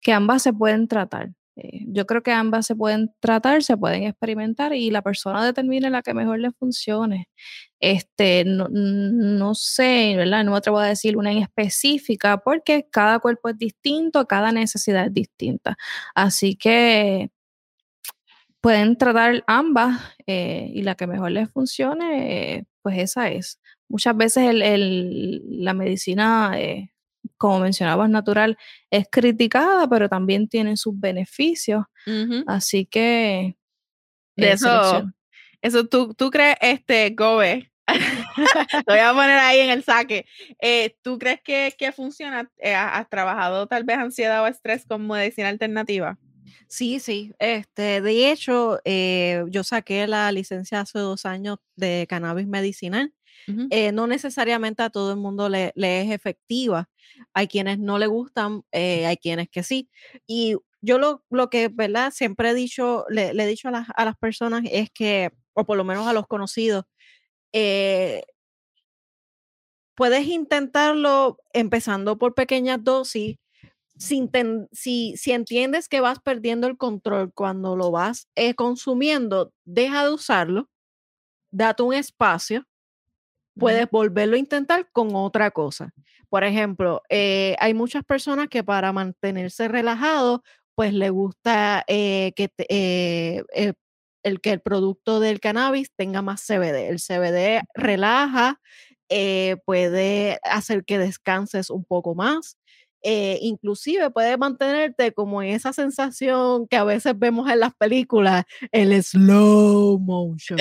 que 0.00 0.12
ambas 0.12 0.42
se 0.42 0.52
pueden 0.52 0.88
tratar. 0.88 1.30
Eh, 1.56 1.84
yo 1.86 2.06
creo 2.06 2.22
que 2.22 2.32
ambas 2.32 2.66
se 2.66 2.74
pueden 2.74 3.12
tratar, 3.20 3.62
se 3.62 3.76
pueden 3.76 4.04
experimentar 4.04 4.72
y 4.74 4.90
la 4.90 5.02
persona 5.02 5.44
determine 5.44 5.88
la 5.90 6.02
que 6.02 6.14
mejor 6.14 6.40
le 6.40 6.50
funcione. 6.52 7.28
Este, 7.80 8.44
no, 8.46 9.54
sé, 9.54 10.14
¿verdad? 10.16 10.44
No 10.44 10.52
me 10.52 10.56
atrevo 10.58 10.78
a 10.78 10.86
decir 10.86 11.16
una 11.16 11.30
en 11.32 11.38
específica 11.38 12.38
porque 12.38 12.88
cada 12.90 13.18
cuerpo 13.20 13.50
es 13.50 13.58
distinto, 13.58 14.26
cada 14.26 14.52
necesidad 14.52 15.06
es 15.06 15.14
distinta. 15.14 15.76
Así 16.14 16.56
que 16.56 17.30
pueden 18.64 18.96
tratar 18.96 19.44
ambas 19.46 20.00
eh, 20.26 20.70
y 20.72 20.80
la 20.80 20.94
que 20.94 21.06
mejor 21.06 21.30
les 21.32 21.50
funcione, 21.50 22.64
pues 22.80 22.96
esa 22.96 23.28
es. 23.28 23.60
Muchas 23.90 24.16
veces 24.16 24.54
la 24.54 25.74
medicina 25.74 26.52
eh, 26.56 26.94
como 27.36 27.60
mencionabas, 27.60 28.08
natural, 28.08 28.56
es 28.90 29.06
criticada, 29.10 29.86
pero 29.86 30.08
también 30.08 30.48
tiene 30.48 30.78
sus 30.78 30.98
beneficios. 30.98 31.84
Así 32.46 32.86
que... 32.86 33.54
De 34.34 34.52
eso, 34.52 35.12
eso 35.60 35.86
tú, 35.86 36.14
tú 36.14 36.30
crees, 36.30 36.56
este, 36.62 37.10
Gobe, 37.10 37.70
lo 38.86 38.94
voy 38.94 38.98
a 38.98 39.12
poner 39.12 39.38
ahí 39.40 39.60
en 39.60 39.70
el 39.70 39.84
saque. 39.84 40.24
Eh, 40.58 40.96
¿Tú 41.02 41.18
crees 41.18 41.42
que, 41.42 41.74
que 41.76 41.92
funciona? 41.92 42.50
Eh, 42.56 42.74
¿Has 42.74 43.10
trabajado 43.10 43.66
tal 43.66 43.84
vez 43.84 43.98
ansiedad 43.98 44.42
o 44.42 44.46
estrés 44.46 44.86
con 44.86 45.06
medicina 45.06 45.50
alternativa? 45.50 46.18
Sí, 46.74 46.98
sí. 46.98 47.32
Este, 47.38 48.00
de 48.00 48.32
hecho, 48.32 48.80
eh, 48.84 49.44
yo 49.48 49.62
saqué 49.62 50.08
la 50.08 50.32
licencia 50.32 50.80
hace 50.80 50.98
dos 50.98 51.24
años 51.24 51.58
de 51.76 52.04
cannabis 52.08 52.48
medicinal. 52.48 53.14
no 53.92 54.06
necesariamente 54.08 54.82
a 54.82 54.90
todo 54.90 55.12
el 55.12 55.18
mundo 55.18 55.48
le, 55.48 55.70
le, 55.76 56.02
es 56.02 56.10
efectiva, 56.10 56.88
hay 57.32 57.46
quienes 57.46 57.78
no 57.78 57.98
le 57.98 58.08
gustan, 58.08 58.62
eh, 58.72 59.06
hay 59.06 59.16
quienes 59.18 59.48
que 59.50 59.62
sí. 59.62 59.88
Y 60.26 60.56
yo 60.80 60.98
lo, 60.98 61.24
lo 61.30 61.48
que, 61.48 61.68
¿verdad? 61.68 62.10
Siempre 62.12 62.50
he 62.50 62.54
dicho, 62.54 63.04
le, 63.08 63.28
he 63.30 63.46
dicho 63.46 63.68
a 63.68 63.70
las, 63.70 63.88
a 63.94 64.04
las, 64.04 64.16
personas 64.16 64.64
es 64.72 64.90
que, 64.90 65.30
o 65.52 65.64
por 65.64 65.76
lo 65.76 65.84
menos 65.84 66.08
a 66.08 66.12
los 66.12 66.26
conocidos, 66.26 66.86
eh, 67.52 68.24
puedes 69.94 70.26
intentarlo 70.26 71.38
empezando 71.52 72.18
por 72.18 72.34
pequeñas 72.34 72.82
dosis. 72.82 73.36
Si, 73.96 74.28
si, 74.72 75.16
si, 75.16 75.32
entiendes 75.32 75.88
que 75.88 76.00
vas 76.00 76.18
perdiendo 76.18 76.66
el 76.66 76.76
control 76.76 77.32
cuando 77.32 77.76
lo 77.76 77.92
vas 77.92 78.28
eh, 78.34 78.54
consumiendo, 78.54 79.52
deja 79.64 80.04
de 80.04 80.12
usarlo, 80.12 80.68
date 81.52 81.82
un 81.84 81.94
espacio, 81.94 82.66
puedes 83.58 83.88
volverlo 83.90 84.36
a 84.36 84.38
intentar 84.38 84.88
con 84.92 85.14
otra 85.14 85.50
cosa. 85.50 85.92
Por 86.28 86.44
ejemplo, 86.44 87.02
eh, 87.08 87.56
hay 87.60 87.74
muchas 87.74 88.04
personas 88.04 88.48
que 88.48 88.64
para 88.64 88.92
mantenerse 88.92 89.68
relajados, 89.68 90.40
pues 90.74 90.92
le 90.92 91.10
gusta 91.10 91.84
eh, 91.86 92.32
que 92.34 92.50
eh, 92.68 93.44
el 94.24 94.40
que 94.40 94.50
el 94.50 94.60
producto 94.60 95.20
del 95.20 95.38
cannabis 95.38 95.92
tenga 95.94 96.22
más 96.22 96.44
CBD. 96.44 96.88
El 96.88 96.98
CBD 96.98 97.62
relaja, 97.74 98.60
puede 99.64 100.40
hacer 100.42 100.84
que 100.84 100.98
descanses 100.98 101.70
un 101.70 101.84
poco 101.84 102.14
más. 102.14 102.58
Inclusive 103.04 104.10
puede 104.10 104.36
mantenerte 104.36 105.12
como 105.12 105.42
en 105.42 105.50
esa 105.50 105.72
sensación 105.72 106.66
que 106.66 106.76
a 106.76 106.84
veces 106.84 107.18
vemos 107.18 107.50
en 107.50 107.60
las 107.60 107.74
películas, 107.74 108.44
el 108.72 109.02
slow 109.02 109.98
motion. 109.98 110.58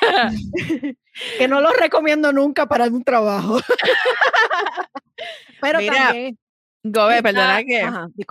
que 1.38 1.48
no 1.48 1.60
lo 1.60 1.70
recomiendo 1.70 2.32
nunca 2.32 2.66
para 2.66 2.86
un 2.86 3.04
trabajo. 3.04 3.58
Pero 5.60 5.78
Mira, 5.78 6.06
también, 6.08 6.38
Gobe, 6.82 7.22
perdona 7.22 7.64
que, 7.64 7.86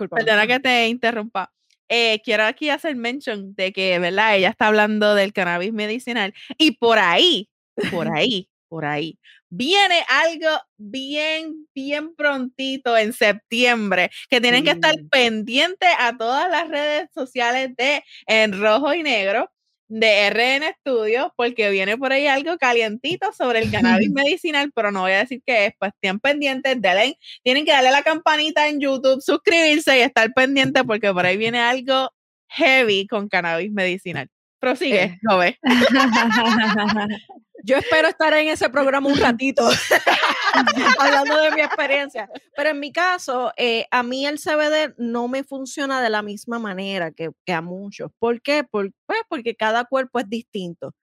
perdona 0.08 0.46
que 0.46 0.60
te 0.60 0.88
interrumpa. 0.88 1.52
Eh, 1.88 2.20
quiero 2.24 2.44
aquí 2.44 2.70
hacer 2.70 2.96
mention 2.96 3.54
de 3.54 3.72
que, 3.72 3.98
¿verdad? 3.98 4.36
Ella 4.36 4.50
está 4.50 4.68
hablando 4.68 5.14
del 5.14 5.32
cannabis 5.32 5.72
medicinal 5.72 6.32
y 6.56 6.72
por 6.72 6.98
ahí, 6.98 7.50
por 7.90 8.08
ahí, 8.14 8.48
por 8.68 8.84
ahí, 8.84 9.18
viene 9.56 10.04
algo 10.08 10.48
bien, 10.76 11.66
bien 11.74 12.14
prontito 12.14 12.96
en 12.96 13.12
septiembre, 13.12 14.10
que 14.28 14.40
tienen 14.40 14.64
que 14.64 14.70
estar 14.70 14.94
pendientes 15.10 15.88
a 15.98 16.16
todas 16.16 16.50
las 16.50 16.68
redes 16.68 17.08
sociales 17.14 17.74
de 17.76 18.02
En 18.26 18.60
Rojo 18.60 18.92
y 18.94 19.02
Negro, 19.02 19.50
de 19.88 20.30
RN 20.30 20.74
Studios 20.80 21.28
porque 21.36 21.70
viene 21.70 21.96
por 21.96 22.12
ahí 22.12 22.26
algo 22.26 22.56
calientito 22.58 23.32
sobre 23.32 23.60
el 23.60 23.70
cannabis 23.70 24.10
medicinal, 24.12 24.72
pero 24.74 24.90
no 24.90 25.02
voy 25.02 25.12
a 25.12 25.18
decir 25.18 25.42
qué 25.46 25.66
es, 25.66 25.74
pues 25.78 25.92
estén 25.94 26.18
pendientes, 26.18 26.80
denle, 26.80 27.18
tienen 27.42 27.64
que 27.64 27.72
darle 27.72 27.90
la 27.90 28.02
campanita 28.02 28.68
en 28.68 28.80
YouTube, 28.80 29.20
suscribirse 29.20 29.98
y 29.98 30.02
estar 30.02 30.32
pendientes 30.32 30.82
porque 30.84 31.12
por 31.12 31.26
ahí 31.26 31.36
viene 31.36 31.60
algo 31.60 32.10
heavy 32.48 33.06
con 33.06 33.28
cannabis 33.28 33.70
medicinal. 33.72 34.28
Prosigue, 34.58 35.18
no 35.22 35.42
eh. 35.42 35.58
Yo 37.64 37.78
espero 37.78 38.08
estar 38.08 38.34
en 38.34 38.48
ese 38.48 38.68
programa 38.68 39.08
un 39.08 39.16
ratito, 39.16 39.66
hablando 40.98 41.36
de 41.38 41.50
mi 41.52 41.62
experiencia. 41.62 42.28
Pero 42.54 42.70
en 42.70 42.78
mi 42.78 42.92
caso, 42.92 43.52
eh, 43.56 43.86
a 43.90 44.02
mí 44.02 44.26
el 44.26 44.38
CBD 44.38 44.94
no 44.98 45.28
me 45.28 45.44
funciona 45.44 46.02
de 46.02 46.10
la 46.10 46.20
misma 46.20 46.58
manera 46.58 47.10
que, 47.10 47.30
a 47.50 47.62
muchos. 47.62 48.10
¿Por 48.18 48.42
qué? 48.42 48.64
pues 48.64 48.90
porque 49.28 49.56
cada 49.56 49.84
cuerpo 49.84 50.18
es 50.18 50.28
distinto. 50.28 50.94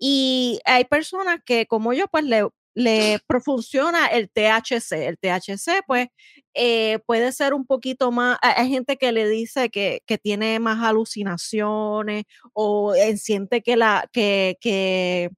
Y 0.00 0.60
hay 0.66 0.84
personas 0.84 1.38
que, 1.46 1.66
como 1.66 1.94
yo, 1.94 2.06
pues 2.08 2.24
le, 2.24 2.46
le 2.74 3.18
funciona 3.42 4.06
el 4.08 4.28
THC. 4.28 4.92
El 4.92 5.18
THC, 5.18 5.82
pues, 5.86 6.08
eh, 6.52 6.98
puede 7.06 7.32
ser 7.32 7.54
un 7.54 7.64
poquito 7.64 8.12
más, 8.12 8.36
hay 8.42 8.68
gente 8.68 8.98
que 8.98 9.12
le 9.12 9.26
dice 9.28 9.70
que, 9.70 10.02
que 10.04 10.18
tiene 10.18 10.58
más 10.60 10.82
alucinaciones 10.84 12.24
o 12.52 12.94
eh, 12.94 13.16
siente 13.16 13.62
que 13.62 13.76
la, 13.76 14.06
que, 14.12 14.58
que 14.60 15.30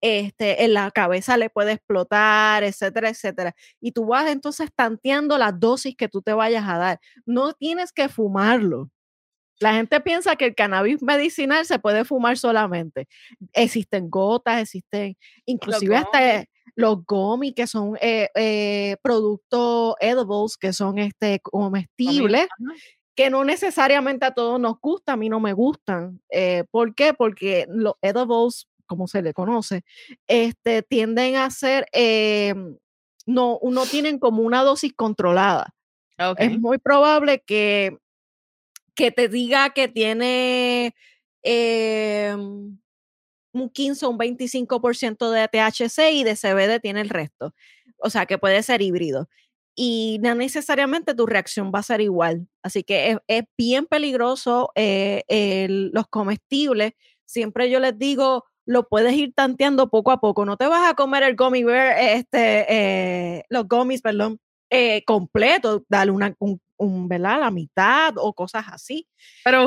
este, 0.00 0.64
en 0.64 0.74
la 0.74 0.90
cabeza 0.90 1.36
le 1.36 1.50
puede 1.50 1.72
explotar, 1.72 2.64
etcétera, 2.64 3.10
etcétera. 3.10 3.54
Y 3.80 3.92
tú 3.92 4.06
vas 4.06 4.28
entonces 4.30 4.70
tanteando 4.74 5.38
las 5.38 5.58
dosis 5.58 5.96
que 5.96 6.08
tú 6.08 6.22
te 6.22 6.32
vayas 6.32 6.64
a 6.68 6.78
dar. 6.78 7.00
No 7.26 7.52
tienes 7.54 7.92
que 7.92 8.08
fumarlo. 8.08 8.90
La 9.60 9.74
gente 9.74 10.00
piensa 10.00 10.36
que 10.36 10.46
el 10.46 10.54
cannabis 10.54 11.02
medicinal 11.02 11.66
se 11.66 11.78
puede 11.78 12.04
fumar 12.04 12.38
solamente. 12.38 13.08
Existen 13.52 14.08
gotas, 14.08 14.62
existen 14.62 15.16
inclusive 15.46 15.96
hasta 15.96 16.44
los 16.76 17.04
gomis, 17.04 17.54
que 17.54 17.66
son 17.66 17.96
eh, 18.00 18.28
eh, 18.36 18.96
productos 19.02 19.96
edibles, 20.00 20.56
que 20.56 20.72
son 20.72 20.98
este, 20.98 21.40
comestibles, 21.40 22.46
que 23.16 23.30
no 23.30 23.44
necesariamente 23.44 24.26
a 24.26 24.30
todos 24.30 24.60
nos 24.60 24.78
gustan, 24.80 25.14
a 25.14 25.16
mí 25.16 25.28
no 25.28 25.40
me 25.40 25.52
gustan. 25.54 26.20
Eh, 26.30 26.62
¿Por 26.70 26.94
qué? 26.94 27.14
Porque 27.14 27.66
los 27.68 27.94
edibles 28.00 28.68
como 28.88 29.06
se 29.06 29.22
le 29.22 29.32
conoce, 29.32 29.84
este, 30.26 30.82
tienden 30.82 31.36
a 31.36 31.48
ser, 31.50 31.86
em, 31.92 32.76
no, 33.26 33.60
no 33.62 33.86
tienen 33.86 34.18
como 34.18 34.42
una 34.42 34.64
dosis 34.64 34.92
controlada. 34.94 35.76
Es 36.36 36.58
muy 36.58 36.78
probable 36.78 37.44
que, 37.46 37.96
que 38.96 39.12
te 39.12 39.28
diga 39.28 39.70
que 39.70 39.86
tiene 39.86 40.94
em, 41.42 42.78
un 43.52 43.70
15 43.70 44.06
o 44.06 44.10
un 44.10 44.18
25% 44.18 45.30
de 45.30 45.46
THC 45.46 46.12
y 46.12 46.24
de 46.24 46.34
CBD 46.34 46.80
tiene 46.80 47.00
el 47.00 47.08
resto. 47.08 47.54
O 47.98 48.10
sea, 48.10 48.26
que 48.26 48.38
puede 48.38 48.62
ser 48.64 48.82
híbrido. 48.82 49.28
Y 49.76 50.18
no 50.22 50.34
necesariamente 50.34 51.14
tu 51.14 51.26
reacción 51.26 51.70
va 51.72 51.78
a 51.78 51.84
ser 51.84 52.00
igual. 52.00 52.48
Así 52.64 52.82
que 52.82 53.18
es, 53.28 53.44
bien 53.56 53.86
peligroso 53.86 54.72
eh, 54.74 55.68
los 55.68 56.08
comestibles. 56.08 56.94
Siempre 57.26 57.70
yo 57.70 57.78
les 57.78 57.96
digo, 57.96 58.44
lo 58.68 58.86
puedes 58.86 59.14
ir 59.14 59.32
tanteando 59.34 59.88
poco 59.88 60.10
a 60.12 60.20
poco. 60.20 60.44
No 60.44 60.58
te 60.58 60.66
vas 60.66 60.90
a 60.90 60.94
comer 60.94 61.22
el 61.22 61.36
gummy 61.36 61.64
bear, 61.64 61.98
este, 61.98 62.66
eh, 62.68 63.44
los 63.48 63.66
gummies, 63.66 64.02
perdón, 64.02 64.38
eh, 64.68 65.02
completo, 65.06 65.82
dale 65.88 66.10
una, 66.10 66.34
un, 66.38 67.08
¿verdad? 67.08 67.40
La 67.40 67.50
mitad 67.50 68.12
o 68.18 68.34
cosas 68.34 68.66
así. 68.70 69.08
Pero 69.42 69.66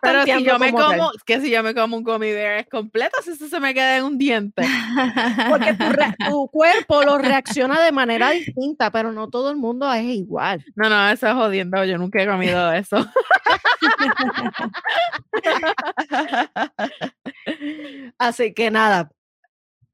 pero 0.00 0.24
si 0.24 0.44
yo 0.44 0.58
me 0.58 0.72
como, 0.72 1.12
que 1.24 1.40
si 1.40 1.50
yo 1.50 1.62
me 1.62 1.74
como 1.74 1.96
un 1.96 2.02
gummy 2.02 2.32
bear 2.32 2.58
es 2.58 2.68
completo, 2.68 3.22
si 3.22 3.30
eso 3.30 3.48
se 3.48 3.60
me 3.60 3.72
queda 3.74 3.98
en 3.98 4.04
un 4.04 4.18
diente. 4.18 4.62
Porque 5.48 5.74
tu, 6.28 6.48
cuerpo 6.48 7.02
lo 7.02 7.18
reacciona 7.18 7.80
de 7.82 7.92
manera 7.92 8.30
distinta, 8.30 8.90
pero 8.90 9.12
no 9.12 9.28
todo 9.28 9.50
el 9.50 9.56
mundo 9.56 9.92
es 9.92 10.04
igual. 10.04 10.64
No, 10.74 10.88
no, 10.88 11.10
eso 11.10 11.28
es 11.28 11.34
jodiendo, 11.34 11.84
yo 11.84 11.98
nunca 11.98 12.22
he 12.22 12.26
comido 12.26 12.72
eso. 12.72 12.96
Así 18.18 18.52
que 18.52 18.70
nada, 18.70 19.10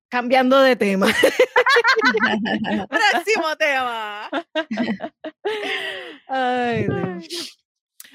cambiando 0.08 0.60
de 0.60 0.76
tema. 0.76 1.06
Próximo 2.88 3.56
tema. 3.58 4.30
Ay, 6.28 6.86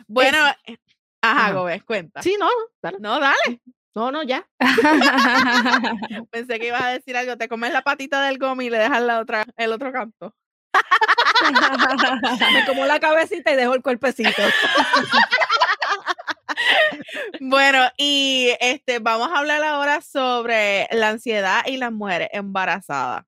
Bueno, 0.07 0.37
eh, 0.65 0.77
Ajá, 1.21 1.53
Gómez, 1.53 1.83
cuenta. 1.83 2.21
Sí, 2.21 2.35
no, 2.39 2.47
dale. 2.81 2.97
No, 2.99 3.19
dale. 3.19 3.61
No, 3.95 4.11
no, 4.11 4.23
ya. 4.23 4.47
Pensé 6.31 6.59
que 6.59 6.67
ibas 6.67 6.81
a 6.81 6.89
decir 6.89 7.17
algo. 7.17 7.37
Te 7.37 7.49
comes 7.49 7.73
la 7.73 7.81
patita 7.81 8.21
del 8.21 8.37
gomi 8.37 8.65
y 8.65 8.69
le 8.69 8.77
dejas 8.77 9.01
la 9.01 9.19
otra, 9.19 9.45
el 9.57 9.73
otro 9.73 9.91
canto. 9.91 10.35
Me 12.53 12.65
como 12.65 12.85
la 12.85 12.99
cabecita 12.99 13.51
y 13.51 13.55
dejo 13.55 13.73
el 13.73 13.81
cuerpecito. 13.81 14.29
bueno, 17.39 17.89
y 17.97 18.51
este, 18.59 18.99
vamos 18.99 19.29
a 19.29 19.39
hablar 19.39 19.63
ahora 19.63 20.01
sobre 20.01 20.87
la 20.91 21.09
ansiedad 21.09 21.65
y 21.65 21.77
las 21.77 21.91
mujeres 21.91 22.29
embarazadas. 22.31 23.25